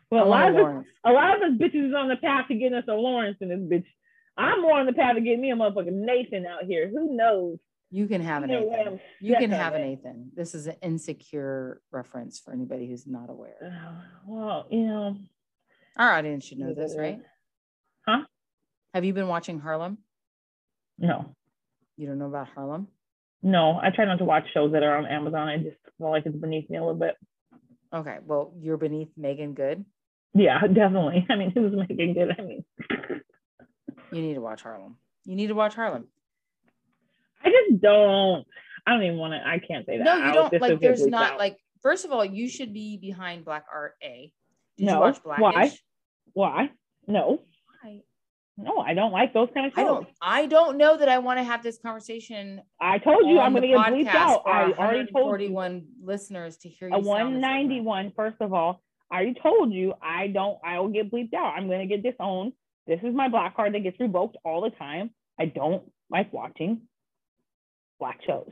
Well, 0.10 0.24
a 0.26 0.30
lot 0.30 0.50
of 0.50 0.56
us, 0.56 0.86
a 1.06 1.12
lot 1.12 1.36
of 1.36 1.42
us 1.44 1.58
bitches 1.60 1.90
is 1.90 1.94
on 1.96 2.08
the 2.08 2.16
path 2.16 2.48
to 2.48 2.56
getting 2.56 2.76
us 2.78 2.86
a 2.88 2.94
Lawrence 2.94 3.38
in 3.42 3.50
this 3.50 3.60
bitch. 3.60 3.86
I'm 4.38 4.62
more 4.62 4.80
on 4.80 4.86
the 4.86 4.94
path 4.94 5.16
to 5.16 5.22
get 5.22 5.38
me 5.40 5.52
a 5.52 5.56
motherfucking 5.56 5.92
Nathan 5.92 6.46
out 6.46 6.64
here. 6.64 6.88
Who 6.90 7.16
knows? 7.16 7.58
You 7.90 8.08
can 8.08 8.22
have 8.22 8.44
an 8.44 8.50
Nathan. 8.50 9.00
You 9.20 9.36
can 9.38 9.52
have 9.52 9.74
an. 9.74 9.82
Nathan. 9.82 10.32
This 10.36 10.54
is 10.56 10.68
an 10.68 10.76
insecure 10.82 11.82
reference 11.92 12.40
for 12.40 12.54
anybody 12.54 12.88
who's 12.88 13.08
not 13.08 13.30
aware. 13.30 13.56
Uh, 13.64 14.02
Well, 14.26 14.68
you 14.70 14.86
know, 14.86 15.18
Our 15.98 16.12
audience 16.14 16.46
should 16.46 16.60
know 16.60 16.74
this, 16.74 16.96
right? 16.98 17.20
Huh? 18.08 18.24
Have 18.94 19.04
you 19.06 19.14
been 19.14 19.28
watching 19.28 19.60
Harlem? 19.60 19.98
no, 20.98 21.34
You 21.98 22.08
don't 22.08 22.18
know 22.20 22.28
about 22.28 22.48
Harlem? 22.50 22.88
No. 23.44 23.80
I 23.82 23.90
try 23.92 24.06
not 24.06 24.18
to 24.20 24.26
watch 24.26 24.46
shows 24.54 24.72
that 24.74 24.84
are 24.84 24.98
on 24.98 25.06
Amazon. 25.06 25.48
I 25.48 25.58
just 25.58 25.78
feel 25.98 26.10
like 26.10 26.26
it's 26.26 26.36
beneath 26.36 26.70
me 26.70 26.78
a 26.78 26.82
little 26.82 26.96
bit. 26.96 27.16
Okay. 27.94 28.18
Well, 28.26 28.54
you're 28.60 28.78
beneath 28.78 29.10
Meagan 29.18 29.54
Good. 29.54 29.86
Yeah, 30.34 30.60
definitely. 30.74 31.26
I 31.30 31.36
mean, 31.36 31.52
who's 31.56 31.74
Meagan 31.74 32.14
Good? 32.14 32.36
I 32.38 32.42
mean, 32.42 32.64
You 34.12 34.22
need 34.22 34.36
to 34.36 34.42
watch 34.42 34.62
Harlem. 34.62 34.98
You 35.26 35.36
need 35.36 35.48
to 35.48 35.56
watch 35.56 35.76
Harlem. 35.76 36.08
I 37.44 37.50
just 37.50 37.82
don't. 37.82 38.46
I 38.86 38.92
don't 38.94 39.04
even 39.04 39.18
want 39.18 39.34
to. 39.34 39.46
I 39.46 39.60
can't 39.60 39.86
say 39.86 39.98
that. 39.98 40.04
No, 40.04 40.16
you 40.16 40.34
don't 40.34 40.62
like 40.62 40.80
there's 40.80 41.06
not 41.06 41.34
out. 41.34 41.38
like 41.38 41.58
first 41.82 42.06
of 42.06 42.12
all, 42.12 42.24
you 42.24 42.50
should 42.50 42.74
be 42.74 42.98
behind 42.98 43.46
Black 43.46 43.66
Art 43.72 43.96
A. 44.02 44.32
Did 44.78 44.86
No, 44.86 44.94
you 44.94 45.00
watch 45.00 45.20
why? 45.24 45.72
Why. 46.34 46.72
No, 47.08 47.42
Why? 47.84 48.02
No, 48.58 48.80
I 48.80 48.94
don't 48.94 49.12
like 49.12 49.34
those 49.34 49.50
kind 49.54 49.68
of 49.68 49.74
shows. 49.74 49.80
I 49.80 49.84
don't 49.84 50.08
I 50.22 50.46
don't 50.48 50.78
know 50.78 50.98
that 50.98 51.10
I 51.10 51.20
want 51.20 51.40
to 51.40 51.44
have 51.44 51.62
this 51.64 51.78
conversation. 51.78 52.62
I 52.82 52.98
told 52.98 53.28
you 53.28 53.40
I'm 53.40 53.54
going 53.54 53.62
to 53.64 53.68
get 53.68 53.78
bleeped 53.78 54.16
out. 54.16 54.44
I 54.46 54.72
already 54.72 55.12
told 55.12 55.40
you. 55.42 55.52
141 55.52 55.86
listeners 56.04 56.58
to 56.58 56.70
hear 56.70 56.90
you. 56.90 56.96
A 56.96 56.98
sound 56.98 57.06
this 57.06 57.12
ignorant. 57.12 57.42
191. 57.42 58.14
First 58.16 58.38
of 58.42 58.54
all, 58.54 58.82
I 59.12 59.16
already 59.16 59.36
told 59.42 59.72
you 59.72 59.94
I 60.02 60.28
don't. 60.28 60.58
I 60.66 60.80
will 60.80 60.90
get 60.90 61.12
bleeped 61.12 61.34
out. 61.34 61.54
I'm 61.56 61.68
going 61.68 61.88
to 61.88 61.98
get 61.98 62.04
disowned. 62.04 62.54
This 62.88 63.00
is 63.04 63.14
my 63.14 63.30
black 63.30 63.56
card 63.56 63.74
that 63.74 63.84
gets 63.84 64.00
revoked 64.00 64.38
all 64.44 64.62
the 64.62 64.72
time. 64.72 65.12
I 65.40 65.46
don't 65.46 65.84
like 66.10 66.34
watching 66.34 66.82
black 68.00 68.20
shows. 68.26 68.50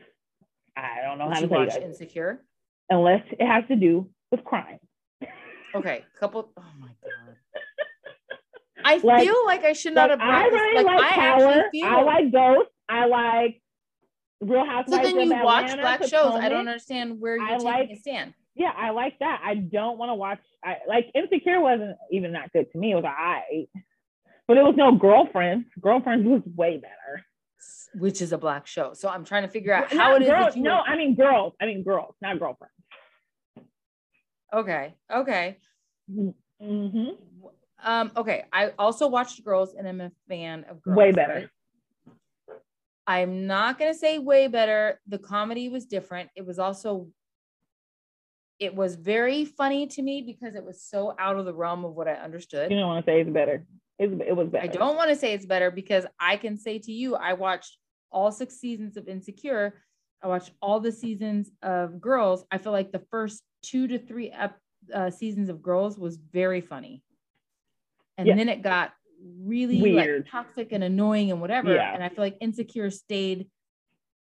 I 0.78 1.02
don't 1.04 1.18
know 1.18 1.30
Did 1.30 1.34
how 1.34 1.42
to 1.42 1.48
watch. 1.48 1.76
Insecure? 1.78 2.42
unless 2.90 3.24
it 3.32 3.46
has 3.46 3.64
to 3.70 3.76
do 3.76 4.10
with 4.32 4.44
crime. 4.44 4.80
Okay, 5.74 6.04
couple. 6.20 6.52
Oh 6.58 6.64
my 6.80 6.88
god. 7.04 7.25
I 8.86 8.98
Like- 8.98 9.24
feel 9.24 9.46
like 9.46 9.64
I 9.66 9.74
should 9.74 9.96
not 9.96 10.10
Like, 10.12 10.20
have 10.20 10.30
I 10.30 10.42
brought 10.42 10.52
this. 10.52 10.62
really 10.62 10.84
Like, 10.84 10.96
like 11.00 11.12
I 11.12 11.16
Power. 11.16 11.48
actually 11.50 11.80
feel. 11.82 11.86
I 11.90 12.02
like 12.04 12.32
Ghost. 12.32 12.70
I 12.88 13.06
like 13.08 13.62
Real 14.42 14.64
so 14.64 14.70
Housewives 14.70 15.04
then 15.14 15.18
of 15.18 15.26
you 15.28 15.44
watch 15.44 15.64
Atlanta, 15.72 15.82
black 15.82 16.04
shows. 16.04 16.36
I 16.36 16.50
don't 16.50 16.60
understand 16.68 17.20
where 17.20 17.36
you're 17.36 17.46
I 17.46 17.52
taking 17.54 17.66
like- 17.66 17.90
a 17.90 17.96
stand. 17.96 18.34
Yeah, 18.54 18.72
I 18.78 18.92
like 18.92 19.20
that. 19.20 19.42
I 19.44 19.56
don't 19.56 19.98
want 19.98 20.10
to 20.12 20.14
watch. 20.16 20.40
I 20.64 20.78
like 20.88 21.10
Insecure 21.16 21.60
wasn't 21.60 21.98
even 22.12 22.32
that 22.34 22.54
good 22.54 22.72
to 22.72 22.78
me. 22.78 22.92
It 22.92 22.96
was 22.96 23.04
alright, 23.04 23.68
but 24.48 24.58
it 24.58 24.64
was 24.64 24.76
no 24.78 24.94
Girlfriends. 24.94 25.68
Girlfriends 25.82 26.26
was 26.28 26.42
way 26.56 26.78
better. 26.78 27.26
Which 27.96 28.22
is 28.22 28.32
a 28.34 28.38
black 28.38 28.68
show. 28.68 28.94
So 28.94 29.10
I'm 29.10 29.26
trying 29.26 29.44
to 29.44 29.50
figure 29.50 29.74
out 29.74 29.92
Not 29.94 30.02
how 30.04 30.16
it 30.16 30.22
is 30.22 30.30
girls-. 30.30 30.56
No, 30.56 30.80
I 30.80 30.96
mean 30.96 31.16
girls. 31.16 31.54
I 31.60 31.66
mean 31.66 31.84
girls, 31.84 32.16
not 32.22 32.38
girlfriends. 32.40 32.74
Okay. 34.54 34.94
Okay. 35.12 35.58
hmm 36.08 37.10
Um. 37.86 38.12
Okay. 38.18 38.44
I 38.52 38.74
also 38.78 39.08
watched 39.08 39.44
Girls, 39.46 39.76
and 39.78 39.88
I'm 39.88 40.02
a 40.02 40.12
fan 40.28 40.66
of 40.70 40.82
Girls. 40.82 40.98
Way 40.98 41.12
better. 41.12 41.50
I'm 43.08 43.46
not 43.46 43.78
gonna 43.78 43.94
say 43.94 44.18
way 44.18 44.48
better. 44.48 45.00
The 45.08 45.20
comedy 45.20 45.70
was 45.70 45.86
different. 45.86 46.30
It 46.36 46.46
was 46.46 46.60
also. 46.60 47.08
It 48.58 48.74
was 48.74 48.96
very 48.96 49.46
funny 49.46 49.86
to 49.88 50.02
me 50.02 50.22
because 50.22 50.56
it 50.56 50.64
was 50.64 50.82
so 50.82 51.14
out 51.20 51.38
of 51.38 51.46
the 51.46 51.54
realm 51.54 51.86
of 51.86 51.94
what 51.94 52.08
I 52.08 52.14
understood. 52.14 52.72
You 52.72 52.80
don't 52.80 52.88
want 52.88 53.06
to 53.06 53.12
say 53.12 53.22
it's 53.22 53.30
better. 53.30 53.66
It's, 54.00 54.14
it 54.26 54.36
was 54.36 54.48
better. 54.50 54.64
I 54.64 54.68
don't 54.68 54.96
want 54.96 55.10
to 55.10 55.16
say 55.16 55.34
it's 55.34 55.46
better 55.46 55.70
because 55.70 56.06
I 56.20 56.38
can 56.38 56.58
say 56.58 56.80
to 56.80 56.92
you, 56.92 57.16
I 57.16 57.34
watched 57.34 57.78
all 58.12 58.32
six 58.32 58.56
seasons 58.56 58.98
of 58.98 59.08
Insecure. 59.08 59.82
I 60.24 60.28
watched 60.28 60.52
all 60.62 60.80
the 60.80 60.92
seasons 60.92 61.52
of 61.62 62.00
Girls. 62.02 62.46
I 62.50 62.58
feel 62.58 62.72
like 62.72 62.92
the 62.92 63.04
first 63.12 63.44
two 63.62 63.88
to 63.88 64.00
three 64.00 64.32
ep- 64.32 64.58
uh, 64.94 65.10
seasons 65.10 65.50
of 65.50 65.62
Girls 65.62 66.00
was 66.00 66.16
very 66.18 66.62
funny, 66.62 67.04
and 68.18 68.28
Yeah. 68.28 68.36
then 68.36 68.50
it 68.50 68.62
got 68.62 68.94
really 69.42 69.82
Weird. 69.82 70.24
like 70.24 70.32
toxic 70.32 70.72
and 70.72 70.84
annoying 70.84 71.32
and 71.32 71.42
whatever. 71.42 71.74
Yeah. 71.74 71.94
And 71.94 72.04
I 72.04 72.10
feel 72.10 72.24
like 72.24 72.38
Insecure 72.42 72.90
stayed 72.90 73.50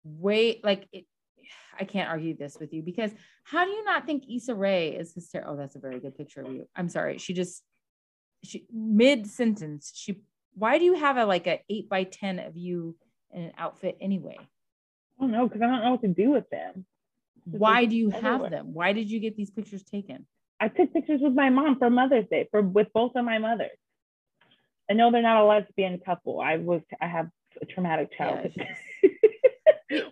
way 0.03 0.59
like 0.63 0.87
it. 0.91 1.05
I 1.79 1.83
can't 1.83 2.09
argue 2.09 2.35
this 2.37 2.57
with 2.59 2.73
you 2.73 2.81
because 2.81 3.11
how 3.43 3.65
do 3.65 3.71
you 3.71 3.83
not 3.83 4.05
think 4.05 4.23
Issa 4.29 4.55
Rae 4.55 4.89
is 4.95 5.13
hysterical? 5.13 5.53
Oh, 5.53 5.57
that's 5.57 5.75
a 5.75 5.79
very 5.79 5.99
good 5.99 6.17
picture 6.17 6.41
of 6.41 6.51
you. 6.51 6.67
I'm 6.75 6.87
sorry. 6.89 7.17
She 7.17 7.33
just 7.33 7.63
she 8.43 8.65
mid 8.71 9.25
sentence 9.27 9.91
she 9.95 10.21
why 10.53 10.77
do 10.77 10.85
you 10.85 10.93
have 10.93 11.17
a 11.17 11.25
like 11.25 11.47
a 11.47 11.61
eight 11.69 11.89
by 11.89 12.03
ten 12.03 12.39
of 12.39 12.55
you 12.55 12.95
in 13.33 13.43
an 13.43 13.51
outfit 13.57 13.97
anyway 13.99 14.37
I 14.39 15.21
don't 15.23 15.31
know 15.31 15.47
because 15.47 15.61
I 15.61 15.67
don't 15.67 15.81
know 15.83 15.91
what 15.91 16.01
to 16.01 16.07
do 16.09 16.29
with 16.31 16.47
them. 16.51 16.85
Why 17.45 17.85
do 17.85 17.95
you 17.95 18.09
have 18.11 18.49
them 18.51 18.73
why 18.73 18.93
did 18.93 19.09
you 19.09 19.19
get 19.19 19.35
these 19.35 19.49
pictures 19.49 19.83
taken 19.83 20.27
I 20.59 20.67
took 20.67 20.93
pictures 20.93 21.21
with 21.21 21.33
my 21.33 21.49
mom 21.49 21.77
for 21.79 21.89
Mother's 21.89 22.27
Day 22.29 22.47
for 22.51 22.61
with 22.61 22.87
both 22.93 23.13
of 23.15 23.25
my 23.25 23.39
mothers. 23.39 23.77
I 24.89 24.93
know 24.93 25.11
they're 25.11 25.21
not 25.21 25.43
a 25.43 25.45
lesbian 25.45 25.99
couple. 25.99 26.39
I 26.39 26.57
was 26.57 26.81
I 27.01 27.07
have 27.07 27.29
a 27.61 27.65
traumatic 27.65 28.09
childhood. 28.17 28.53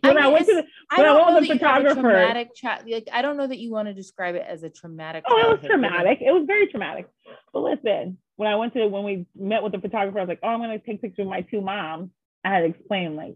when 0.01 0.17
I, 0.17 0.23
mean, 0.23 0.33
went 0.33 0.45
to 0.47 0.53
the, 0.53 0.61
when 0.61 0.67
I 0.89 1.03
don't 1.03 1.25
went 1.25 1.39
with 1.41 1.49
the 1.49 1.53
photographer- 1.55 2.01
traumatic 2.01 2.55
child 2.55 2.83
like 2.87 3.07
i 3.11 3.21
don't 3.23 3.37
know 3.37 3.47
that 3.47 3.57
you 3.57 3.71
want 3.71 3.87
to 3.87 3.93
describe 3.93 4.35
it 4.35 4.45
as 4.47 4.61
a 4.61 4.69
traumatic 4.69 5.23
oh, 5.27 5.39
it 5.39 5.61
was 5.61 5.65
traumatic. 5.65 6.19
It 6.21 6.31
was 6.31 6.43
very 6.45 6.67
traumatic. 6.67 7.07
But 7.51 7.59
listen, 7.61 8.17
when 8.35 8.49
I 8.49 8.55
went 8.55 8.73
to 8.73 8.87
when 8.87 9.03
we 9.03 9.25
met 9.35 9.63
with 9.63 9.71
the 9.71 9.79
photographer, 9.79 10.19
I 10.19 10.21
was 10.21 10.29
like, 10.29 10.39
oh, 10.43 10.47
I'm 10.47 10.59
gonna 10.59 10.79
take 10.79 11.01
pictures 11.01 11.23
of 11.25 11.29
my 11.29 11.41
two 11.41 11.61
moms. 11.61 12.09
I 12.43 12.49
had 12.53 12.59
to 12.61 12.65
explain 12.67 13.15
like 13.15 13.35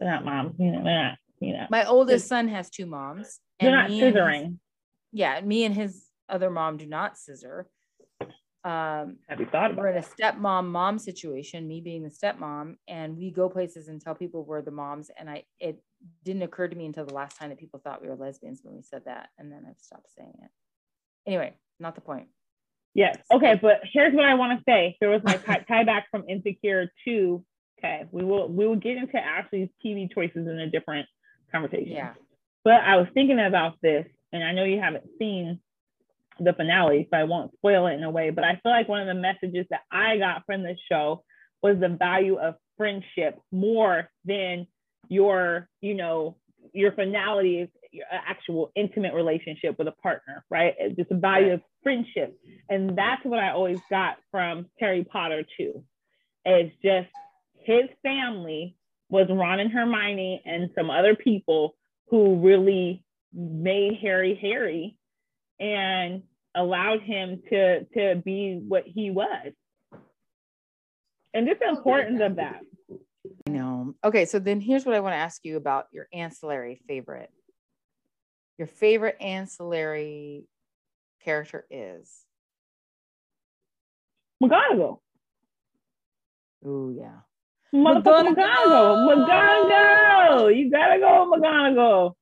they're 0.00 0.10
not 0.10 0.24
moms, 0.24 0.54
you 0.58 0.70
know, 0.72 0.82
they're 0.84 1.02
not, 1.02 1.18
you 1.40 1.52
know, 1.52 1.66
my 1.70 1.84
oldest 1.84 2.28
son 2.28 2.48
has 2.48 2.70
two 2.70 2.86
moms 2.86 3.40
they're 3.60 3.70
not 3.72 3.90
and 3.90 3.94
his- 3.94 4.14
scissoring. 4.14 4.56
yeah 5.12 5.40
me 5.40 5.64
and 5.64 5.74
his 5.74 6.04
other 6.28 6.50
mom 6.50 6.76
do 6.76 6.86
not 6.86 7.16
scissor 7.16 7.66
um 8.64 9.16
Have 9.28 9.38
you 9.38 9.46
thought 9.46 9.70
about 9.70 9.82
we're 9.82 9.88
in 9.88 9.98
a 9.98 10.06
stepmom 10.06 10.66
mom 10.66 10.98
situation, 10.98 11.68
me 11.68 11.80
being 11.80 12.02
the 12.02 12.10
stepmom, 12.10 12.76
and 12.88 13.16
we 13.16 13.30
go 13.30 13.48
places 13.48 13.88
and 13.88 14.00
tell 14.00 14.14
people 14.14 14.44
we're 14.44 14.62
the 14.62 14.70
moms. 14.70 15.10
And 15.16 15.30
I 15.30 15.44
it 15.60 15.82
didn't 16.24 16.42
occur 16.42 16.68
to 16.68 16.76
me 16.76 16.86
until 16.86 17.06
the 17.06 17.14
last 17.14 17.38
time 17.38 17.50
that 17.50 17.58
people 17.58 17.80
thought 17.82 18.02
we 18.02 18.08
were 18.08 18.16
lesbians 18.16 18.60
when 18.62 18.74
we 18.74 18.82
said 18.82 19.02
that, 19.04 19.28
and 19.38 19.50
then 19.50 19.64
I've 19.68 19.80
stopped 19.80 20.10
saying 20.16 20.34
it. 20.42 20.50
Anyway, 21.26 21.54
not 21.78 21.94
the 21.94 22.00
point. 22.00 22.28
Yes. 22.94 23.16
Okay, 23.32 23.58
but 23.60 23.80
here's 23.92 24.14
what 24.14 24.24
I 24.24 24.34
want 24.34 24.58
to 24.58 24.64
say. 24.64 24.96
There 25.00 25.10
was 25.10 25.22
my 25.22 25.36
tie, 25.46 25.64
tie 25.68 25.84
back 25.84 26.06
from 26.10 26.24
Insecure 26.28 26.90
to 27.04 27.44
okay. 27.78 28.06
We 28.10 28.24
will 28.24 28.48
we 28.48 28.66
will 28.66 28.76
get 28.76 28.96
into 28.96 29.16
Ashley's 29.16 29.68
TV 29.84 30.12
choices 30.12 30.48
in 30.48 30.58
a 30.58 30.68
different 30.68 31.06
conversation. 31.52 31.92
Yeah. 31.92 32.14
But 32.64 32.82
I 32.82 32.96
was 32.96 33.06
thinking 33.14 33.38
about 33.38 33.74
this, 33.82 34.06
and 34.32 34.42
I 34.42 34.52
know 34.52 34.64
you 34.64 34.80
haven't 34.80 35.04
seen 35.18 35.60
the 36.38 36.52
finale, 36.52 37.08
so 37.10 37.16
I 37.18 37.24
won't 37.24 37.52
spoil 37.54 37.86
it 37.86 37.94
in 37.94 38.04
a 38.04 38.10
way. 38.10 38.30
But 38.30 38.44
I 38.44 38.60
feel 38.62 38.72
like 38.72 38.88
one 38.88 39.00
of 39.00 39.06
the 39.06 39.20
messages 39.20 39.66
that 39.70 39.82
I 39.90 40.18
got 40.18 40.44
from 40.46 40.62
this 40.62 40.78
show 40.90 41.24
was 41.62 41.78
the 41.80 41.88
value 41.88 42.38
of 42.38 42.54
friendship 42.76 43.38
more 43.50 44.08
than 44.24 44.66
your, 45.08 45.68
you 45.80 45.94
know, 45.94 46.36
your 46.72 46.92
finality 46.92 47.60
is 47.60 47.68
your 47.90 48.06
actual 48.10 48.70
intimate 48.76 49.14
relationship 49.14 49.78
with 49.78 49.88
a 49.88 49.92
partner, 49.92 50.44
right? 50.50 50.74
It's 50.78 50.96
just 50.96 51.08
the 51.08 51.16
value 51.16 51.54
of 51.54 51.62
friendship. 51.82 52.38
And 52.68 52.96
that's 52.96 53.24
what 53.24 53.38
I 53.38 53.50
always 53.50 53.80
got 53.90 54.18
from 54.30 54.66
Harry 54.78 55.04
Potter 55.04 55.44
too. 55.56 55.84
It's 56.44 56.74
just 56.82 57.08
his 57.64 57.88
family 58.02 58.76
was 59.10 59.26
Ron 59.30 59.60
and 59.60 59.72
Hermione 59.72 60.42
and 60.44 60.70
some 60.74 60.90
other 60.90 61.14
people 61.14 61.74
who 62.08 62.36
really 62.36 63.04
made 63.32 63.98
Harry 64.00 64.38
Harry 64.40 64.98
and 65.60 66.22
allowed 66.58 67.02
him 67.02 67.42
to 67.50 67.84
to 67.84 68.16
be 68.24 68.60
what 68.66 68.84
he 68.86 69.10
was. 69.10 69.52
And 71.32 71.46
just 71.46 71.60
the 71.60 71.68
importance 71.68 72.20
of 72.20 72.36
that. 72.36 72.60
I 73.46 73.50
know. 73.50 73.94
Okay, 74.02 74.24
so 74.24 74.38
then 74.38 74.60
here's 74.60 74.84
what 74.84 74.94
I 74.94 75.00
want 75.00 75.12
to 75.12 75.18
ask 75.18 75.44
you 75.44 75.56
about 75.56 75.86
your 75.92 76.08
ancillary 76.12 76.80
favorite. 76.86 77.30
Your 78.58 78.66
favorite 78.66 79.16
ancillary 79.20 80.46
character 81.22 81.66
is. 81.70 82.12
McGonagall. 84.42 84.98
Oh 86.64 86.90
yeah. 86.90 87.20
Motherfucking 87.74 88.34
McGonagall. 88.34 89.06
McGonagall. 89.06 89.70
McGonagall. 89.70 90.56
You 90.56 90.70
gotta 90.70 90.98
go 90.98 91.30
with 91.30 91.40
McGonagall. 91.42 92.12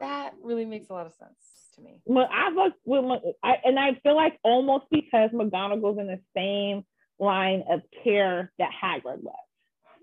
That 0.00 0.34
really 0.42 0.66
makes 0.66 0.88
a 0.90 0.92
lot 0.92 1.06
of 1.06 1.12
sense 1.14 1.47
to 1.78 1.84
me. 1.84 2.00
Well, 2.04 2.28
I 2.30 2.54
fuck 2.54 2.72
with 2.84 3.04
Mc- 3.04 3.34
I, 3.42 3.56
and 3.64 3.78
I 3.78 3.94
feel 4.02 4.14
like 4.16 4.38
almost 4.42 4.86
because 4.90 5.30
McGonagall's 5.30 5.98
in 5.98 6.06
the 6.06 6.20
same 6.36 6.84
line 7.18 7.64
of 7.70 7.80
care 8.04 8.52
that 8.58 8.70
Hagrid 8.82 9.22
was 9.22 9.34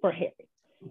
for 0.01 0.11
Harry. 0.11 0.33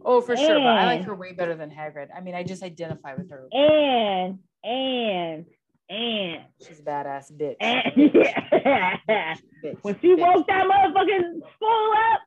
Oh, 0.04 0.20
for 0.20 0.36
sure. 0.36 0.58
But 0.58 0.66
I 0.66 0.84
like 0.86 1.02
her 1.04 1.14
way 1.14 1.32
better 1.32 1.54
than 1.54 1.70
Hagrid. 1.70 2.08
I 2.16 2.20
mean, 2.20 2.34
I 2.34 2.42
just 2.42 2.62
identify 2.62 3.14
with 3.14 3.30
her. 3.30 3.46
And 3.52 4.38
and 4.64 5.46
and 5.88 6.44
She's 6.66 6.80
a 6.80 6.82
badass 6.82 7.30
bitch. 7.32 7.56
and 7.60 7.92
yeah. 8.14 9.36
bitch 9.62 9.76
When 9.82 9.98
she 10.00 10.08
bitch. 10.08 10.18
woke 10.18 10.46
that 10.48 10.64
motherfucking 10.66 11.40
spool 11.54 11.92
up, 12.12 12.20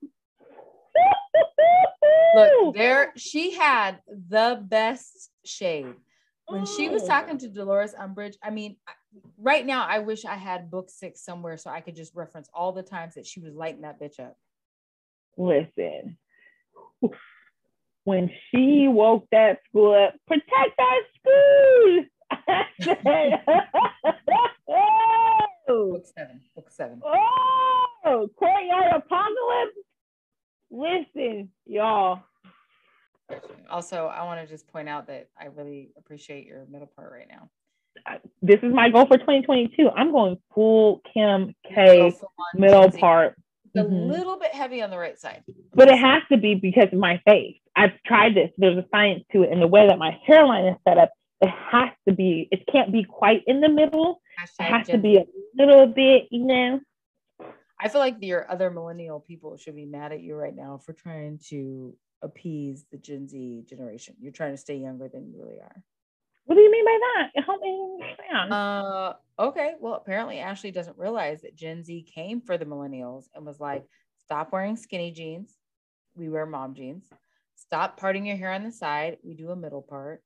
Look, 2.35 2.75
there 2.75 3.13
she 3.17 3.51
had 3.51 3.99
the 4.07 4.59
best 4.63 5.31
shade. 5.45 5.93
When 6.47 6.65
she 6.65 6.87
was 6.87 7.03
oh. 7.03 7.07
talking 7.07 7.37
to 7.39 7.49
Dolores 7.49 7.93
Umbridge, 7.93 8.35
I 8.41 8.51
mean, 8.51 8.77
right 9.37 9.65
now 9.65 9.85
I 9.85 9.99
wish 9.99 10.23
I 10.23 10.35
had 10.35 10.71
book 10.71 10.89
six 10.89 11.21
somewhere 11.21 11.57
so 11.57 11.69
I 11.69 11.81
could 11.81 11.95
just 11.95 12.15
reference 12.15 12.49
all 12.53 12.71
the 12.71 12.83
times 12.83 13.15
that 13.15 13.25
she 13.25 13.41
was 13.41 13.53
lighting 13.53 13.81
that 13.81 13.99
bitch 13.99 14.17
up. 14.19 14.37
Listen, 15.37 16.17
when 18.05 18.31
she 18.49 18.87
woke 18.87 19.27
that 19.33 19.59
school 19.67 19.93
up, 19.93 20.15
protect 20.25 20.79
our 20.79 20.99
school. 21.19 22.05
Book 25.67 26.05
seven. 26.17 26.41
Book 26.55 26.71
seven. 26.71 27.01
Oh, 27.03 28.29
courtyard 28.37 28.93
apocalypse. 28.95 29.75
Listen, 30.71 31.49
y'all. 31.65 32.21
Also, 33.69 34.07
I 34.07 34.23
want 34.23 34.41
to 34.41 34.47
just 34.47 34.67
point 34.67 34.87
out 34.87 35.07
that 35.07 35.29
I 35.39 35.45
really 35.45 35.91
appreciate 35.97 36.45
your 36.45 36.65
middle 36.69 36.87
part 36.87 37.11
right 37.11 37.27
now. 37.29 37.49
This 38.41 38.59
is 38.63 38.73
my 38.73 38.89
goal 38.89 39.05
for 39.05 39.17
2022. 39.17 39.89
I'm 39.89 40.11
going 40.11 40.37
full 40.53 41.01
Kim 41.13 41.53
K 41.67 42.13
middle 42.53 42.91
part. 42.91 43.35
A 43.75 43.79
mm-hmm. 43.79 44.09
little 44.09 44.39
bit 44.39 44.53
heavy 44.53 44.81
on 44.81 44.89
the 44.89 44.97
right 44.97 45.19
side. 45.19 45.43
But 45.73 45.89
it 45.89 45.97
has 45.97 46.23
to 46.31 46.37
be 46.37 46.55
because 46.55 46.87
of 46.91 46.99
my 46.99 47.21
face. 47.27 47.57
I've 47.75 47.91
tried 48.05 48.35
this. 48.35 48.49
There's 48.57 48.77
a 48.77 48.85
science 48.91 49.23
to 49.33 49.43
it. 49.43 49.51
And 49.51 49.61
the 49.61 49.67
way 49.67 49.87
that 49.87 49.99
my 49.99 50.17
hairline 50.25 50.65
is 50.65 50.75
set 50.87 50.97
up, 50.97 51.11
it 51.41 51.49
has 51.49 51.89
to 52.07 52.13
be, 52.13 52.47
it 52.51 52.63
can't 52.71 52.91
be 52.91 53.03
quite 53.03 53.43
in 53.45 53.61
the 53.61 53.69
middle. 53.69 54.21
Hashtag 54.39 54.65
it 54.65 54.73
has 54.73 54.87
to 54.87 54.97
be 54.97 55.17
a 55.17 55.25
little 55.55 55.85
bit, 55.85 56.27
you 56.31 56.45
know. 56.45 56.79
I 57.79 57.89
feel 57.89 58.01
like 58.01 58.15
your 58.21 58.49
other 58.49 58.71
millennial 58.71 59.19
people 59.19 59.57
should 59.57 59.75
be 59.75 59.85
mad 59.85 60.11
at 60.11 60.21
you 60.21 60.35
right 60.35 60.55
now 60.55 60.79
for 60.83 60.93
trying 60.93 61.39
to 61.49 61.95
appease 62.21 62.85
the 62.91 62.97
Gen 62.97 63.27
Z 63.27 63.65
generation. 63.67 64.15
You're 64.19 64.31
trying 64.31 64.53
to 64.53 64.57
stay 64.57 64.75
younger 64.75 65.07
than 65.07 65.27
you 65.27 65.39
really 65.39 65.59
are. 65.59 65.83
What 66.45 66.55
do 66.55 66.61
you 66.61 66.71
mean 66.71 66.85
by 66.85 66.99
that? 67.01 67.43
Help 67.45 67.61
me 67.61 67.99
understand. 68.01 68.53
Uh, 68.53 69.13
okay. 69.37 69.73
Well, 69.79 69.95
apparently 69.95 70.39
Ashley 70.39 70.71
doesn't 70.71 70.97
realize 70.97 71.41
that 71.41 71.55
Gen 71.55 71.83
Z 71.83 72.07
came 72.13 72.41
for 72.41 72.57
the 72.57 72.65
millennials 72.65 73.25
and 73.35 73.45
was 73.45 73.59
like, 73.59 73.83
stop 74.23 74.53
wearing 74.53 74.77
skinny 74.77 75.11
jeans. 75.11 75.53
We 76.15 76.29
wear 76.29 76.45
mom 76.45 76.73
jeans. 76.73 77.05
Stop 77.55 77.99
parting 77.99 78.25
your 78.25 78.37
hair 78.37 78.51
on 78.51 78.63
the 78.63 78.71
side. 78.71 79.17
We 79.23 79.33
do 79.33 79.49
a 79.49 79.55
middle 79.55 79.81
part. 79.81 80.23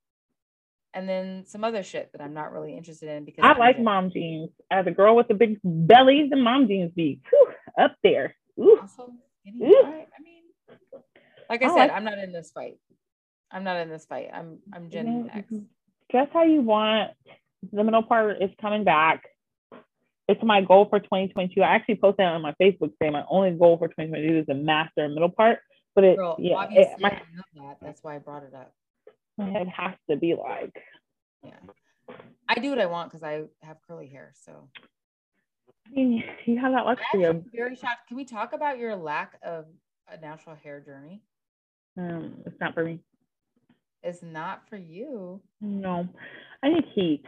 And 0.94 1.08
then 1.08 1.46
some 1.48 1.64
other 1.64 1.84
shit 1.84 2.12
that 2.12 2.22
I'm 2.22 2.34
not 2.34 2.52
really 2.52 2.76
interested 2.76 3.10
in 3.10 3.26
because 3.26 3.44
I 3.44 3.58
like 3.58 3.80
mom 3.80 4.12
jeans. 4.12 4.50
As 4.70 4.86
a 4.88 4.92
girl 4.92 5.16
with 5.16 5.30
a 5.30 5.34
big 5.34 5.58
belly, 5.64 6.28
the 6.30 6.36
mom 6.36 6.68
jeans 6.68 6.92
be 6.94 7.22
whew, 7.30 7.48
up 7.82 7.96
there. 8.04 8.36
Ooh. 8.60 8.78
Also, 8.82 9.04
Ooh. 9.04 9.86
I 9.86 10.22
mean, 10.22 10.41
like 11.52 11.62
I, 11.62 11.66
I 11.66 11.70
said, 11.70 11.76
like- 11.76 11.92
I'm 11.92 12.04
not 12.04 12.18
in 12.18 12.32
this 12.32 12.52
fight. 12.52 12.78
I'm 13.52 13.64
not 13.64 13.78
in 13.78 13.90
this 13.90 14.06
fight. 14.06 14.30
I'm 14.34 14.60
I'm 14.74 14.90
Gen 14.90 15.30
X. 15.32 15.46
Mm-hmm. 15.52 15.64
Dress 16.10 16.30
how 16.34 16.44
you 16.44 16.62
want. 16.62 17.12
The 17.72 17.84
middle 17.84 18.04
part 18.04 18.42
is 18.42 18.50
coming 18.60 18.84
back. 18.84 19.24
It's 20.28 20.42
my 20.42 20.62
goal 20.62 20.88
for 20.90 21.00
2022. 21.00 21.62
I 21.62 21.76
actually 21.76 21.96
posted 21.96 22.26
on 22.26 22.42
my 22.42 22.56
Facebook 22.62 22.94
saying 23.00 23.12
my 23.12 23.26
only 23.30 23.52
goal 23.52 23.78
for 23.78 23.90
2022 23.90 24.40
is 24.40 24.46
the 24.46 24.54
master 24.54 25.10
middle 25.10 25.30
part. 25.30 25.60
But 25.94 26.06
it, 26.06 26.18
Girl, 26.18 26.38
yeah, 26.40 26.66
it, 26.72 26.88
my, 27.00 27.10
that. 27.56 27.78
That's 27.82 28.02
why 28.02 28.16
I 28.16 28.20
brought 28.20 28.44
it 28.44 28.54
up. 28.54 28.72
It 29.38 29.68
has 29.68 29.96
to 30.10 30.16
be 30.16 30.36
like, 30.36 30.74
yeah. 31.44 32.16
I 32.48 32.56
do 32.56 32.70
what 32.70 32.80
I 32.80 32.86
want 32.86 33.10
because 33.10 33.24
I 33.24 33.44
have 33.62 33.78
curly 33.86 34.08
hair. 34.08 34.34
So, 34.46 34.70
I 35.88 35.90
mean, 35.92 36.24
you 36.46 36.60
have 36.60 36.72
that 36.72 36.86
luxury. 36.86 37.26
I'm 37.26 37.44
very 37.54 37.76
shocked. 37.76 38.08
Can 38.08 38.16
we 38.16 38.24
talk 38.24 38.54
about 38.54 38.78
your 38.78 38.96
lack 38.96 39.38
of 39.44 39.66
a 40.10 40.18
natural 40.18 40.56
hair 40.56 40.80
journey? 40.80 41.22
Um, 41.98 42.36
it's 42.46 42.60
not 42.60 42.74
for 42.74 42.84
me. 42.84 43.00
It's 44.04 44.24
not 44.24 44.64
for 44.70 44.78
you. 44.78 45.42
No, 45.60 46.08
I 46.64 46.70
need 46.70 46.86
heat. 46.96 47.24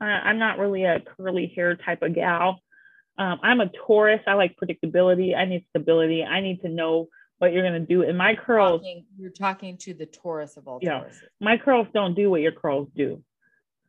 I, 0.00 0.06
I'm 0.06 0.38
not 0.38 0.58
really 0.58 0.84
a 0.84 1.00
curly 1.00 1.52
hair 1.54 1.76
type 1.76 2.02
of 2.02 2.14
gal. 2.14 2.60
Um, 3.18 3.38
I'm 3.42 3.60
a 3.60 3.68
Taurus. 3.86 4.20
I 4.26 4.34
like 4.34 4.56
predictability. 4.62 5.36
I 5.36 5.44
need 5.44 5.64
stability. 5.70 6.24
I 6.24 6.40
need 6.40 6.60
to 6.62 6.68
know 6.68 7.08
what 7.38 7.52
you're 7.52 7.62
gonna 7.62 7.80
do. 7.80 8.02
And 8.02 8.18
my 8.18 8.34
curls. 8.34 8.82
You're 8.82 8.90
talking, 8.92 9.04
you're 9.18 9.30
talking 9.30 9.76
to 9.78 9.94
the 9.94 10.06
Taurus 10.06 10.56
of 10.56 10.66
all 10.66 10.78
yeah, 10.82 11.00
Tauruses. 11.00 11.22
My 11.40 11.56
curls 11.56 11.86
don't 11.92 12.14
do 12.14 12.30
what 12.30 12.40
your 12.40 12.52
curls 12.52 12.88
do. 12.96 13.22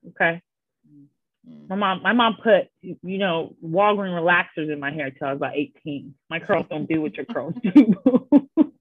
Okay. 0.10 0.42
Mm-hmm. 0.88 1.68
My 1.68 1.76
mom, 1.76 2.02
my 2.04 2.14
mom 2.14 2.38
put, 2.44 2.68
you 2.82 3.18
know, 3.18 3.56
Walgreen 3.64 4.14
relaxers 4.14 4.72
in 4.72 4.80
my 4.80 4.92
hair 4.92 5.12
till 5.12 5.28
I 5.28 5.32
was 5.32 5.38
about 5.38 5.56
18. 5.56 6.14
My 6.30 6.40
curls 6.40 6.66
don't 6.70 6.88
do 6.88 7.02
what 7.02 7.16
your 7.16 7.26
curls 7.26 7.56
do. 7.64 7.94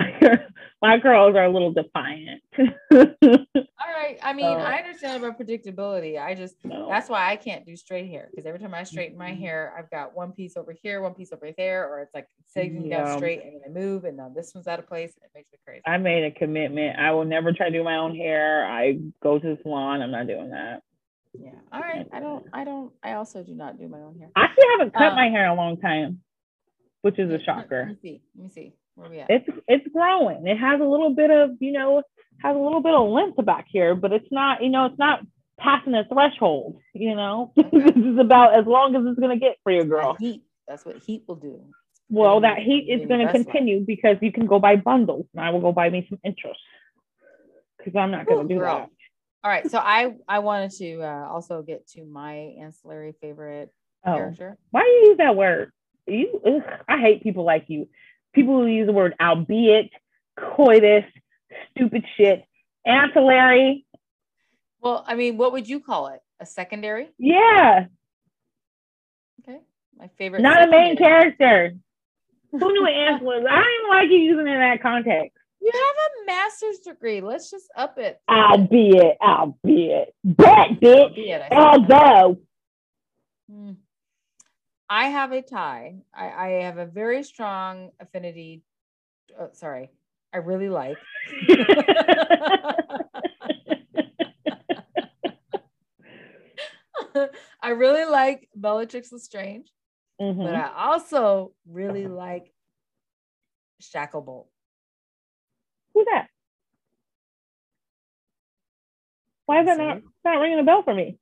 my 0.82 0.98
girls 0.98 1.34
are 1.34 1.44
a 1.44 1.50
little 1.50 1.72
defiant. 1.72 2.42
All 2.58 2.66
right. 2.92 4.18
I 4.22 4.32
mean, 4.32 4.46
I 4.46 4.78
understand 4.78 5.22
about 5.22 5.38
predictability. 5.38 6.20
I 6.20 6.34
just 6.34 6.56
no. 6.64 6.88
that's 6.88 7.08
why 7.08 7.30
I 7.30 7.36
can't 7.36 7.64
do 7.64 7.76
straight 7.76 8.08
hair 8.10 8.28
because 8.30 8.46
every 8.46 8.60
time 8.60 8.74
I 8.74 8.84
straighten 8.84 9.16
my 9.16 9.30
mm-hmm. 9.30 9.40
hair, 9.40 9.74
I've 9.78 9.90
got 9.90 10.14
one 10.14 10.32
piece 10.32 10.56
over 10.56 10.72
here, 10.72 11.00
one 11.00 11.14
piece 11.14 11.32
over 11.32 11.50
there, 11.56 11.88
or 11.88 12.00
it's 12.00 12.14
like 12.14 12.28
sitting 12.46 12.86
yeah. 12.86 13.04
down 13.04 13.18
straight 13.18 13.42
and 13.44 13.54
then 13.54 13.62
I 13.66 13.68
move 13.70 14.04
and 14.04 14.16
now 14.16 14.30
this 14.34 14.52
one's 14.54 14.66
out 14.66 14.78
of 14.78 14.86
place 14.86 15.14
and 15.16 15.24
it 15.24 15.30
makes 15.34 15.50
me 15.52 15.58
crazy. 15.64 15.82
I 15.86 15.96
made 15.96 16.24
a 16.24 16.30
commitment. 16.30 16.98
I 16.98 17.12
will 17.12 17.24
never 17.24 17.52
try 17.52 17.70
to 17.70 17.72
do 17.72 17.82
my 17.82 17.96
own 17.96 18.14
hair. 18.14 18.66
I 18.66 18.98
go 19.22 19.38
to 19.38 19.46
the 19.46 19.58
salon. 19.62 20.02
I'm 20.02 20.10
not 20.10 20.26
doing 20.26 20.50
that. 20.50 20.82
Yeah. 21.38 21.50
All 21.72 21.80
right. 21.80 22.06
I 22.12 22.20
don't. 22.20 22.46
I 22.52 22.64
don't. 22.64 22.92
I 23.02 23.14
also 23.14 23.42
do 23.42 23.54
not 23.54 23.78
do 23.78 23.88
my 23.88 23.98
own 23.98 24.18
hair. 24.18 24.28
I 24.36 24.44
actually 24.44 24.64
haven't 24.78 24.94
cut 24.94 25.08
um, 25.08 25.16
my 25.16 25.28
hair 25.28 25.46
in 25.46 25.50
a 25.50 25.54
long 25.54 25.78
time, 25.78 26.20
which 27.02 27.18
is 27.18 27.30
a 27.32 27.42
shocker. 27.42 27.86
Let 27.88 27.88
me 27.88 27.96
see. 28.02 28.22
Let 28.36 28.44
me 28.44 28.50
see. 28.50 28.74
At? 29.02 29.30
It's 29.30 29.48
it's 29.68 29.88
growing. 29.92 30.46
It 30.46 30.56
has 30.58 30.80
a 30.80 30.84
little 30.84 31.14
bit 31.14 31.30
of 31.30 31.50
you 31.60 31.72
know 31.72 32.02
has 32.42 32.56
a 32.56 32.58
little 32.58 32.80
bit 32.80 32.94
of 32.94 33.08
length 33.08 33.44
back 33.44 33.66
here, 33.68 33.94
but 33.94 34.12
it's 34.12 34.30
not 34.30 34.62
you 34.62 34.70
know 34.70 34.86
it's 34.86 34.98
not 34.98 35.20
passing 35.58 35.92
the 35.92 36.04
threshold. 36.12 36.78
You 36.94 37.14
know, 37.14 37.52
okay. 37.58 37.68
this 37.72 37.96
is 37.96 38.18
about 38.18 38.54
as 38.54 38.66
long 38.66 38.94
as 38.94 39.02
it's 39.06 39.18
gonna 39.18 39.38
get 39.38 39.56
for 39.62 39.72
your 39.72 39.84
girl. 39.84 40.12
That 40.12 40.20
heat. 40.20 40.42
That's 40.68 40.84
what 40.84 41.02
heat 41.02 41.24
will 41.26 41.36
do. 41.36 41.60
Well, 42.08 42.40
that 42.40 42.58
heat 42.58 42.88
is 42.88 43.06
going 43.08 43.26
to 43.26 43.32
continue 43.32 43.80
because 43.80 44.16
you 44.20 44.30
can 44.30 44.46
go 44.46 44.58
buy 44.58 44.76
bundles, 44.76 45.26
and 45.34 45.44
I 45.44 45.50
will 45.50 45.60
go 45.60 45.72
buy 45.72 45.88
me 45.90 46.06
some 46.08 46.18
interest 46.22 46.60
because 47.78 47.96
I'm 47.96 48.10
not 48.10 48.26
going 48.26 48.46
to 48.46 48.54
do 48.54 48.60
girl. 48.60 48.78
that. 48.78 48.90
All 49.42 49.50
right, 49.50 49.70
so 49.70 49.78
I 49.78 50.14
I 50.28 50.38
wanted 50.38 50.70
to 50.78 51.02
uh, 51.02 51.28
also 51.30 51.62
get 51.62 51.86
to 51.88 52.04
my 52.04 52.54
ancillary 52.60 53.14
favorite 53.20 53.70
oh. 54.06 54.16
character. 54.16 54.56
Why 54.70 54.82
do 54.82 54.88
you 54.88 55.08
use 55.08 55.18
that 55.18 55.36
word? 55.36 55.72
You, 56.06 56.40
ugh, 56.46 56.62
I 56.88 56.98
hate 56.98 57.22
people 57.22 57.44
like 57.44 57.64
you 57.68 57.88
people 58.34 58.60
who 58.60 58.66
use 58.66 58.86
the 58.86 58.92
word 58.92 59.14
albeit, 59.20 59.90
coitus, 60.38 61.04
stupid 61.70 62.04
shit, 62.16 62.44
ancillary. 62.84 63.86
Well, 64.80 65.04
I 65.06 65.14
mean, 65.14 65.36
what 65.36 65.52
would 65.52 65.68
you 65.68 65.80
call 65.80 66.08
it? 66.08 66.20
A 66.40 66.46
secondary? 66.46 67.08
Yeah. 67.18 67.86
Okay. 69.42 69.60
My 69.96 70.08
favorite. 70.18 70.42
Not 70.42 70.58
secondary. 70.58 70.82
a 70.82 70.86
main 70.86 70.96
character. 70.96 71.74
Who 72.50 72.58
knew 72.72 72.86
ancillary? 72.86 73.46
I 73.46 73.54
don't 73.54 73.74
even 73.80 73.90
like 73.90 74.10
you 74.10 74.18
using 74.18 74.46
it 74.46 74.52
in 74.52 74.60
that 74.60 74.82
context. 74.82 75.38
You 75.60 75.70
have 75.72 75.96
a 75.96 76.26
master's 76.26 76.78
degree. 76.80 77.22
Let's 77.22 77.50
just 77.50 77.70
up 77.74 77.96
it. 77.96 78.20
Albeit, 78.28 79.16
albeit. 79.22 80.14
But 80.22 80.80
bitch. 80.80 81.50
Although. 81.50 82.38
Hmm. 83.50 83.72
I 84.88 85.08
have 85.08 85.32
a 85.32 85.42
tie. 85.42 85.96
I, 86.14 86.30
I 86.30 86.48
have 86.62 86.78
a 86.78 86.86
very 86.86 87.22
strong 87.22 87.90
affinity. 88.00 88.62
Oh, 89.38 89.50
sorry, 89.52 89.90
I 90.32 90.38
really 90.38 90.68
like. 90.68 90.98
I 97.62 97.70
really 97.70 98.04
like 98.04 98.48
Bellatrix 98.54 99.10
Lestrange, 99.12 99.72
mm-hmm. 100.20 100.42
but 100.42 100.54
I 100.54 100.70
also 100.76 101.52
really 101.66 102.06
like 102.06 102.52
Shacklebolt. 103.82 104.46
Who's 105.94 106.06
that? 106.12 106.28
Why 109.46 109.60
is 109.60 109.66
that 109.66 109.78
not, 109.78 110.02
not 110.24 110.40
ringing 110.40 110.58
a 110.58 110.64
bell 110.64 110.82
for 110.82 110.94
me? 110.94 111.18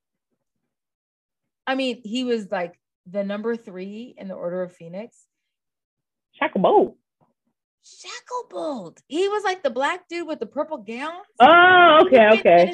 I 1.66 1.74
mean, 1.74 2.00
he 2.02 2.24
was 2.24 2.50
like 2.50 2.74
the 3.06 3.24
number 3.24 3.56
three 3.56 4.14
in 4.16 4.28
the 4.28 4.34
Order 4.34 4.62
of 4.62 4.72
Phoenix? 4.72 5.26
Shacklebolt. 6.40 6.94
Shacklebolt. 7.84 8.98
He 9.08 9.28
was 9.28 9.42
like 9.42 9.62
the 9.62 9.70
black 9.70 10.08
dude 10.08 10.28
with 10.28 10.38
the 10.38 10.46
purple 10.46 10.78
gown. 10.78 11.20
Oh, 11.40 12.04
okay, 12.06 12.28
okay. 12.38 12.72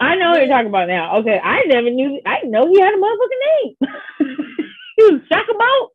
I 0.00 0.14
know 0.14 0.30
what 0.30 0.40
you're 0.40 0.48
talking 0.48 0.68
about 0.68 0.86
now. 0.86 1.18
Okay, 1.18 1.38
I 1.38 1.64
never 1.66 1.90
knew. 1.90 2.20
I 2.24 2.42
know 2.44 2.68
he 2.68 2.80
had 2.80 2.94
a 2.94 2.96
motherfucking 2.96 3.64
name. 3.64 3.76
he 4.96 5.02
was 5.04 5.20
Shacklebolt. 5.30 5.88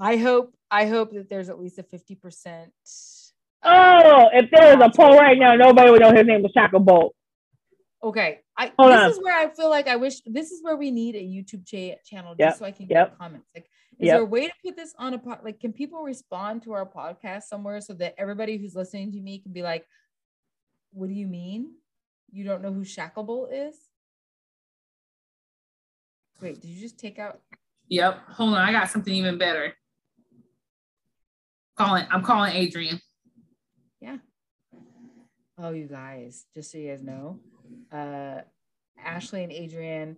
I 0.00 0.16
hope. 0.16 0.52
I 0.68 0.86
hope 0.86 1.12
that 1.12 1.28
there's 1.28 1.48
at 1.48 1.60
least 1.60 1.78
a 1.78 1.84
fifty 1.84 2.16
percent. 2.16 2.72
Oh, 3.62 4.28
if 4.32 4.50
there 4.50 4.76
was 4.76 4.84
a 4.84 4.96
poll 4.96 5.16
right 5.16 5.38
now, 5.38 5.54
nobody 5.54 5.90
would 5.90 6.00
know 6.00 6.12
his 6.12 6.26
name 6.26 6.42
was 6.42 6.52
Shacklebolt. 6.56 7.10
Okay, 8.02 8.40
I 8.56 8.72
Hold 8.78 8.92
this 8.92 9.00
on. 9.00 9.10
is 9.10 9.18
where 9.22 9.36
I 9.36 9.48
feel 9.54 9.70
like 9.70 9.88
I 9.88 9.96
wish 9.96 10.20
this 10.26 10.50
is 10.52 10.62
where 10.62 10.76
we 10.76 10.90
need 10.90 11.16
a 11.16 11.22
YouTube 11.22 11.66
cha- 11.66 11.98
channel 12.04 12.34
just 12.34 12.40
yep. 12.40 12.56
so 12.58 12.64
I 12.64 12.70
can 12.70 12.86
get 12.86 12.94
yep. 12.94 13.18
comments. 13.18 13.48
Like 13.54 13.64
Is 13.98 14.06
Yep. 14.06 14.14
there 14.14 14.22
a 14.22 14.26
way 14.26 14.46
to 14.46 14.52
put 14.64 14.76
this 14.76 14.94
on 14.98 15.14
a 15.14 15.18
pod? 15.18 15.40
Like, 15.42 15.58
can 15.60 15.72
people 15.72 16.02
respond 16.02 16.62
to 16.64 16.72
our 16.72 16.86
podcast 16.86 17.44
somewhere 17.44 17.80
so 17.80 17.94
that 17.94 18.14
everybody 18.18 18.58
who's 18.58 18.74
listening 18.74 19.12
to 19.12 19.20
me 19.20 19.38
can 19.38 19.52
be 19.52 19.62
like, 19.62 19.86
"What 20.92 21.08
do 21.08 21.14
you 21.14 21.26
mean? 21.26 21.72
You 22.30 22.44
don't 22.44 22.62
know 22.62 22.72
who 22.72 22.82
Shacklebolt 22.84 23.48
is?" 23.52 23.76
Wait, 26.42 26.60
did 26.60 26.68
you 26.68 26.78
just 26.80 26.98
take 26.98 27.18
out? 27.18 27.40
Yep. 27.88 28.20
Hold 28.32 28.54
on. 28.54 28.60
I 28.60 28.72
got 28.72 28.90
something 28.90 29.14
even 29.14 29.38
better. 29.38 29.72
Calling. 31.78 32.06
I'm 32.10 32.22
calling 32.22 32.52
Adrian. 32.52 33.00
Yeah. 34.00 34.18
Oh, 35.58 35.70
you 35.70 35.86
guys, 35.86 36.44
just 36.54 36.70
so 36.70 36.76
you 36.78 36.90
guys 36.90 37.02
know, 37.02 37.40
uh, 37.92 38.40
Ashley 39.02 39.42
and 39.44 39.52
Adrian 39.52 40.16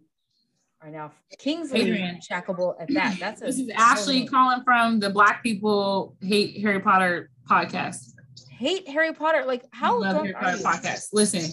are 0.80 0.90
now 0.90 1.12
Kingsley 1.38 1.80
Adrian. 1.80 2.20
Shacklebolt 2.20 2.80
at 2.80 2.88
that. 2.94 3.16
That's 3.18 3.42
a 3.42 3.46
This 3.46 3.58
is 3.58 3.70
Ashley 3.76 4.20
name. 4.20 4.28
calling 4.28 4.62
from 4.64 5.00
the 5.00 5.10
Black 5.10 5.42
People 5.42 6.16
Hate 6.22 6.60
Harry 6.60 6.80
Potter 6.80 7.30
podcast. 7.50 8.12
hate 8.50 8.88
Harry 8.88 9.12
Potter. 9.12 9.44
Like, 9.44 9.64
how 9.72 9.98
Love 10.00 10.12
drunk 10.22 10.26
Harry 10.26 10.34
Potter 10.34 10.56
you? 10.58 10.64
podcast. 10.64 11.08
Listen, 11.12 11.50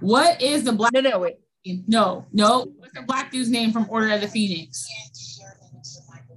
what 0.00 0.40
is 0.40 0.64
the 0.64 0.72
black? 0.72 0.92
No, 0.92 1.00
no, 1.00 1.18
wait. 1.18 1.36
No, 1.86 2.24
no. 2.32 2.72
What's 2.78 2.94
the 2.94 3.02
black 3.02 3.30
dude's 3.32 3.50
name 3.50 3.72
from 3.72 3.86
Order 3.90 4.10
of 4.12 4.20
the 4.20 4.28
Phoenix? 4.28 4.86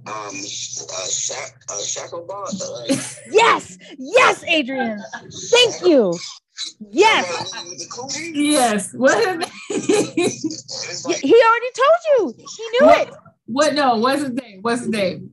Um, 0.04 0.12
uh, 0.14 0.30
Shaq, 0.32 1.52
uh, 1.70 1.74
Shacklebot. 1.78 2.60
Uh, 2.90 2.96
Yes, 3.30 3.78
yes, 3.98 4.42
Adrian. 4.48 5.00
Thank 5.50 5.82
you. 5.86 6.12
Yes, 6.90 7.54
with 7.68 7.78
the 7.78 7.86
Kobe? 7.90 8.32
Yes. 8.34 8.92
What 8.92 9.18
is 9.70 9.86
his 9.86 11.06
name? 11.06 11.18
He 11.22 11.34
already 11.34 11.70
told 11.74 12.00
you. 12.08 12.34
He 12.36 12.78
knew 12.78 12.92
it. 12.92 13.10
what? 13.46 13.74
No. 13.74 13.96
What's 13.96 14.22
his 14.22 14.32
name? 14.32 14.60
What's 14.62 14.80
his 14.80 14.88
name? 14.90 15.30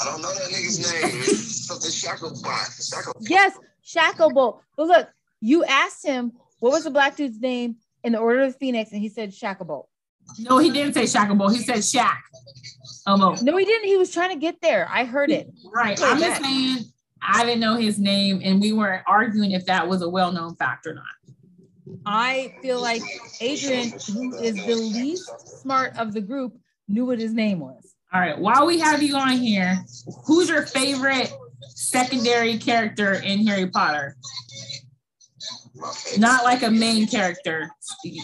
I 0.00 0.04
don't 0.04 0.22
know 0.22 0.32
that 0.32 0.50
nigga's 0.50 0.78
name. 0.80 1.20
It's 1.20 1.66
something 1.66 1.90
Shacklebot. 1.90 2.42
Shacklebot. 2.42 3.28
Yes, 3.28 3.58
Shacklebolt. 3.84 4.60
But 4.76 4.86
look, 4.86 5.08
you 5.40 5.64
asked 5.64 6.06
him 6.06 6.32
what 6.60 6.72
was 6.72 6.84
the 6.84 6.90
black 6.90 7.16
dude's 7.16 7.40
name 7.40 7.76
in 8.04 8.12
the 8.12 8.18
Order 8.18 8.42
of 8.42 8.52
the 8.52 8.58
Phoenix, 8.58 8.92
and 8.92 9.00
he 9.00 9.08
said 9.08 9.30
Shacklebolt. 9.30 9.84
No, 10.38 10.58
he 10.58 10.70
didn't 10.70 10.94
say 10.94 11.04
Shacklebolt. 11.04 11.52
He 11.54 11.62
said 11.62 11.78
Shaq. 11.78 12.16
Almost. 13.06 13.42
No, 13.42 13.56
he 13.56 13.64
didn't. 13.64 13.88
He 13.88 13.96
was 13.96 14.12
trying 14.12 14.30
to 14.30 14.36
get 14.38 14.60
there. 14.62 14.88
I 14.90 15.04
heard 15.04 15.30
it. 15.30 15.50
Right. 15.72 16.00
I'm 16.00 16.18
just 16.18 16.42
saying 16.42 16.91
I 17.26 17.44
didn't 17.44 17.60
know 17.60 17.76
his 17.76 17.98
name 17.98 18.40
and 18.42 18.60
we 18.60 18.72
weren't 18.72 19.04
arguing 19.06 19.52
if 19.52 19.66
that 19.66 19.88
was 19.88 20.02
a 20.02 20.08
well-known 20.08 20.56
fact 20.56 20.86
or 20.86 20.94
not. 20.94 21.04
I 22.04 22.54
feel 22.62 22.80
like 22.80 23.02
Adrian, 23.40 23.92
who 24.12 24.34
is 24.36 24.56
the 24.56 24.74
least 24.74 25.60
smart 25.60 25.96
of 25.98 26.12
the 26.12 26.20
group, 26.20 26.56
knew 26.88 27.06
what 27.06 27.18
his 27.18 27.32
name 27.32 27.60
was. 27.60 27.94
All 28.12 28.20
right. 28.20 28.38
While 28.38 28.66
we 28.66 28.78
have 28.80 29.02
you 29.02 29.16
on 29.16 29.36
here, 29.38 29.84
who's 30.26 30.48
your 30.48 30.66
favorite 30.66 31.32
secondary 31.68 32.58
character 32.58 33.14
in 33.14 33.46
Harry 33.46 33.68
Potter? 33.68 34.16
Not 36.18 36.44
like 36.44 36.62
a 36.62 36.70
main 36.70 37.06
character. 37.06 37.70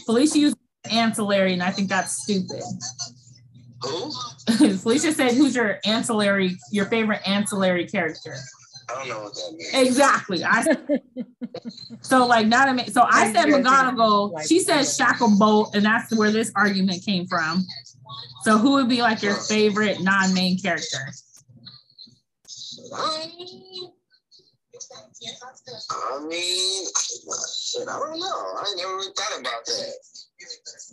Felicia 0.04 0.38
used 0.38 0.56
ancillary, 0.90 1.52
and 1.52 1.62
I 1.62 1.70
think 1.70 1.88
that's 1.88 2.22
stupid. 2.22 2.62
Who? 3.82 4.12
Felicia 4.76 5.12
said, 5.12 5.32
"Who's 5.32 5.54
your 5.56 5.78
ancillary? 5.84 6.56
Your 6.70 6.86
favorite 6.86 7.26
ancillary 7.26 7.86
character?" 7.86 8.36
I 8.88 8.94
don't 8.94 9.08
know 9.08 9.22
what 9.24 9.34
that 9.34 9.54
means. 9.56 9.88
Exactly. 9.88 10.44
I 10.44 10.64
so 12.00 12.26
like 12.26 12.46
not 12.46 12.68
a 12.68 12.74
ma- 12.74 12.84
so 12.84 13.04
I 13.06 13.32
said 13.32 13.46
McGonagall. 13.46 14.46
She 14.46 14.60
said 14.60 14.80
Shacklebolt, 14.80 15.74
and 15.74 15.84
that's 15.84 16.16
where 16.16 16.30
this 16.30 16.50
argument 16.56 17.04
came 17.04 17.26
from. 17.26 17.64
So 18.44 18.56
who 18.56 18.72
would 18.72 18.88
be 18.88 19.02
like 19.02 19.22
your 19.22 19.34
favorite 19.34 20.00
non-main 20.00 20.58
character? 20.58 21.12
I 25.90 26.24
mean, 26.26 26.86
shit, 26.86 27.88
I 27.88 27.98
don't 27.98 28.18
know. 28.18 28.26
I 28.26 28.74
never 28.76 28.94
really 28.94 29.12
thought 29.16 29.40
about 29.40 29.66
that. 29.66 29.92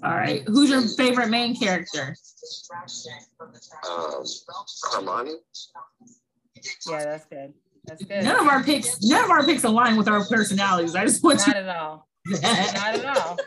All 0.04 0.16
right. 0.16 0.44
Who's 0.48 0.70
your 0.70 0.82
favorite 0.82 1.30
main 1.30 1.56
character? 1.56 2.16
Um, 3.90 4.24
Hermione. 4.92 5.36
Yeah, 6.90 7.06
that's 7.06 7.26
good. 7.26 7.54
That's 7.88 8.04
good. 8.04 8.24
None 8.24 8.40
of 8.40 8.48
our 8.48 8.64
picks, 8.64 9.02
none 9.02 9.24
of 9.24 9.30
our 9.30 9.46
picks 9.46 9.64
align 9.64 9.96
with 9.98 10.08
our 10.08 10.24
personalities. 10.26 10.96
I 10.96 11.06
just 11.06 11.24
want 11.24 11.46
you 11.46 11.54
Not 11.54 11.64
at 11.64 11.76
all. 11.78 12.08
to 12.28 12.42
Not 12.42 12.46
at 12.96 13.18
all. 13.18 13.38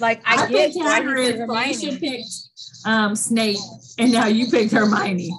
Like 0.00 0.20
I, 0.24 0.44
I 0.44 0.48
get 0.48 0.72
picked 0.72 0.76
why 0.76 1.00
he 1.00 1.06
Hagrid, 1.06 1.38
Hermione. 1.38 1.74
Felicia 1.74 1.98
picked 2.00 2.28
um, 2.84 3.14
Snape, 3.14 3.58
and 3.98 4.12
now 4.12 4.26
you 4.26 4.50
picked 4.50 4.72
Hermione. 4.72 5.30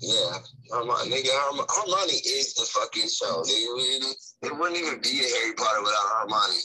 Yeah, 0.00 0.38
Hermione. 0.72 1.10
Nigga, 1.10 1.28
Herm- 1.30 1.66
Hermione 1.68 2.12
is 2.12 2.54
the 2.54 2.66
fucking 2.66 3.08
show. 3.08 3.42
Nigga, 3.42 3.78
it, 3.78 4.16
it 4.42 4.58
wouldn't 4.58 4.78
even 4.78 5.00
be 5.00 5.20
a 5.20 5.28
Harry 5.38 5.54
Potter 5.54 5.82
without 5.82 6.20
Hermione. 6.20 6.58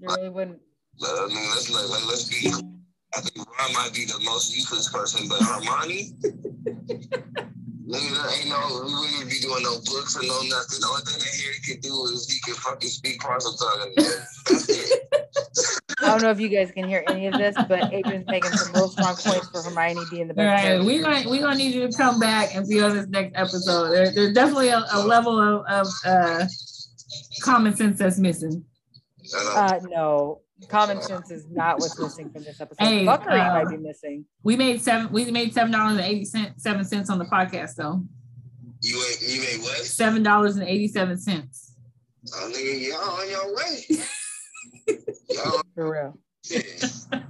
You 0.00 0.08
really 0.08 0.28
wouldn't. 0.28 0.60
Uh, 1.02 1.24
I 1.24 1.28
mean, 1.28 1.36
let's 1.50 1.70
let, 1.70 1.88
let, 1.88 2.04
let's 2.06 2.24
be. 2.24 2.50
I 3.14 3.20
think 3.20 3.46
Ron 3.58 3.72
might 3.72 3.92
be 3.94 4.04
the 4.04 4.20
most 4.24 4.54
useless 4.54 4.88
person, 4.90 5.28
but 5.28 5.40
Hermione. 5.42 6.14
Nigga, 7.90 8.38
ain't 8.38 8.48
no, 8.48 8.84
we 8.86 8.94
wouldn't 8.94 9.16
even 9.16 9.28
be 9.28 9.40
doing 9.40 9.62
no 9.64 9.78
books 9.80 10.16
or 10.16 10.22
no 10.22 10.40
nothing. 10.42 10.78
The 10.80 10.86
only 10.88 11.02
thing 11.02 11.18
that 11.18 11.34
Harry 11.42 11.58
could 11.66 11.80
do 11.82 12.04
is 12.04 12.30
he 12.30 12.38
could 12.40 12.54
fucking 12.62 12.88
speak 12.88 13.20
Parseltongue. 13.20 13.94
That's 13.96 14.68
it. 14.68 15.08
I 16.00 16.06
don't 16.06 16.22
know 16.22 16.30
if 16.30 16.38
you 16.38 16.48
guys 16.48 16.70
can 16.70 16.88
hear 16.88 17.02
any 17.08 17.26
of 17.26 17.34
this, 17.34 17.56
but 17.68 17.92
Adrian's 17.92 18.26
making 18.28 18.52
some 18.52 18.72
real 18.74 18.88
strong 18.88 19.16
points 19.16 19.48
for 19.50 19.62
Hermione 19.62 20.02
being 20.10 20.28
the 20.28 20.34
best. 20.34 20.64
right, 20.64 20.84
we're 20.84 21.02
gonna 21.02 21.28
we're 21.28 21.42
gonna 21.42 21.56
need 21.56 21.74
you 21.74 21.88
to 21.88 21.96
come 21.96 22.20
back 22.20 22.54
and 22.54 22.68
be 22.68 22.80
on 22.80 22.94
this 22.96 23.08
next 23.08 23.32
episode. 23.34 23.90
There, 23.90 24.10
there's 24.12 24.34
definitely 24.34 24.68
a, 24.68 24.84
a 24.92 25.04
level 25.04 25.38
of, 25.40 25.66
of 25.66 25.88
uh, 26.06 26.46
common 27.42 27.74
sense 27.76 27.98
that's 27.98 28.18
missing. 28.18 28.64
Uh, 29.34 29.50
Uh, 29.56 29.80
no, 29.88 30.40
common 30.68 31.00
sense 31.02 31.30
is 31.30 31.46
not 31.50 31.78
what's 31.78 31.98
missing 31.98 32.30
from 32.30 32.44
this 32.44 32.60
episode. 32.60 32.84
Hey, 32.84 33.04
Fuckery 33.04 33.40
uh, 33.40 33.64
might 33.64 33.70
be 33.70 33.76
missing. 33.76 34.24
We 34.42 34.56
made 34.56 34.80
seven. 34.80 35.12
We 35.12 35.30
made 35.30 35.52
seven 35.52 35.72
dollars 35.72 35.96
and 35.96 36.04
eighty 36.04 36.24
cents, 36.24 36.62
seven 36.62 36.84
cents 36.84 37.10
on 37.10 37.18
the 37.18 37.24
podcast 37.24 37.76
though. 37.76 38.04
you 38.82 39.02
ain't, 39.02 39.22
you 39.22 39.40
made 39.40 39.60
what? 39.62 39.76
Seven 39.78 40.22
dollars 40.22 40.56
and 40.56 40.68
eighty 40.68 40.88
seven 40.88 41.18
cents. 41.18 41.76
Oh 42.34 42.52
nigga, 42.54 42.88
y'all 42.88 43.20
on 43.20 43.30
your 43.30 43.54
way. 43.56 43.84
y'all. 45.30 45.62
For 45.74 45.90
real. 45.90 46.18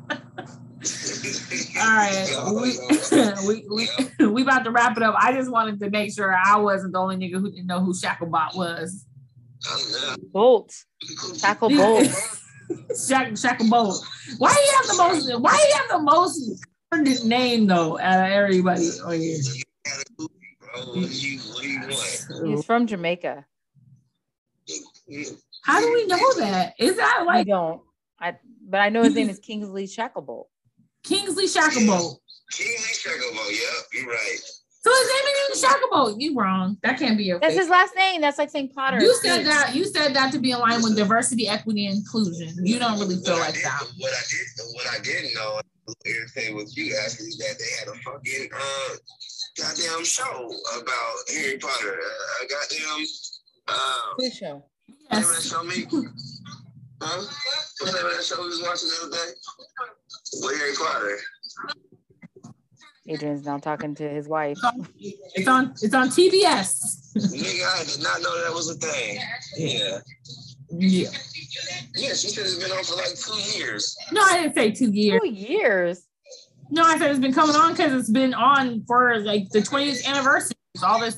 All 1.79 1.97
right, 1.97 2.27
we, 2.55 2.79
on 2.79 3.01
your 3.11 3.35
way. 3.47 3.65
we, 3.69 3.89
we, 4.19 4.27
we 4.27 4.43
about 4.43 4.65
to 4.65 4.71
wrap 4.71 4.97
it 4.97 5.03
up. 5.03 5.15
I 5.19 5.33
just 5.33 5.51
wanted 5.51 5.79
to 5.81 5.91
make 5.91 6.13
sure 6.13 6.35
I 6.35 6.57
wasn't 6.57 6.95
the 6.95 6.99
only 6.99 7.17
nigga 7.17 7.35
who 7.35 7.51
didn't 7.51 7.67
know 7.67 7.81
who 7.81 7.93
Shacklebot 7.93 8.57
was. 8.57 9.07
Bolt. 10.33 10.75
Tackle 11.39 11.69
Bolt. 11.69 12.09
Shack 12.97 13.33
Shacklebolt. 13.33 14.03
Why 14.39 14.55
do 14.55 14.61
you 14.61 14.73
have 14.77 14.87
the 14.87 14.97
most? 14.97 15.41
Why 15.41 15.57
do 15.57 15.63
you 15.69 15.75
have 15.75 15.89
the 15.89 16.03
most 16.03 16.67
current 16.93 17.25
name 17.25 17.67
though 17.67 17.99
out 17.99 18.27
of 18.27 18.33
everybody 18.33 18.89
on 19.05 19.21
here? 19.21 19.39
Bro, 20.17 20.27
what 20.77 20.95
do 20.95 21.01
you, 21.01 21.39
what 21.41 21.63
do 21.63 21.69
you 21.69 21.81
want? 21.81 22.49
He's 22.49 22.65
from 22.65 22.87
Jamaica. 22.87 23.45
How 25.65 25.81
do 25.81 25.93
we 25.93 26.07
know 26.07 26.35
that? 26.39 26.75
Is 26.79 26.97
that 26.97 27.25
like? 27.27 27.41
I 27.41 27.45
don't. 27.45 27.83
I 28.21 28.37
but 28.69 28.81
I 28.81 28.89
know 28.89 29.03
his 29.03 29.15
name 29.15 29.29
is 29.29 29.39
Kingsley 29.39 29.87
Shacklebolt. 29.87 30.45
Kingsley 31.03 31.47
Shacklebolt? 31.47 32.19
King 32.53 32.77
Shacklebolt, 32.79 33.51
yep, 33.51 33.85
you're 33.93 34.07
right. 34.07 34.39
So 34.83 34.91
his 34.91 35.09
name 35.09 35.35
is 35.53 35.63
Shacklebolt. 35.63 36.17
You 36.21 36.35
wrong. 36.39 36.79
That 36.83 36.99
can't 36.99 37.19
be 37.19 37.25
your. 37.25 37.39
That's 37.39 37.53
fake. 37.55 37.61
his 37.63 37.69
last 37.71 37.95
name. 37.97 38.21
That's 38.23 38.39
like 38.39 38.49
saying 38.51 38.71
Potter. 38.75 38.99
You 39.01 39.15
said 39.23 39.45
that. 39.45 39.75
You 39.75 39.85
said 39.85 40.15
that 40.15 40.33
to 40.33 40.39
be 40.39 40.53
in 40.53 40.59
line 40.59 40.83
with 40.83 40.97
diversity, 40.97 41.49
equity, 41.49 41.87
and 41.87 41.99
inclusion. 41.99 42.55
You 42.65 42.79
don't 42.79 42.99
really 42.99 43.17
feel 43.17 43.35
What 43.35 43.43
I 43.43 43.47
like 43.47 43.55
did- 43.55 43.65
that. 43.65 43.83
What 43.99 44.13
I 44.13 44.23
did, 44.31 44.65
what 44.75 44.87
I 44.87 44.99
didn't 45.03 45.35
know, 45.35 45.61
irritated 46.07 46.55
with 46.55 46.75
you 46.77 46.97
asking 47.05 47.27
me 47.27 47.33
that 47.41 47.59
they 47.59 47.71
had 47.79 47.89
a 47.89 47.99
fucking 48.01 48.49
uh, 48.57 48.97
goddamn 49.59 50.05
show 50.05 50.51
about 50.81 51.17
Harry 51.35 51.59
Potter. 51.59 52.01
Uh, 52.01 52.45
a 52.45 52.49
goddamn, 52.49 53.07
uh, 53.69 54.15
Quiz 54.15 54.35
show. 54.37 54.65
remember 55.11 55.29
that 55.29 55.35
Yes. 55.35 55.47
show 55.51 55.63
me? 55.63 55.87
Huh? 57.03 57.25
Remember 57.81 58.15
that 58.15 58.25
show 58.25 58.41
we 58.41 58.49
was 58.49 58.63
watching 58.63 58.89
the 58.89 59.07
other 59.07 59.17
day? 59.17 59.33
With 60.43 60.57
Harry 60.59 60.75
Potter. 60.75 61.19
Adrian's 63.09 63.45
now 63.47 63.59
talking 63.59 63.95
to 63.97 64.09
his 64.09 64.29
wife. 64.29 64.59
It's 65.35 65.49
on. 65.49 65.73
It's 65.83 65.95
on 65.95 66.09
TBS. 66.09 67.15
Nigga, 67.17 67.81
I 67.81 67.85
did 67.85 68.03
not 68.03 68.21
know 68.23 68.43
that 68.45 68.53
was 68.55 68.69
a 68.71 68.75
thing. 68.75 69.19
Yeah. 69.57 69.99
Yeah. 70.71 71.09
Yeah, 71.97 72.09
she 72.15 72.29
said 72.29 72.45
it's 72.45 72.57
been 72.57 72.71
on 72.71 72.85
for 72.85 72.95
like 72.97 73.17
two 73.17 73.59
years. 73.59 73.97
No, 74.13 74.23
I 74.23 74.43
didn't 74.43 74.55
say 74.55 74.71
two 74.71 74.93
years. 74.93 75.21
Two 75.23 75.29
years. 75.29 76.07
No, 76.71 76.85
I 76.85 76.99
said 76.99 77.11
it's 77.11 77.19
been 77.19 77.33
coming 77.35 77.57
on 77.57 77.73
because 77.73 77.93
it's 77.93 78.11
been 78.11 78.35
on 78.35 78.85
for 78.87 79.19
like 79.21 79.49
the 79.51 79.59
20th 79.61 80.07
anniversary. 80.07 80.55
It's 80.75 80.85
all 80.85 81.01
this 81.01 81.17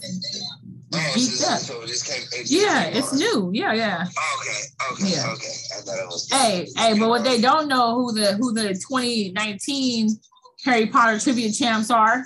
Oh, 0.94 0.98
so, 1.16 1.48
up. 1.52 1.58
so 1.58 1.80
it 1.82 2.02
came. 2.04 2.40
It 2.40 2.50
Yeah, 2.50 2.84
it's 2.84 3.12
on. 3.12 3.18
new. 3.18 3.50
Yeah, 3.54 3.72
yeah. 3.72 4.06
Okay, 4.40 4.92
okay, 4.92 5.14
Yeah. 5.14 5.32
okay. 5.32 5.52
I 5.76 5.80
thought 5.80 5.98
it 5.98 6.06
was. 6.06 6.28
Hey, 6.30 6.68
hey, 6.76 6.98
but 6.98 7.08
what 7.08 7.24
they 7.24 7.40
don't 7.40 7.66
know 7.68 7.94
who 7.94 8.12
the 8.12 8.34
who 8.34 8.52
the 8.52 8.68
2019 8.74 10.08
Harry 10.64 10.86
Potter 10.86 11.18
trivia 11.18 11.50
champs 11.52 11.90
are. 11.90 12.24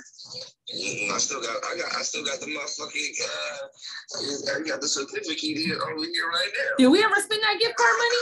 Mm, 0.75 1.11
I 1.11 1.17
still 1.17 1.41
got, 1.41 1.55
I 1.65 1.77
got, 1.77 1.95
I 1.97 2.01
still 2.01 2.23
got 2.25 2.39
the 2.39 2.45
motherfucking, 2.47 3.21
uh, 3.23 4.59
I 4.59 4.61
got 4.67 4.81
the 4.81 4.87
certificate 4.87 5.39
here 5.57 5.79
over 5.81 6.03
here 6.03 6.27
right 6.27 6.51
now. 6.53 6.75
Did 6.77 6.87
we 6.89 7.01
ever 7.03 7.15
spend 7.15 7.41
that 7.41 7.57
gift 7.59 7.75
card 7.75 7.95
money? 7.97 8.21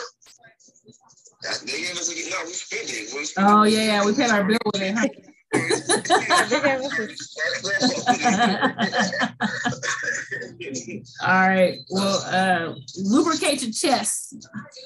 That- 1.42 1.62
They 1.66 1.82
gave 1.82 1.98
us 1.98 2.10
a, 2.10 2.14
no, 2.30 2.38
we 2.46 2.54
spent 2.54 2.90
it. 2.90 3.14
We 3.16 3.26
spent 3.26 3.48
Oh 3.48 3.64
it. 3.64 3.72
yeah, 3.74 3.84
yeah, 3.84 4.06
we 4.06 4.14
paid 4.14 4.30
our 4.30 4.44
bill 4.44 4.58
with 4.74 4.82
it. 4.82 4.96
Huh? 4.96 5.08
All 11.22 11.48
right. 11.48 11.80
Well, 11.90 12.18
uh, 12.26 12.76
lubricate 12.98 13.62
your 13.64 13.72
chest. 13.72 14.36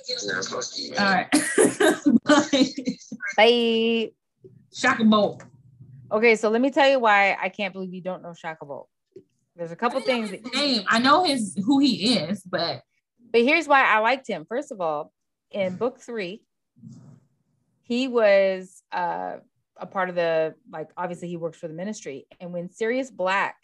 Yeah, 0.08 0.42
fuck 0.42 0.64
you, 0.76 0.94
All 0.98 1.06
man. 1.06 1.28
right. 1.34 2.24
Bye. 2.24 2.74
Bye. 3.38 4.12
Shaka 4.80 5.04
Bolt. 5.04 5.44
Okay, 6.12 6.36
so 6.36 6.50
let 6.50 6.62
me 6.62 6.72
tell 6.72 6.90
you 6.90 7.00
why 7.00 7.38
I 7.40 7.50
can't 7.50 7.74
believe 7.74 7.94
you 7.94 8.02
don't 8.02 8.24
know 8.24 8.34
Shaka 8.34 8.66
Bolt. 8.66 8.88
There's 9.56 9.72
a 9.72 9.76
couple 9.76 10.00
things, 10.00 10.32
that, 10.32 10.54
Name. 10.56 10.84
I 10.88 11.00
know 11.00 11.26
his 11.26 11.58
who 11.66 11.80
he 11.80 12.16
is, 12.16 12.42
but 12.44 12.82
but 13.32 13.42
here's 13.42 13.68
why 13.68 13.84
I 13.84 14.00
liked 14.00 14.26
him. 14.26 14.46
First 14.48 14.72
of 14.72 14.80
all, 14.80 15.12
in 15.52 15.76
book 15.76 16.00
three, 16.00 16.42
he 17.84 18.08
was 18.08 18.82
uh, 18.94 19.38
a 19.76 19.86
part 19.86 20.08
of 20.08 20.16
the 20.16 20.56
like. 20.72 20.88
Obviously, 20.96 21.28
he 21.28 21.36
works 21.36 21.58
for 21.58 21.68
the 21.68 21.74
ministry, 21.74 22.26
and 22.40 22.54
when 22.54 22.72
Sirius 22.72 23.12
Black 23.12 23.58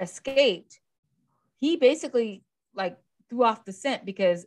escaped, 0.00 0.80
he 1.58 1.76
basically 1.76 2.42
like 2.74 2.96
threw 3.28 3.44
off 3.44 3.66
the 3.66 3.72
scent 3.72 4.06
because 4.06 4.46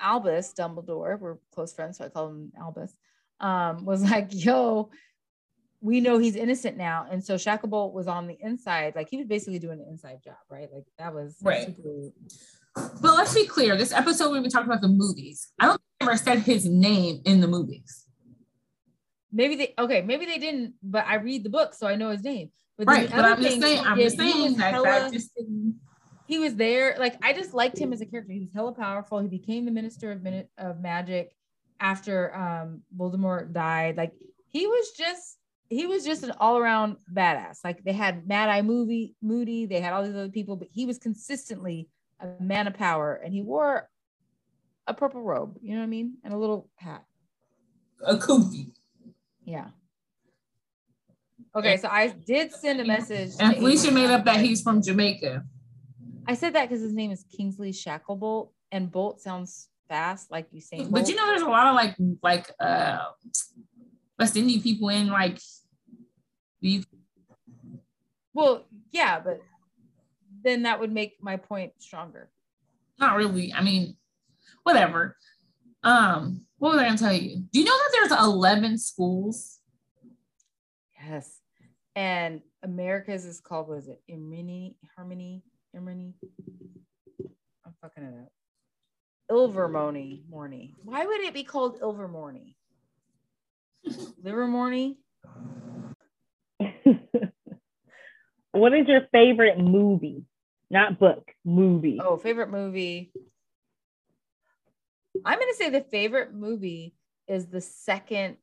Albus 0.00 0.52
Dumbledore, 0.58 1.18
we're 1.18 1.36
close 1.54 1.72
friends, 1.72 1.98
so 1.98 2.06
I 2.06 2.08
call 2.08 2.28
him 2.28 2.52
Albus, 2.58 2.92
um, 3.40 3.84
was 3.84 4.02
like, 4.10 4.28
"Yo." 4.30 4.90
we 5.82 5.98
know 5.98 6.18
he's 6.18 6.36
innocent 6.36 6.76
now. 6.76 7.06
And 7.10 7.24
so 7.24 7.36
Shacklebolt 7.36 7.94
was 7.94 8.06
on 8.06 8.26
the 8.26 8.36
inside, 8.42 8.94
like 8.94 9.08
he 9.08 9.16
was 9.16 9.26
basically 9.26 9.58
doing 9.58 9.80
an 9.80 9.86
inside 9.88 10.18
job, 10.22 10.34
right? 10.50 10.68
Like 10.70 10.84
that 10.98 11.14
was 11.14 11.38
Right. 11.42 11.74
super- 11.74 12.10
but 13.00 13.14
let's 13.14 13.32
be 13.32 13.46
clear. 13.46 13.78
This 13.78 13.90
episode 13.90 14.30
we've 14.30 14.42
been 14.42 14.50
talking 14.50 14.68
about 14.68 14.82
the 14.82 14.88
movies. 14.88 15.50
I 15.58 15.64
don't 15.64 15.80
think 15.80 15.82
they 16.00 16.06
ever 16.06 16.16
said 16.18 16.38
his 16.40 16.68
name 16.68 17.22
in 17.24 17.40
the 17.40 17.48
movies. 17.48 18.04
maybe 19.32 19.54
they 19.56 19.72
okay, 19.78 20.02
maybe 20.02 20.26
they 20.26 20.36
didn't, 20.36 20.74
but 20.82 21.06
I 21.06 21.14
read 21.14 21.44
the 21.44 21.50
book, 21.50 21.72
so 21.72 21.86
I 21.86 21.96
know 21.96 22.10
his 22.10 22.22
name. 22.24 22.50
But 22.76 22.86
Right. 22.86 23.08
But 23.10 23.24
I'm 23.24 23.42
just 23.42 23.60
saying, 23.62 23.78
I'm 23.82 23.98
just 23.98 24.18
saying 24.18 24.56
that 24.58 24.74
hella- 24.74 24.84
that 24.84 25.12
just 25.14 25.30
he 26.26 26.38
was 26.38 26.56
there. 26.56 26.94
Like 26.98 27.16
I 27.24 27.32
just 27.32 27.54
liked 27.54 27.78
him 27.78 27.94
as 27.94 28.02
a 28.02 28.06
character. 28.06 28.34
He 28.34 28.40
was 28.40 28.50
hella 28.54 28.72
powerful. 28.72 29.18
He 29.20 29.28
became 29.28 29.64
the 29.64 29.70
minister 29.70 30.12
of 30.12 30.22
minute 30.22 30.50
of 30.58 30.78
magic 30.80 31.34
after 31.80 32.34
um 32.34 32.82
Voldemort 32.96 33.52
died. 33.52 33.96
Like 33.96 34.12
he 34.48 34.66
was 34.66 34.90
just 34.96 35.38
he 35.68 35.86
was 35.86 36.04
just 36.04 36.22
an 36.24 36.32
all-around 36.38 36.96
badass. 37.12 37.58
Like 37.64 37.82
they 37.84 37.92
had 37.92 38.26
Mad 38.26 38.48
Eye 38.48 38.62
movie 38.62 39.14
Moody, 39.22 39.66
they 39.66 39.80
had 39.80 39.92
all 39.92 40.04
these 40.04 40.14
other 40.14 40.28
people, 40.28 40.56
but 40.56 40.68
he 40.70 40.84
was 40.84 40.98
consistently 40.98 41.88
a 42.20 42.42
man 42.42 42.66
of 42.66 42.74
power 42.74 43.14
and 43.14 43.32
he 43.32 43.40
wore 43.40 43.88
a 44.86 44.94
purple 44.94 45.22
robe, 45.22 45.56
you 45.62 45.72
know 45.72 45.78
what 45.78 45.84
I 45.84 45.88
mean? 45.88 46.14
And 46.24 46.34
a 46.34 46.36
little 46.36 46.68
hat. 46.74 47.04
a 48.04 48.16
kooky. 48.16 48.72
Yeah. 49.44 49.68
Okay, 51.54 51.76
so 51.76 51.88
I 51.88 52.08
did 52.08 52.52
send 52.52 52.80
a 52.80 52.84
message. 52.84 53.32
And 53.40 53.56
Felicia 53.56 53.90
made 53.90 54.10
up 54.10 54.24
that 54.24 54.40
he's 54.40 54.62
from 54.62 54.82
Jamaica. 54.82 55.44
I 56.26 56.34
said 56.34 56.54
that 56.54 56.68
because 56.68 56.82
his 56.82 56.92
name 56.92 57.10
is 57.10 57.24
Kingsley 57.36 57.72
Shacklebolt, 57.72 58.50
and 58.70 58.90
Bolt 58.90 59.20
sounds 59.20 59.68
fast, 59.90 60.30
like 60.30 60.46
you 60.52 60.60
saying. 60.62 60.90
But 60.90 61.08
you 61.08 61.16
know, 61.16 61.26
there's 61.26 61.42
a 61.42 61.48
lot 61.48 61.66
of 61.66 61.74
like 61.74 61.96
like 62.22 62.50
uh 62.58 63.00
West 64.18 64.36
Indian 64.36 64.62
people 64.62 64.88
in 64.88 65.08
like 65.08 65.38
the 66.62 66.82
well, 68.32 68.64
yeah, 68.92 69.20
but 69.20 69.40
then 70.42 70.62
that 70.62 70.80
would 70.80 70.92
make 70.92 71.16
my 71.20 71.36
point 71.36 71.72
stronger. 71.78 72.30
not 72.98 73.16
really. 73.16 73.52
I 73.52 73.60
mean, 73.62 73.96
whatever. 74.62 75.16
Um, 75.82 76.46
what 76.58 76.72
was 76.72 76.80
I 76.80 76.84
gonna 76.84 76.98
tell 76.98 77.12
you? 77.12 77.44
Do 77.52 77.58
you 77.58 77.64
know 77.64 77.76
that 77.76 77.90
there's 77.92 78.20
11 78.20 78.78
schools? 78.78 79.58
Yes, 81.02 81.40
and 81.96 82.42
America's 82.62 83.24
is 83.24 83.40
called 83.40 83.68
what 83.68 83.78
is 83.78 83.88
it? 83.88 84.00
Imrini, 84.08 84.76
Harmony, 84.96 85.42
Imrini. 85.76 86.12
I'm 87.66 87.74
fucking 87.82 88.04
it 88.04 88.14
up. 88.22 88.32
Ilvermorny, 89.30 90.22
Morny. 90.28 90.74
Why 90.84 91.06
would 91.06 91.20
it 91.20 91.32
be 91.34 91.44
called 91.44 91.80
Ilvermorny? 91.80 92.54
Livermorny? 94.24 94.96
what 98.52 98.74
is 98.74 98.88
your 98.88 99.02
favorite 99.12 99.58
movie? 99.58 100.24
Not 100.70 100.98
book, 100.98 101.30
movie. 101.44 101.98
Oh, 102.02 102.16
favorite 102.16 102.50
movie. 102.50 103.12
I'm 105.24 105.38
gonna 105.38 105.54
say 105.54 105.70
the 105.70 105.80
favorite 105.80 106.34
movie 106.34 106.94
is 107.28 107.46
the 107.46 107.60
second, 107.60 108.36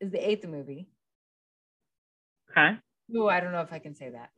is 0.00 0.10
the 0.10 0.28
eighth 0.28 0.46
movie. 0.46 0.88
Okay. 2.50 2.76
Oh, 3.16 3.28
I 3.28 3.40
don't 3.40 3.52
know 3.52 3.60
if 3.62 3.72
I 3.72 3.78
can 3.78 3.94
say 3.94 4.10
that. 4.10 4.30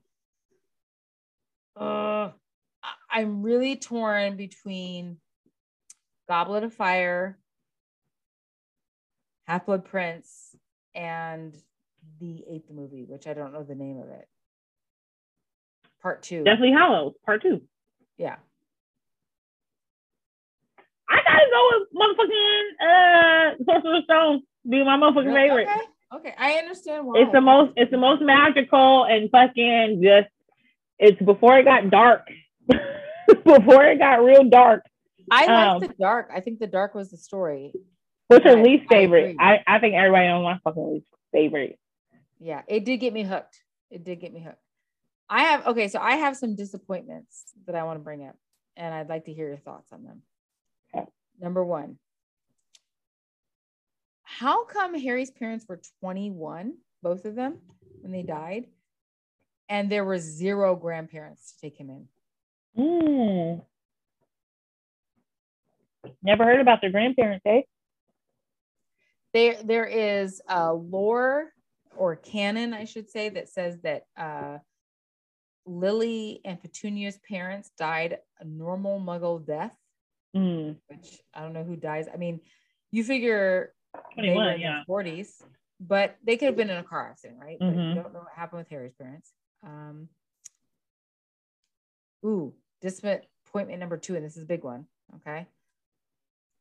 Uh, 1.77 2.31
I'm 3.15 3.43
really 3.43 3.77
torn 3.77 4.37
between 4.37 5.19
Goblet 6.29 6.65
of 6.65 6.75
Fire, 6.75 7.39
Half 9.47 9.67
Blood 9.67 9.85
Prince, 9.85 10.57
and 10.97 11.57
the 12.19 12.43
eighth 12.51 12.71
movie, 12.73 13.05
which 13.07 13.29
I 13.29 13.35
don't 13.35 13.53
know 13.53 13.63
the 13.63 13.77
name 13.77 13.99
of 13.99 14.09
it. 14.09 14.27
Part 16.03 16.25
two. 16.25 16.43
Deathly 16.43 16.73
Hallows, 16.73 17.15
part 17.25 17.41
two. 17.41 17.63
Yeah. 18.19 18.37
I 21.09 21.17
gotta 21.25 21.47
go 21.53 21.71
with 21.71 21.89
motherfucking 21.95 22.65
uh 22.83 23.65
Sorcerer's 23.65 24.05
Stone. 24.05 24.43
Be 24.69 24.83
my 24.85 24.97
motherfucking 24.97 25.27
Really? 25.27 25.49
favorite. 25.49 25.69
Okay. 25.69 25.81
Okay. 26.15 26.35
I 26.37 26.55
understand 26.55 27.07
why. 27.07 27.21
It's 27.21 27.33
the 27.33 27.41
most 27.41 27.73
it's 27.77 27.91
the 27.93 27.99
most 27.99 28.23
magical 28.23 29.05
and 29.05 29.31
fucking 29.31 30.01
just 30.03 30.29
it's 30.99 31.21
before 31.23 31.59
it 31.59 31.65
got 31.65 31.91
dark. 31.91 32.27
before 33.59 33.85
it 33.85 33.99
got 33.99 34.25
real 34.25 34.45
dark. 34.45 34.85
I 35.31 35.47
um, 35.47 35.81
like 35.81 35.91
the 35.91 35.97
dark. 35.99 36.31
I 36.35 36.41
think 36.41 36.59
the 36.59 36.67
dark 36.67 36.95
was 36.95 37.11
the 37.11 37.17
story. 37.17 37.73
What's 38.29 38.45
your 38.45 38.63
least 38.63 38.85
I 38.91 38.95
favorite? 38.95 39.31
agree. 39.31 39.37
I, 39.39 39.61
I 39.67 39.79
think 39.79 39.95
everybody 39.95 40.29
knows 40.29 40.43
my 40.43 40.59
fucking 40.65 40.95
least 40.95 41.07
favorite. 41.33 41.79
Yeah, 42.41 42.63
it 42.67 42.85
did 42.85 42.99
get 42.99 43.13
me 43.13 43.23
hooked. 43.23 43.61
It 43.91 44.05
did 44.05 44.21
get 44.21 44.33
me 44.33 44.41
hooked. 44.41 44.59
I 45.29 45.43
have 45.45 45.67
okay, 45.69 45.89
so 45.89 45.99
I 46.01 46.17
have 46.17 46.37
some 46.37 46.55
disappointments 46.55 47.53
that 47.67 47.75
I 47.75 47.85
want 47.85 47.99
to 47.99 48.05
bring 48.05 48.27
up, 48.27 48.37
and 48.77 48.95
I'd 48.95 49.09
like 49.09 49.27
to 49.27 49.33
hear 49.33 49.49
your 49.49 49.57
thoughts 49.59 49.93
on 49.93 50.05
them. 50.05 50.23
Okay. 50.95 51.07
Number 51.41 51.65
one, 51.65 51.99
how 54.23 54.65
come 54.65 54.99
Harry's 54.99 55.31
parents 55.31 55.65
were 55.69 55.81
21, 56.01 56.75
both 57.03 57.25
of 57.25 57.35
them, 57.35 57.59
when 58.01 58.13
they 58.13 58.23
died, 58.23 58.67
and 59.69 59.91
there 59.91 60.05
were 60.05 60.19
zero 60.19 60.77
grandparents 60.77 61.53
to 61.53 61.61
take 61.61 61.79
him 61.79 61.89
in? 61.89 62.09
Mm. 62.79 63.63
Never 66.23 66.45
heard 66.45 66.61
about 66.61 66.81
their 66.81 66.91
grandparents, 66.91 67.45
eh? 67.47 67.63
there 69.33 69.57
there 69.65 69.85
is 69.87 70.41
a 70.49 70.73
lore 70.73 71.51
or 71.97 72.15
canon 72.15 72.73
i 72.73 72.85
should 72.85 73.11
say 73.11 73.29
that 73.29 73.49
says 73.49 73.77
that 73.83 74.05
uh 74.17 74.59
lily 75.67 76.41
and 76.45 76.61
petunia's 76.63 77.19
parents 77.29 77.71
died 77.77 78.19
a 78.41 78.45
normal 78.45 79.01
muggle 79.01 79.45
death 79.45 79.77
Mm. 80.37 80.77
which 80.89 81.21
i 81.35 81.41
don't 81.41 81.53
know 81.53 81.65
who 81.65 81.75
dies 81.77 82.07
i 82.13 82.17
mean 82.17 82.41
you 82.93 83.03
figure 83.05 83.73
they 84.17 84.35
were 84.35 84.51
in 84.53 84.61
yeah. 84.61 84.83
their 84.87 84.97
40s 84.97 85.43
but 85.81 86.17
they 86.25 86.37
could 86.37 86.47
have 86.47 86.57
been 86.57 86.71
in 86.71 86.79
a 86.79 86.83
car 86.85 87.09
accident 87.11 87.41
right 87.41 87.57
but 87.59 87.69
Mhm. 87.69 87.89
you 87.89 87.95
don't 87.97 88.13
know 88.13 88.21
what 88.21 88.33
happened 88.37 88.59
with 88.61 88.69
harry's 88.69 88.95
parents 88.95 89.33
um 89.65 90.09
ooh 92.25 92.55
disappointment 92.85 93.81
number 93.81 93.97
two 93.97 94.15
and 94.15 94.25
this 94.25 94.37
is 94.37 94.43
a 94.43 94.47
big 94.47 94.63
one 94.63 94.87
okay 95.17 95.47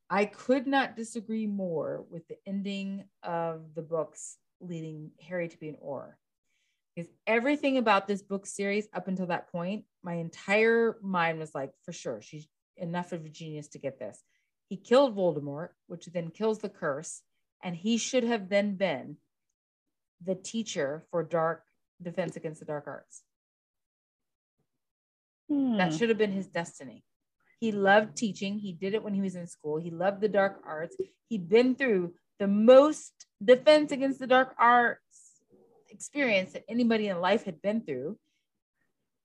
I 0.09 0.25
could 0.25 0.67
not 0.67 0.95
disagree 0.95 1.47
more 1.47 2.05
with 2.09 2.27
the 2.27 2.37
ending 2.45 3.05
of 3.23 3.73
the 3.73 3.81
books 3.81 4.37
leading 4.59 5.09
Harry 5.27 5.47
to 5.49 5.57
be 5.57 5.69
an 5.69 5.77
Auror. 5.83 6.13
Because 6.95 7.09
everything 7.25 7.77
about 7.77 8.07
this 8.07 8.21
book 8.21 8.45
series 8.45 8.87
up 8.93 9.07
until 9.07 9.25
that 9.27 9.51
point, 9.51 9.85
my 10.03 10.13
entire 10.13 10.97
mind 11.01 11.39
was 11.39 11.55
like, 11.55 11.71
for 11.83 11.91
sure, 11.91 12.21
she's 12.21 12.47
enough 12.77 13.11
of 13.11 13.25
a 13.25 13.29
genius 13.29 13.67
to 13.69 13.79
get 13.79 13.97
this. 13.97 14.23
He 14.69 14.77
killed 14.77 15.15
Voldemort, 15.15 15.69
which 15.87 16.05
then 16.05 16.29
kills 16.29 16.59
the 16.59 16.69
curse, 16.69 17.23
and 17.63 17.75
he 17.75 17.97
should 17.97 18.23
have 18.23 18.49
then 18.49 18.75
been 18.75 19.17
the 20.23 20.35
teacher 20.35 21.05
for 21.09 21.23
dark 21.23 21.63
defense 22.01 22.35
against 22.35 22.59
the 22.59 22.67
dark 22.67 22.85
arts. 22.85 23.23
That 25.77 25.91
Hmm. 25.91 25.97
should 25.97 26.09
have 26.09 26.17
been 26.17 26.31
his 26.31 26.47
destiny. 26.47 27.03
He 27.59 27.71
loved 27.71 28.17
teaching. 28.17 28.59
He 28.59 28.73
did 28.73 28.93
it 28.93 29.03
when 29.03 29.13
he 29.13 29.21
was 29.21 29.35
in 29.35 29.47
school. 29.47 29.77
He 29.77 29.89
loved 29.91 30.19
the 30.21 30.27
dark 30.27 30.61
arts. 30.65 30.97
He'd 31.29 31.47
been 31.47 31.75
through 31.75 32.13
the 32.39 32.47
most 32.47 33.13
defense 33.43 33.91
against 33.91 34.19
the 34.19 34.27
dark 34.27 34.53
arts 34.57 35.41
experience 35.89 36.53
that 36.53 36.63
anybody 36.67 37.07
in 37.07 37.21
life 37.21 37.43
had 37.45 37.61
been 37.61 37.79
through 37.81 38.17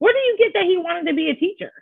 Where 0.01 0.12
do 0.12 0.18
you 0.18 0.37
get 0.39 0.53
that 0.53 0.66
he 0.66 0.76
wanted 0.76 1.07
to 1.11 1.14
be 1.14 1.31
a 1.31 1.35
teacher? 1.35 1.72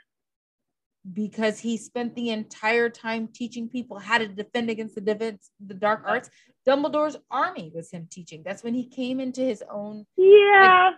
because 1.13 1.61
he 1.61 1.77
spent 1.77 2.15
the 2.17 2.31
entire 2.31 2.89
time 2.89 3.29
teaching 3.29 3.69
people 3.69 3.99
how 3.99 4.19
to 4.19 4.27
defend 4.27 4.69
against 4.71 4.95
the 4.97 5.01
defense, 5.01 5.51
the 5.65 5.75
dark 5.75 6.03
arts. 6.05 6.29
Dumbledore's 6.67 7.17
army 7.31 7.71
was 7.73 7.91
him 7.93 8.09
teaching. 8.11 8.43
That's 8.45 8.65
when 8.65 8.75
he 8.75 8.87
came 8.89 9.21
into 9.21 9.41
his 9.41 9.63
own. 9.71 10.05
Yeah. 10.17 10.91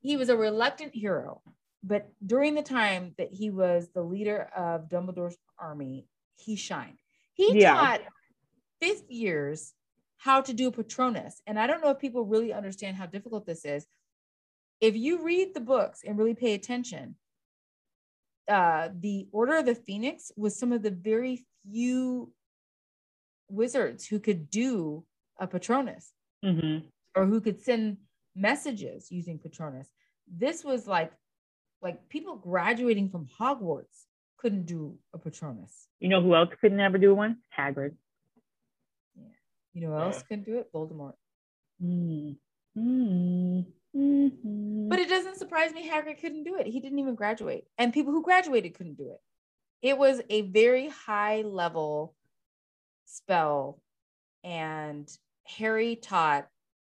He 0.00 0.16
was 0.16 0.30
a 0.30 0.36
reluctant 0.36 0.94
hero, 0.96 1.42
but 1.82 2.08
during 2.24 2.54
the 2.54 2.62
time 2.62 3.14
that 3.18 3.32
he 3.32 3.50
was 3.50 3.88
the 3.94 4.02
leader 4.02 4.50
of 4.56 4.88
Dumbledore's 4.88 5.36
army, 5.58 6.06
he 6.36 6.56
shined. 6.56 6.98
He 7.34 7.54
Yeah. 7.54 7.74
taught 7.74 8.00
fifth 8.80 9.10
years 9.10 9.74
how 10.18 10.40
to 10.40 10.52
do 10.52 10.68
a 10.68 10.72
Patronus. 10.72 11.40
And 11.46 11.58
I 11.58 11.66
don't 11.66 11.82
know 11.82 11.90
if 11.90 11.98
people 11.98 12.24
really 12.24 12.52
understand 12.52 12.96
how 12.96 13.06
difficult 13.06 13.46
this 13.46 13.64
is. 13.64 13.86
If 14.80 14.96
you 14.96 15.22
read 15.22 15.54
the 15.54 15.60
books 15.60 16.02
and 16.04 16.18
really 16.18 16.34
pay 16.34 16.54
attention, 16.54 17.16
uh, 18.48 18.88
the 18.98 19.28
Order 19.32 19.56
of 19.56 19.66
the 19.66 19.74
Phoenix 19.74 20.32
was 20.36 20.58
some 20.58 20.72
of 20.72 20.82
the 20.82 20.90
very 20.90 21.46
few 21.64 22.32
wizards 23.48 24.06
who 24.06 24.18
could 24.18 24.50
do 24.50 25.04
a 25.38 25.46
Patronus 25.46 26.12
hmm 26.42 26.78
or 27.14 27.24
who 27.24 27.40
could 27.40 27.60
send 27.62 27.98
messages 28.34 29.10
using 29.10 29.38
Patronus. 29.38 29.88
This 30.26 30.64
was 30.64 30.86
like 30.86 31.12
like 31.82 32.08
people 32.08 32.36
graduating 32.36 33.10
from 33.10 33.28
Hogwarts 33.38 34.06
couldn't 34.38 34.66
do 34.66 34.98
a 35.14 35.18
Patronus. 35.18 35.88
You 36.00 36.08
know 36.08 36.20
who 36.22 36.34
else 36.34 36.50
could 36.60 36.72
never 36.72 36.98
do 36.98 37.14
one? 37.14 37.38
Hagrid. 37.56 37.94
You 39.72 39.82
know 39.82 39.88
who 39.88 39.98
else 39.98 40.22
couldn't 40.22 40.44
do 40.46 40.58
it? 40.58 40.72
Voldemort. 40.72 41.14
Mm. 41.82 42.36
Mm. 42.76 43.66
Mhm. 43.94 44.88
But 44.88 44.98
it 44.98 45.08
doesn't 45.08 45.36
surprise 45.36 45.72
me 45.72 45.88
Hagrid 45.88 46.20
couldn't 46.20 46.44
do 46.44 46.56
it. 46.56 46.66
He 46.66 46.80
didn't 46.80 46.98
even 46.98 47.14
graduate. 47.14 47.66
And 47.78 47.92
people 47.92 48.12
who 48.12 48.22
graduated 48.22 48.74
couldn't 48.74 48.96
do 48.96 49.10
it. 49.10 49.20
It 49.82 49.98
was 49.98 50.20
a 50.30 50.42
very 50.42 50.88
high 50.88 51.42
level 51.42 52.14
spell. 53.04 53.80
And 54.44 55.08
Harry 55.44 55.96
taught 55.96 56.48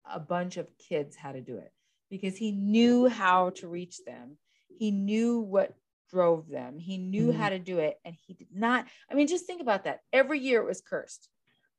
a 0.10 0.20
bunch 0.20 0.58
of 0.58 0.70
kids 0.78 1.16
how 1.16 1.32
to 1.32 1.42
do 1.42 1.58
it 1.58 1.72
because 2.10 2.38
he 2.38 2.52
knew 2.52 3.08
how 3.08 3.52
to 3.52 3.68
reach 3.68 4.04
them. 4.06 4.38
He 4.78 4.92
knew 4.92 5.40
what 5.40 5.74
drove 6.10 6.48
them. 6.50 6.80
He 6.80 6.98
knew 6.98 7.32
how 7.32 7.46
mm-hmm. 7.46 7.54
to 7.54 7.60
do 7.60 7.80
it. 7.80 8.00
And 8.06 8.16
he 8.26 8.34
did 8.34 8.48
not. 8.54 8.86
I 9.12 9.16
mean, 9.16 9.28
just 9.28 9.46
think 9.46 9.62
about 9.62 9.84
that. 9.84 10.02
Every 10.14 10.40
year 10.40 10.62
it 10.62 10.68
was 10.68 10.82
cursed. 10.82 11.30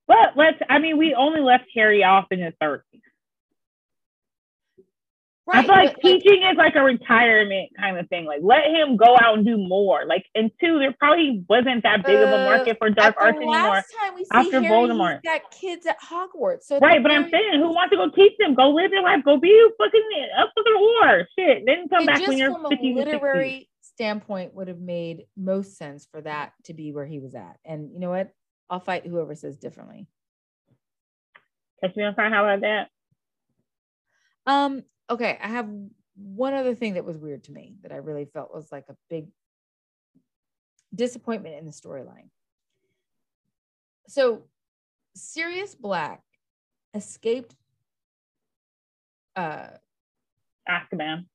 But 0.06 0.36
let's, 0.36 0.58
I 0.68 0.78
mean, 0.78 0.96
we 0.96 1.14
only 1.14 1.40
left 1.40 1.64
Harry 1.74 2.02
off 2.02 2.26
in 2.30 2.40
his 2.40 2.54
30s. 2.62 2.80
I 5.56 5.62
feel 5.62 5.74
like 5.74 5.94
but, 5.94 6.02
teaching 6.02 6.42
is 6.42 6.56
like 6.56 6.74
a 6.76 6.82
retirement 6.82 7.70
kind 7.78 7.98
of 7.98 8.08
thing. 8.08 8.26
Like, 8.26 8.40
let 8.42 8.66
him 8.66 8.96
go 8.96 9.16
out 9.20 9.38
and 9.38 9.46
do 9.46 9.56
more. 9.56 10.04
Like, 10.06 10.24
and 10.34 10.50
two, 10.60 10.78
there 10.78 10.92
probably 10.98 11.44
wasn't 11.48 11.82
that 11.84 12.04
big 12.04 12.16
of 12.16 12.28
a 12.28 12.42
Uh, 12.42 12.44
market 12.44 12.76
for 12.78 12.90
dark 12.90 13.16
arts 13.18 13.36
anymore. 13.36 13.54
last 13.54 13.92
time 14.00 14.14
we 14.14 14.24
see 14.24 14.28
after 14.32 14.60
Harry, 14.60 14.74
Voldemort. 14.74 15.20
he's 15.22 15.32
got 15.32 15.50
kids 15.50 15.86
at 15.86 15.98
Hogwarts. 16.00 16.64
So 16.64 16.78
Right, 16.80 17.02
but 17.02 17.10
I'm 17.12 17.30
saying, 17.30 17.54
who 17.60 17.68
wants 17.72 17.90
to 17.92 17.96
go 17.96 18.10
teach 18.10 18.36
them? 18.38 18.54
Go 18.54 18.70
live 18.70 18.90
your 18.92 19.02
life. 19.02 19.24
Go 19.24 19.38
be 19.38 19.50
a 19.50 19.70
fucking 19.82 20.02
up 20.38 20.50
for 20.54 20.62
the 20.64 20.78
war. 20.78 21.26
Shit. 21.38 21.64
Then 21.66 21.88
come 21.88 22.04
back 22.06 22.26
when 22.26 22.36
you're 22.38 22.52
from 22.52 22.66
a 22.66 22.68
50 22.70 22.92
or 22.92 22.96
60. 22.96 23.12
literary 23.12 23.70
standpoint 23.80 24.54
would 24.54 24.68
have 24.68 24.78
made 24.80 25.24
most 25.36 25.76
sense 25.76 26.06
for 26.10 26.20
that 26.20 26.52
to 26.64 26.74
be 26.74 26.92
where 26.92 27.06
he 27.06 27.18
was 27.20 27.34
at. 27.34 27.56
And 27.64 27.92
you 27.92 28.00
know 28.00 28.10
what? 28.10 28.32
I'll 28.70 28.80
fight 28.80 29.06
whoever 29.06 29.34
says 29.34 29.56
differently. 29.56 30.06
Catch 31.82 31.96
me 31.96 32.04
on 32.04 32.14
fire. 32.14 32.28
How 32.30 32.44
about 32.44 32.60
that? 32.60 32.88
Um, 34.46 34.82
okay, 35.10 35.38
I 35.42 35.48
have 35.48 35.68
one 36.16 36.54
other 36.54 36.74
thing 36.74 36.94
that 36.94 37.04
was 37.04 37.18
weird 37.18 37.44
to 37.44 37.52
me 37.52 37.76
that 37.82 37.92
I 37.92 37.96
really 37.96 38.26
felt 38.26 38.54
was 38.54 38.70
like 38.72 38.84
a 38.88 38.96
big 39.08 39.26
disappointment 40.94 41.56
in 41.56 41.66
the 41.66 41.72
storyline. 41.72 42.30
So 44.08 44.44
Sirius 45.14 45.74
Black 45.74 46.22
escaped 46.94 47.54
uh 49.36 49.68
Azkaban. 50.68 51.26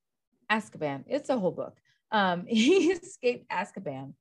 Azkaban. 0.51 1.03
It's 1.07 1.29
a 1.29 1.37
whole 1.37 1.51
book. 1.51 1.77
Um, 2.11 2.45
he 2.47 2.91
escaped 2.91 3.49
Azkaban 3.49 4.13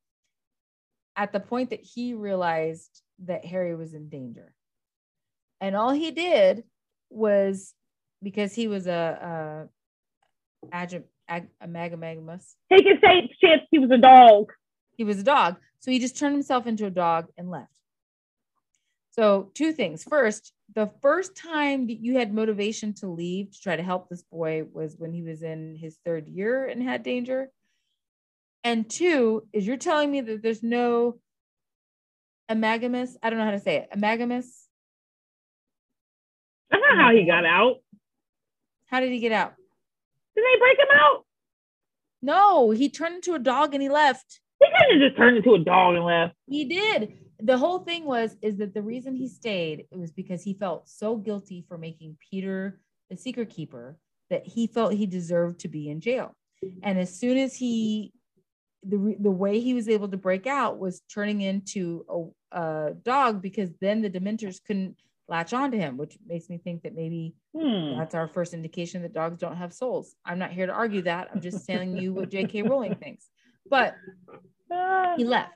at 1.16 1.32
the 1.32 1.40
point 1.40 1.70
that 1.70 1.82
he 1.82 2.14
realized 2.14 3.02
that 3.24 3.44
Harry 3.44 3.74
was 3.74 3.94
in 3.94 4.08
danger. 4.08 4.54
And 5.60 5.76
all 5.76 5.90
he 5.90 6.10
did 6.10 6.64
was 7.10 7.74
because 8.22 8.54
he 8.54 8.68
was 8.68 8.86
a, 8.86 9.68
a, 10.72 10.76
ag- 10.76 11.04
ag- 11.28 11.48
amalgamamus, 11.62 12.54
Take 12.72 12.84
his 12.86 12.98
safe 13.02 13.30
chance. 13.42 13.62
He 13.70 13.78
was 13.78 13.90
a 13.90 13.98
dog. 13.98 14.52
he 14.96 15.04
was 15.04 15.18
a 15.18 15.22
dog. 15.24 15.56
So 15.80 15.90
he 15.90 15.98
just 15.98 16.18
turned 16.18 16.34
himself 16.34 16.66
into 16.66 16.86
a 16.86 16.90
dog 16.90 17.26
and 17.36 17.50
left. 17.50 17.68
So, 19.10 19.50
two 19.52 19.72
things. 19.72 20.04
First, 20.04 20.54
the 20.74 20.90
first 21.02 21.36
time 21.36 21.86
that 21.88 22.00
you 22.00 22.16
had 22.16 22.32
motivation 22.32 22.94
to 22.94 23.08
leave 23.08 23.50
to 23.52 23.60
try 23.60 23.76
to 23.76 23.82
help 23.82 24.08
this 24.08 24.22
boy 24.22 24.64
was 24.72 24.96
when 24.96 25.12
he 25.12 25.22
was 25.22 25.42
in 25.42 25.76
his 25.76 25.98
third 26.06 26.28
year 26.28 26.64
and 26.66 26.82
had 26.82 27.02
danger. 27.02 27.50
And 28.64 28.88
two, 28.88 29.46
is 29.52 29.66
you're 29.66 29.76
telling 29.76 30.10
me 30.10 30.22
that 30.22 30.42
there's 30.42 30.62
no 30.62 31.18
amagamus. 32.50 33.16
I 33.22 33.28
don't 33.28 33.38
know 33.38 33.44
how 33.44 33.50
to 33.50 33.60
say 33.60 33.76
it. 33.76 33.88
Amagamus. 33.94 34.46
That's 36.70 36.82
not 36.88 36.96
how 36.96 37.12
he 37.14 37.26
got 37.26 37.44
out. 37.44 37.76
How 38.92 39.00
did 39.00 39.10
he 39.10 39.20
get 39.20 39.32
out? 39.32 39.54
Did 40.36 40.44
they 40.44 40.58
break 40.58 40.78
him 40.78 40.94
out? 40.94 41.24
No, 42.20 42.70
he 42.70 42.90
turned 42.90 43.16
into 43.16 43.32
a 43.32 43.38
dog 43.38 43.72
and 43.72 43.82
he 43.82 43.88
left. 43.88 44.40
He 44.60 44.68
couldn't 44.70 45.00
have 45.00 45.08
just 45.08 45.18
turned 45.18 45.38
into 45.38 45.54
a 45.54 45.58
dog 45.58 45.96
and 45.96 46.04
left. 46.04 46.34
He 46.46 46.66
did. 46.66 47.14
The 47.40 47.56
whole 47.56 47.80
thing 47.80 48.04
was 48.04 48.36
is 48.42 48.58
that 48.58 48.74
the 48.74 48.82
reason 48.82 49.16
he 49.16 49.28
stayed 49.28 49.86
it 49.90 49.98
was 49.98 50.12
because 50.12 50.42
he 50.42 50.52
felt 50.52 50.88
so 50.88 51.16
guilty 51.16 51.64
for 51.66 51.78
making 51.78 52.18
Peter 52.30 52.78
the 53.08 53.16
secret 53.16 53.48
keeper 53.48 53.96
that 54.28 54.46
he 54.46 54.66
felt 54.66 54.92
he 54.92 55.06
deserved 55.06 55.60
to 55.60 55.68
be 55.68 55.88
in 55.88 56.00
jail. 56.00 56.34
And 56.82 56.98
as 56.98 57.18
soon 57.18 57.38
as 57.38 57.56
he 57.56 58.12
the 58.84 59.16
the 59.18 59.30
way 59.30 59.60
he 59.60 59.74
was 59.74 59.88
able 59.88 60.08
to 60.08 60.16
break 60.18 60.46
out 60.46 60.78
was 60.78 61.00
turning 61.12 61.40
into 61.40 62.04
a, 62.52 62.58
a 62.58 62.94
dog 62.94 63.40
because 63.40 63.70
then 63.80 64.02
the 64.02 64.10
dementors 64.10 64.62
couldn't 64.62 64.96
latch 65.32 65.54
onto 65.54 65.78
him, 65.78 65.96
which 65.96 66.18
makes 66.26 66.50
me 66.50 66.58
think 66.58 66.82
that 66.82 66.94
maybe 66.94 67.34
Hmm. 67.58 67.96
that's 67.98 68.14
our 68.14 68.28
first 68.28 68.52
indication 68.52 69.00
that 69.02 69.14
dogs 69.14 69.38
don't 69.40 69.56
have 69.56 69.72
souls. 69.72 70.14
I'm 70.26 70.38
not 70.38 70.50
here 70.52 70.66
to 70.66 70.72
argue 70.72 71.00
that. 71.02 71.30
I'm 71.34 71.40
just 71.40 71.66
telling 71.66 71.96
you 71.96 72.12
what 72.12 72.28
J.K. 72.30 72.62
Rowling 72.70 72.96
thinks. 72.96 73.28
But 73.68 73.94
Ah. 74.70 75.14
he 75.16 75.24
left. 75.24 75.54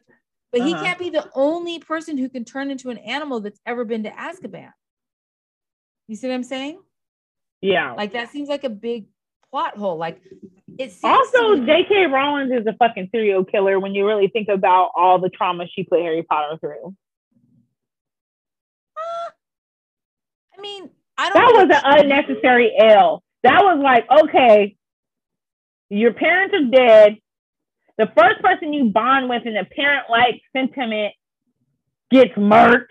But 0.50 0.62
he 0.62 0.72
Uh-huh. 0.72 0.82
can't 0.82 0.98
be 0.98 1.10
the 1.10 1.28
only 1.34 1.78
person 1.78 2.16
who 2.16 2.30
can 2.30 2.44
turn 2.44 2.70
into 2.70 2.88
an 2.88 2.96
animal 2.98 3.40
that's 3.40 3.60
ever 3.66 3.84
been 3.84 4.02
to 4.04 4.10
Azkaban. 4.10 4.72
You 6.08 6.16
see 6.16 6.26
what 6.28 6.34
I'm 6.34 6.42
saying? 6.42 6.80
yeah. 7.60 7.92
Like 7.92 8.12
that 8.12 8.30
seems 8.30 8.48
like 8.48 8.64
a 8.64 8.70
big 8.70 9.06
plot 9.50 9.76
hole. 9.76 9.96
Like 9.98 10.22
it 10.78 10.92
seems 10.92 11.04
also, 11.34 11.56
J.K. 11.66 12.06
Rowling 12.06 12.50
is 12.52 12.66
a 12.66 12.72
fucking 12.74 13.08
serial 13.12 13.44
killer 13.44 13.78
when 13.78 13.94
you 13.94 14.06
really 14.06 14.28
think 14.28 14.48
about 14.48 14.90
all 14.94 15.18
the 15.18 15.28
trauma 15.30 15.66
she 15.66 15.82
put 15.84 16.00
Harry 16.00 16.22
Potter 16.22 16.56
through. 16.60 16.94
I 20.56 20.60
mean, 20.60 20.90
I 21.18 21.30
don't 21.30 21.68
That 21.68 21.68
was 21.68 21.82
an 21.84 22.10
unnecessary 22.10 22.72
L. 22.78 23.22
That 23.42 23.62
was 23.62 23.80
like, 23.82 24.06
okay, 24.24 24.76
your 25.88 26.12
parents 26.12 26.54
are 26.54 26.70
dead. 26.70 27.16
The 27.98 28.10
first 28.16 28.42
person 28.42 28.72
you 28.72 28.90
bond 28.90 29.28
with 29.28 29.46
in 29.46 29.56
a 29.56 29.64
parent 29.64 30.06
like 30.10 30.40
sentiment 30.54 31.14
gets 32.10 32.32
murked. 32.32 32.86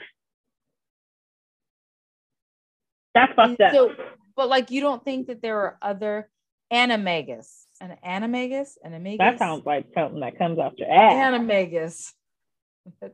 That's 3.13 3.32
mm, 3.34 3.36
fucked 3.36 3.61
up. 3.61 3.74
So, 3.74 3.91
but 4.36 4.49
like 4.49 4.72
you 4.72 4.82
don't 4.82 5.03
think 5.03 5.28
that 5.28 5.41
there 5.41 5.59
are 5.59 5.78
other 5.82 6.30
animagus, 6.72 7.66
an 7.80 7.95
animagus, 8.05 8.74
an 8.84 8.93
animagus, 8.93 9.18
that 9.20 9.39
sounds 9.39 9.66
like 9.66 9.86
something 9.93 10.22
that 10.22 10.38
comes 10.38 10.57
off 10.57 10.74
your 10.78 10.91
ass. 10.91 11.13
animagus. 11.13 12.13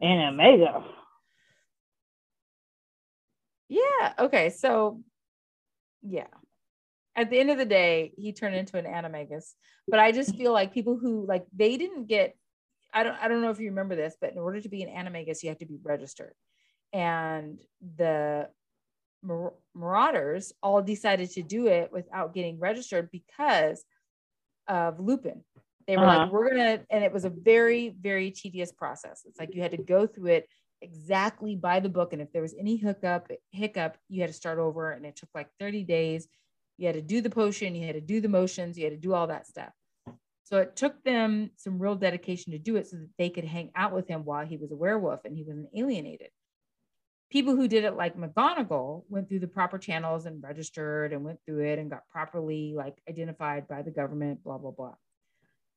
Animagus. 0.01 0.83
Yeah. 3.71 4.13
Okay. 4.19 4.49
So, 4.49 5.01
yeah. 6.03 6.27
At 7.15 7.29
the 7.29 7.39
end 7.39 7.51
of 7.51 7.57
the 7.57 7.65
day, 7.65 8.11
he 8.17 8.33
turned 8.33 8.55
into 8.55 8.77
an 8.77 8.85
animagus. 8.85 9.53
But 9.87 9.99
I 9.99 10.11
just 10.11 10.35
feel 10.35 10.51
like 10.51 10.73
people 10.73 10.97
who 10.97 11.25
like 11.25 11.45
they 11.55 11.77
didn't 11.77 12.07
get. 12.07 12.35
I 12.93 13.03
don't. 13.03 13.15
I 13.21 13.27
don't 13.29 13.41
know 13.41 13.49
if 13.49 13.59
you 13.59 13.69
remember 13.69 13.95
this, 13.95 14.15
but 14.19 14.31
in 14.33 14.37
order 14.37 14.59
to 14.59 14.69
be 14.69 14.83
an 14.83 14.89
animagus, 14.89 15.41
you 15.41 15.49
have 15.49 15.59
to 15.59 15.65
be 15.65 15.79
registered, 15.81 16.33
and 16.91 17.59
the 17.95 18.49
Mar- 19.23 19.53
Marauders 19.73 20.51
all 20.61 20.81
decided 20.81 21.29
to 21.31 21.41
do 21.43 21.67
it 21.67 21.91
without 21.93 22.33
getting 22.33 22.59
registered 22.59 23.09
because 23.11 23.85
of 24.67 24.99
Lupin. 24.99 25.43
They 25.87 25.95
were 25.97 26.05
Uh-huh. 26.05 26.17
like, 26.23 26.31
we're 26.31 26.49
gonna, 26.49 26.79
and 26.89 27.03
it 27.03 27.11
was 27.13 27.25
a 27.25 27.29
very, 27.29 27.89
very 27.89 28.31
tedious 28.31 28.71
process. 28.71 29.23
It's 29.25 29.39
like 29.39 29.55
you 29.55 29.61
had 29.61 29.71
to 29.71 29.77
go 29.77 30.05
through 30.07 30.31
it 30.31 30.49
exactly 30.81 31.55
by 31.55 31.79
the 31.79 31.89
book, 31.89 32.13
and 32.13 32.21
if 32.21 32.31
there 32.31 32.41
was 32.41 32.55
any 32.57 32.77
hookup, 32.77 33.29
hiccup, 33.51 33.97
you 34.09 34.21
had 34.21 34.29
to 34.29 34.33
start 34.33 34.59
over, 34.59 34.91
and 34.91 35.05
it 35.05 35.15
took 35.15 35.29
like 35.33 35.49
30 35.59 35.83
days. 35.83 36.27
You 36.77 36.87
had 36.87 36.95
to 36.95 37.01
do 37.01 37.21
the 37.21 37.29
potion, 37.29 37.75
you 37.75 37.85
had 37.85 37.95
to 37.95 38.01
do 38.01 38.21
the 38.21 38.29
motions, 38.29 38.77
you 38.77 38.85
had 38.85 38.93
to 38.93 38.97
do 38.97 39.13
all 39.13 39.27
that 39.27 39.47
stuff. 39.47 39.71
So 40.43 40.57
it 40.57 40.75
took 40.75 41.01
them 41.03 41.51
some 41.55 41.79
real 41.79 41.95
dedication 41.95 42.51
to 42.51 42.59
do 42.59 42.75
it 42.75 42.87
so 42.87 42.97
that 42.97 43.09
they 43.17 43.29
could 43.29 43.45
hang 43.45 43.71
out 43.75 43.93
with 43.93 44.07
him 44.07 44.25
while 44.25 44.45
he 44.45 44.57
was 44.57 44.71
a 44.71 44.75
werewolf 44.75 45.23
and 45.23 45.35
he 45.35 45.43
wasn't 45.43 45.69
alienated. 45.73 46.29
People 47.29 47.55
who 47.55 47.69
did 47.69 47.85
it 47.85 47.95
like 47.95 48.17
McGonagall 48.17 49.03
went 49.07 49.29
through 49.29 49.39
the 49.39 49.47
proper 49.47 49.77
channels 49.77 50.25
and 50.25 50.43
registered 50.43 51.13
and 51.13 51.23
went 51.23 51.39
through 51.45 51.63
it 51.63 51.79
and 51.79 51.89
got 51.89 52.09
properly 52.09 52.73
like 52.75 52.97
identified 53.07 53.65
by 53.69 53.81
the 53.81 53.91
government, 53.91 54.43
blah, 54.43 54.57
blah, 54.57 54.71
blah. 54.71 54.95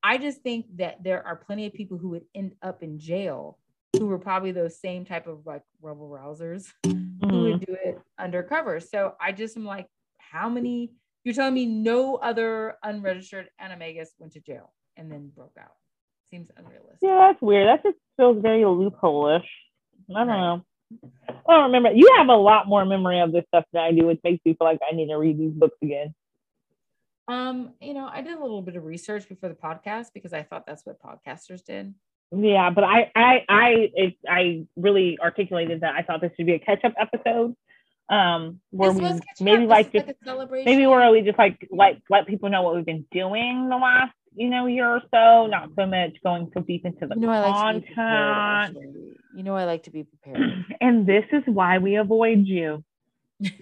I 0.03 0.17
just 0.17 0.41
think 0.41 0.65
that 0.75 1.03
there 1.03 1.25
are 1.25 1.37
plenty 1.37 1.65
of 1.67 1.73
people 1.73 1.97
who 1.97 2.09
would 2.09 2.25
end 2.35 2.55
up 2.61 2.83
in 2.83 2.99
jail 2.99 3.57
who 3.97 4.07
were 4.07 4.19
probably 4.19 4.51
those 4.51 4.79
same 4.79 5.05
type 5.05 5.27
of 5.27 5.45
like 5.45 5.63
rebel 5.81 6.09
rousers 6.09 6.67
mm-hmm. 6.85 7.29
who 7.29 7.43
would 7.43 7.65
do 7.65 7.75
it 7.83 7.99
undercover. 8.19 8.79
So 8.79 9.15
I 9.19 9.31
just 9.31 9.57
am 9.57 9.65
like, 9.65 9.87
how 10.17 10.49
many 10.49 10.91
you're 11.23 11.33
telling 11.33 11.55
me 11.55 11.65
no 11.65 12.15
other 12.17 12.75
unregistered 12.83 13.49
animagus 13.59 14.09
went 14.19 14.33
to 14.33 14.39
jail 14.39 14.71
and 14.95 15.11
then 15.11 15.31
broke 15.35 15.55
out. 15.59 15.73
Seems 16.29 16.49
unrealistic. 16.55 16.99
Yeah, 17.01 17.17
that's 17.17 17.41
weird. 17.41 17.67
That 17.67 17.83
just 17.83 17.97
feels 18.15 18.41
very 18.41 18.63
loophole-ish. 18.63 19.47
I 20.09 20.13
don't 20.13 20.27
right. 20.27 20.39
know. 20.39 20.61
I 21.29 21.53
don't 21.53 21.63
remember. 21.63 21.91
You 21.93 22.13
have 22.17 22.27
a 22.27 22.35
lot 22.35 22.67
more 22.67 22.85
memory 22.85 23.19
of 23.19 23.31
this 23.31 23.43
stuff 23.47 23.65
than 23.73 23.81
I 23.81 23.91
do, 23.91 24.05
which 24.05 24.19
makes 24.23 24.39
me 24.45 24.53
feel 24.53 24.67
like 24.67 24.79
I 24.87 24.95
need 24.95 25.07
to 25.07 25.15
read 25.15 25.39
these 25.39 25.51
books 25.51 25.77
again. 25.81 26.13
Um, 27.27 27.73
you 27.81 27.95
know, 27.95 28.07
I 28.11 28.21
did 28.21 28.37
a 28.37 28.41
little 28.41 28.61
bit 28.61 28.75
of 28.75 28.83
research 28.83 29.27
before 29.27 29.49
the 29.49 29.55
podcast 29.55 30.07
because 30.13 30.31
I 30.31 30.43
thought 30.43 30.67
that's 30.67 30.85
what 30.85 31.01
podcasters 31.01 31.63
did. 31.65 31.95
Yeah, 32.31 32.69
but 32.69 32.83
I 32.83 33.11
I 33.15 33.45
I 33.47 33.91
it, 33.93 34.15
I 34.27 34.65
really 34.75 35.17
articulated 35.21 35.81
that 35.81 35.95
I 35.95 36.01
thought 36.01 36.21
this 36.21 36.31
should 36.35 36.45
be 36.45 36.53
a 36.53 36.59
catch 36.59 36.83
up 36.83 36.93
episode 36.99 37.55
um 38.09 38.59
where 38.69 38.91
we 38.91 39.19
maybe 39.39 39.65
like 39.65 39.91
just 39.91 40.07
like 40.25 40.51
maybe 40.51 40.85
where 40.85 41.09
we 41.11 41.21
just 41.21 41.39
like 41.39 41.67
like 41.71 41.99
let 42.09 42.27
people 42.27 42.49
know 42.49 42.61
what 42.61 42.75
we've 42.75 42.85
been 42.85 43.05
doing 43.11 43.67
the 43.67 43.75
last 43.75 44.13
you 44.35 44.49
know 44.49 44.67
year 44.67 44.87
or 44.87 45.01
so 45.11 45.47
not 45.47 45.69
so 45.75 45.87
much 45.87 46.11
going 46.23 46.51
so 46.53 46.61
deep 46.61 46.85
into 46.85 47.07
the 47.07 47.15
you 47.15 47.21
know, 47.21 47.27
content 47.27 47.85
like 47.87 48.73
prepared, 48.73 49.15
you 49.35 49.43
know 49.43 49.55
i 49.55 49.65
like 49.65 49.83
to 49.83 49.91
be 49.91 50.03
prepared. 50.03 50.65
And 50.81 51.07
this 51.07 51.25
is 51.31 51.41
why 51.47 51.79
we 51.79 51.95
avoid 51.95 52.45
you. 52.45 52.83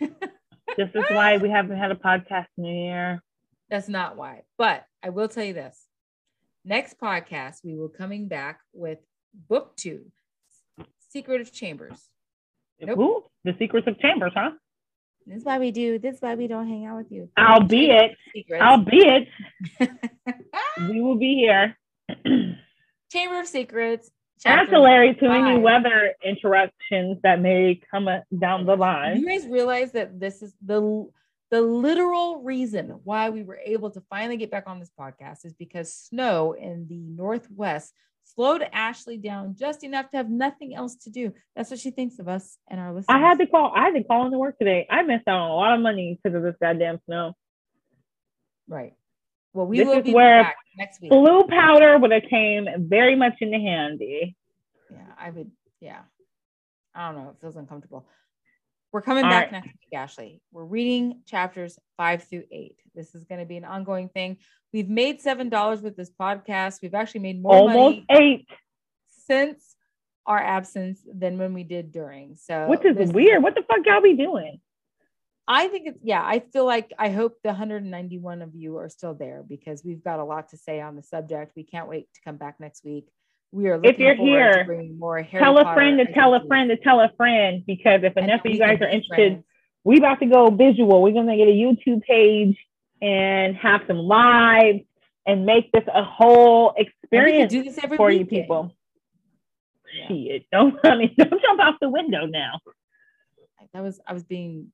This 0.75 0.89
is 0.95 1.03
why 1.11 1.37
we 1.37 1.51
haven't 1.51 1.77
had 1.77 1.91
a 1.91 1.95
podcast 1.95 2.47
in 2.57 2.65
a 2.65 2.67
year. 2.67 3.23
That's 3.69 3.87
not 3.87 4.17
why. 4.17 4.41
But 4.57 4.85
i 5.03 5.09
will 5.09 5.27
tell 5.27 5.43
you 5.43 5.53
this 5.53 5.87
next 6.65 6.99
podcast 6.99 7.63
we 7.63 7.75
will 7.75 7.89
coming 7.89 8.27
back 8.27 8.59
with 8.73 8.99
book 9.49 9.75
two 9.75 10.05
secret 11.11 11.41
of 11.41 11.51
chambers 11.51 12.09
Nope. 12.85 12.99
Ooh, 12.99 13.23
the 13.43 13.55
secrets 13.59 13.87
of 13.87 13.97
chambers, 13.99 14.33
huh? 14.35 14.51
This 15.25 15.37
is 15.37 15.45
why 15.45 15.57
we 15.57 15.71
do. 15.71 15.99
This 15.99 16.15
is 16.15 16.21
why 16.21 16.35
we 16.35 16.47
don't 16.47 16.67
hang 16.67 16.85
out 16.85 16.97
with 16.97 17.11
you. 17.11 17.29
Albeit, 17.39 18.11
albeit, 18.51 19.27
we 20.89 21.01
will 21.01 21.17
be 21.17 21.35
here. 21.35 21.77
Chamber 23.11 23.39
of 23.39 23.47
Secrets. 23.47 24.11
Ancillary 24.45 25.15
to 25.15 25.27
any 25.27 25.57
weather 25.57 26.15
interruptions 26.21 27.17
that 27.23 27.39
may 27.39 27.79
come 27.89 28.09
down 28.37 28.65
the 28.65 28.75
line. 28.75 29.21
You 29.21 29.25
guys 29.25 29.47
realize 29.47 29.93
that 29.93 30.19
this 30.19 30.41
is 30.41 30.53
the 30.65 31.07
the 31.53 31.61
literal 31.61 32.41
reason 32.41 32.99
why 33.03 33.29
we 33.29 33.43
were 33.43 33.59
able 33.63 33.91
to 33.91 34.01
finally 34.09 34.37
get 34.37 34.49
back 34.49 34.63
on 34.65 34.79
this 34.79 34.89
podcast 34.99 35.45
is 35.45 35.53
because 35.53 35.93
snow 35.93 36.53
in 36.53 36.87
the 36.89 36.97
northwest 36.97 37.93
slowed 38.23 38.67
Ashley 38.73 39.17
down 39.17 39.55
just 39.55 39.83
enough 39.83 40.09
to 40.09 40.17
have 40.17 40.31
nothing 40.31 40.73
else 40.73 40.95
to 41.03 41.11
do. 41.11 41.31
That's 41.55 41.69
what 41.69 41.79
she 41.79 41.91
thinks 41.91 42.17
of 42.17 42.27
us 42.27 42.57
and 42.71 42.79
our 42.79 42.91
listeners. 42.91 43.05
I 43.07 43.19
had 43.19 43.37
to 43.37 43.45
call. 43.45 43.71
I 43.75 43.83
had 43.83 43.93
to 43.93 44.03
call 44.03 44.25
into 44.25 44.39
work 44.39 44.57
today. 44.57 44.87
I 44.89 45.03
missed 45.03 45.27
out 45.27 45.41
on 45.41 45.51
a 45.51 45.53
lot 45.53 45.75
of 45.75 45.81
money 45.81 46.19
because 46.23 46.35
of 46.35 46.41
this 46.41 46.55
goddamn 46.59 46.99
snow. 47.05 47.33
Right. 48.67 48.93
Well, 49.53 49.67
we 49.67 49.77
this 49.77 49.87
will 49.87 50.01
be 50.01 50.11
back 50.11 50.55
next 50.75 51.03
week. 51.03 51.11
Floo 51.11 51.47
powder 51.47 51.99
would 51.99 52.11
have 52.11 52.23
came 52.31 52.65
very 52.79 53.15
much 53.15 53.33
into 53.41 53.59
handy. 53.59 54.35
Yeah, 54.91 55.05
I 55.19 55.29
would. 55.29 55.51
Yeah, 55.79 55.99
I 56.95 57.11
don't 57.11 57.23
know. 57.23 57.29
It 57.29 57.35
feels 57.41 57.57
uncomfortable. 57.57 58.07
We're 58.93 59.01
coming 59.01 59.23
All 59.23 59.31
back 59.31 59.45
right. 59.45 59.63
next 59.63 59.65
week, 59.65 59.97
Ashley. 59.99 60.41
We're 60.51 60.65
reading 60.65 61.21
chapters 61.25 61.79
five 61.97 62.23
through 62.23 62.43
eight. 62.51 62.77
This 62.93 63.15
is 63.15 63.23
going 63.23 63.39
to 63.39 63.45
be 63.45 63.57
an 63.57 63.65
ongoing 63.65 64.07
thing. 64.07 64.37
We've 64.71 64.87
made 64.87 65.19
seven 65.19 65.49
dollars 65.49 65.81
with 65.81 65.97
this 65.97 66.11
podcast. 66.11 66.79
We've 66.83 66.93
actually 66.93 67.21
made 67.21 67.41
more 67.41 67.55
almost 67.55 68.01
eight 68.11 68.47
since 69.09 69.75
our 70.27 70.37
absence 70.37 71.01
than 71.11 71.39
when 71.39 71.55
we 71.55 71.63
did 71.63 71.91
during. 71.91 72.35
So 72.35 72.67
which 72.67 72.85
is 72.85 73.11
weird. 73.11 73.41
What 73.41 73.55
the 73.55 73.63
fuck 73.63 73.83
y'all 73.83 73.99
be 73.99 74.15
doing? 74.15 74.61
I 75.47 75.69
think 75.69 75.87
it's 75.87 75.99
yeah. 76.03 76.21
I 76.23 76.43
feel 76.53 76.65
like 76.65 76.93
I 76.99 77.09
hope 77.09 77.37
the 77.43 77.49
191 77.49 78.43
of 78.43 78.53
you 78.53 78.77
are 78.77 78.89
still 78.89 79.15
there 79.15 79.43
because 79.45 79.83
we've 79.83 80.03
got 80.03 80.19
a 80.19 80.23
lot 80.23 80.49
to 80.49 80.57
say 80.57 80.79
on 80.79 80.95
the 80.95 81.03
subject. 81.03 81.53
We 81.55 81.63
can't 81.63 81.89
wait 81.89 82.09
to 82.13 82.21
come 82.23 82.37
back 82.37 82.59
next 82.59 82.85
week 82.85 83.07
we 83.53 83.67
are 83.69 83.79
if 83.83 83.99
you're 83.99 84.15
here 84.15 84.65
tell 85.31 85.57
a 85.57 85.73
friend 85.73 85.99
to 85.99 86.11
tell 86.13 86.33
a 86.33 86.45
friend 86.47 86.69
to 86.69 86.77
tell 86.77 86.99
a 86.99 87.11
friend 87.15 87.63
because 87.65 88.01
if 88.03 88.15
enough 88.17 88.41
of 88.45 88.51
you 88.51 88.59
guys 88.59 88.79
are 88.81 88.87
interested 88.87 89.33
friends. 89.33 89.43
we 89.83 89.97
about 89.97 90.19
to 90.19 90.25
go 90.25 90.49
visual 90.49 91.01
we're 91.01 91.13
going 91.13 91.27
to 91.27 91.37
get 91.37 91.47
a 91.47 91.51
youtube 91.51 92.01
page 92.03 92.57
and 93.01 93.55
have 93.55 93.81
some 93.87 93.97
live 93.97 94.81
and 95.25 95.45
make 95.45 95.71
this 95.71 95.83
a 95.93 96.03
whole 96.03 96.73
experience 96.77 97.51
do 97.51 97.63
this 97.63 97.77
every 97.81 97.97
for 97.97 98.07
weekend. 98.07 98.31
you 98.31 98.41
people 98.41 98.75
yeah. 99.95 100.07
Shit, 100.07 100.45
don't 100.51 100.79
I 100.83 100.97
mean 100.97 101.13
don't 101.17 101.41
jump 101.41 101.59
off 101.59 101.75
the 101.79 101.89
window 101.89 102.25
now 102.25 102.59
that 103.73 103.81
was 103.81 103.99
I 104.07 104.13
was 104.13 104.23
being 104.23 104.71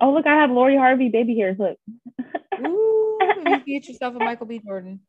Oh 0.00 0.12
look, 0.12 0.26
I 0.26 0.36
have 0.36 0.50
Lori 0.50 0.76
Harvey 0.76 1.08
baby 1.08 1.36
hairs. 1.36 1.56
Look. 1.58 1.76
Ooh, 2.64 3.18
you 3.20 3.60
get 3.66 3.88
yourself 3.88 4.14
a 4.14 4.18
Michael 4.18 4.46
B. 4.46 4.60
Jordan. 4.64 5.00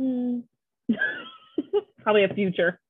Mm. 0.00 0.44
probably 2.02 2.24
a 2.24 2.34
future. 2.34 2.80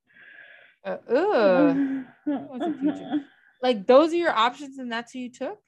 Uh, 0.84 0.98
ugh. 1.08 1.78
like 3.62 3.86
those 3.86 4.12
are 4.12 4.16
your 4.16 4.36
options, 4.36 4.78
and 4.78 4.90
that's 4.90 5.12
who 5.12 5.20
you 5.20 5.32
took. 5.32 5.58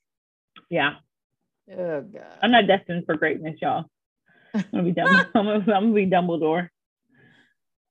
Yeah. 0.71 0.95
Oh 1.71 2.03
god. 2.03 2.39
I'm 2.43 2.51
not 2.51 2.67
destined 2.67 3.05
for 3.07 3.17
greatness, 3.17 3.57
y'all. 3.61 3.85
I'm 4.55 4.65
gonna 4.73 4.83
be 4.85 5.01
I'm 5.01 5.29
gonna, 5.35 5.53
I'm 5.59 5.65
gonna 5.65 5.93
be 5.93 6.07
Dumbledore. 6.07 6.69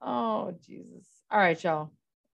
Oh 0.02 0.56
Jesus! 0.66 1.08
All 1.30 1.40
right, 1.40 1.62
y'all. 1.62 1.92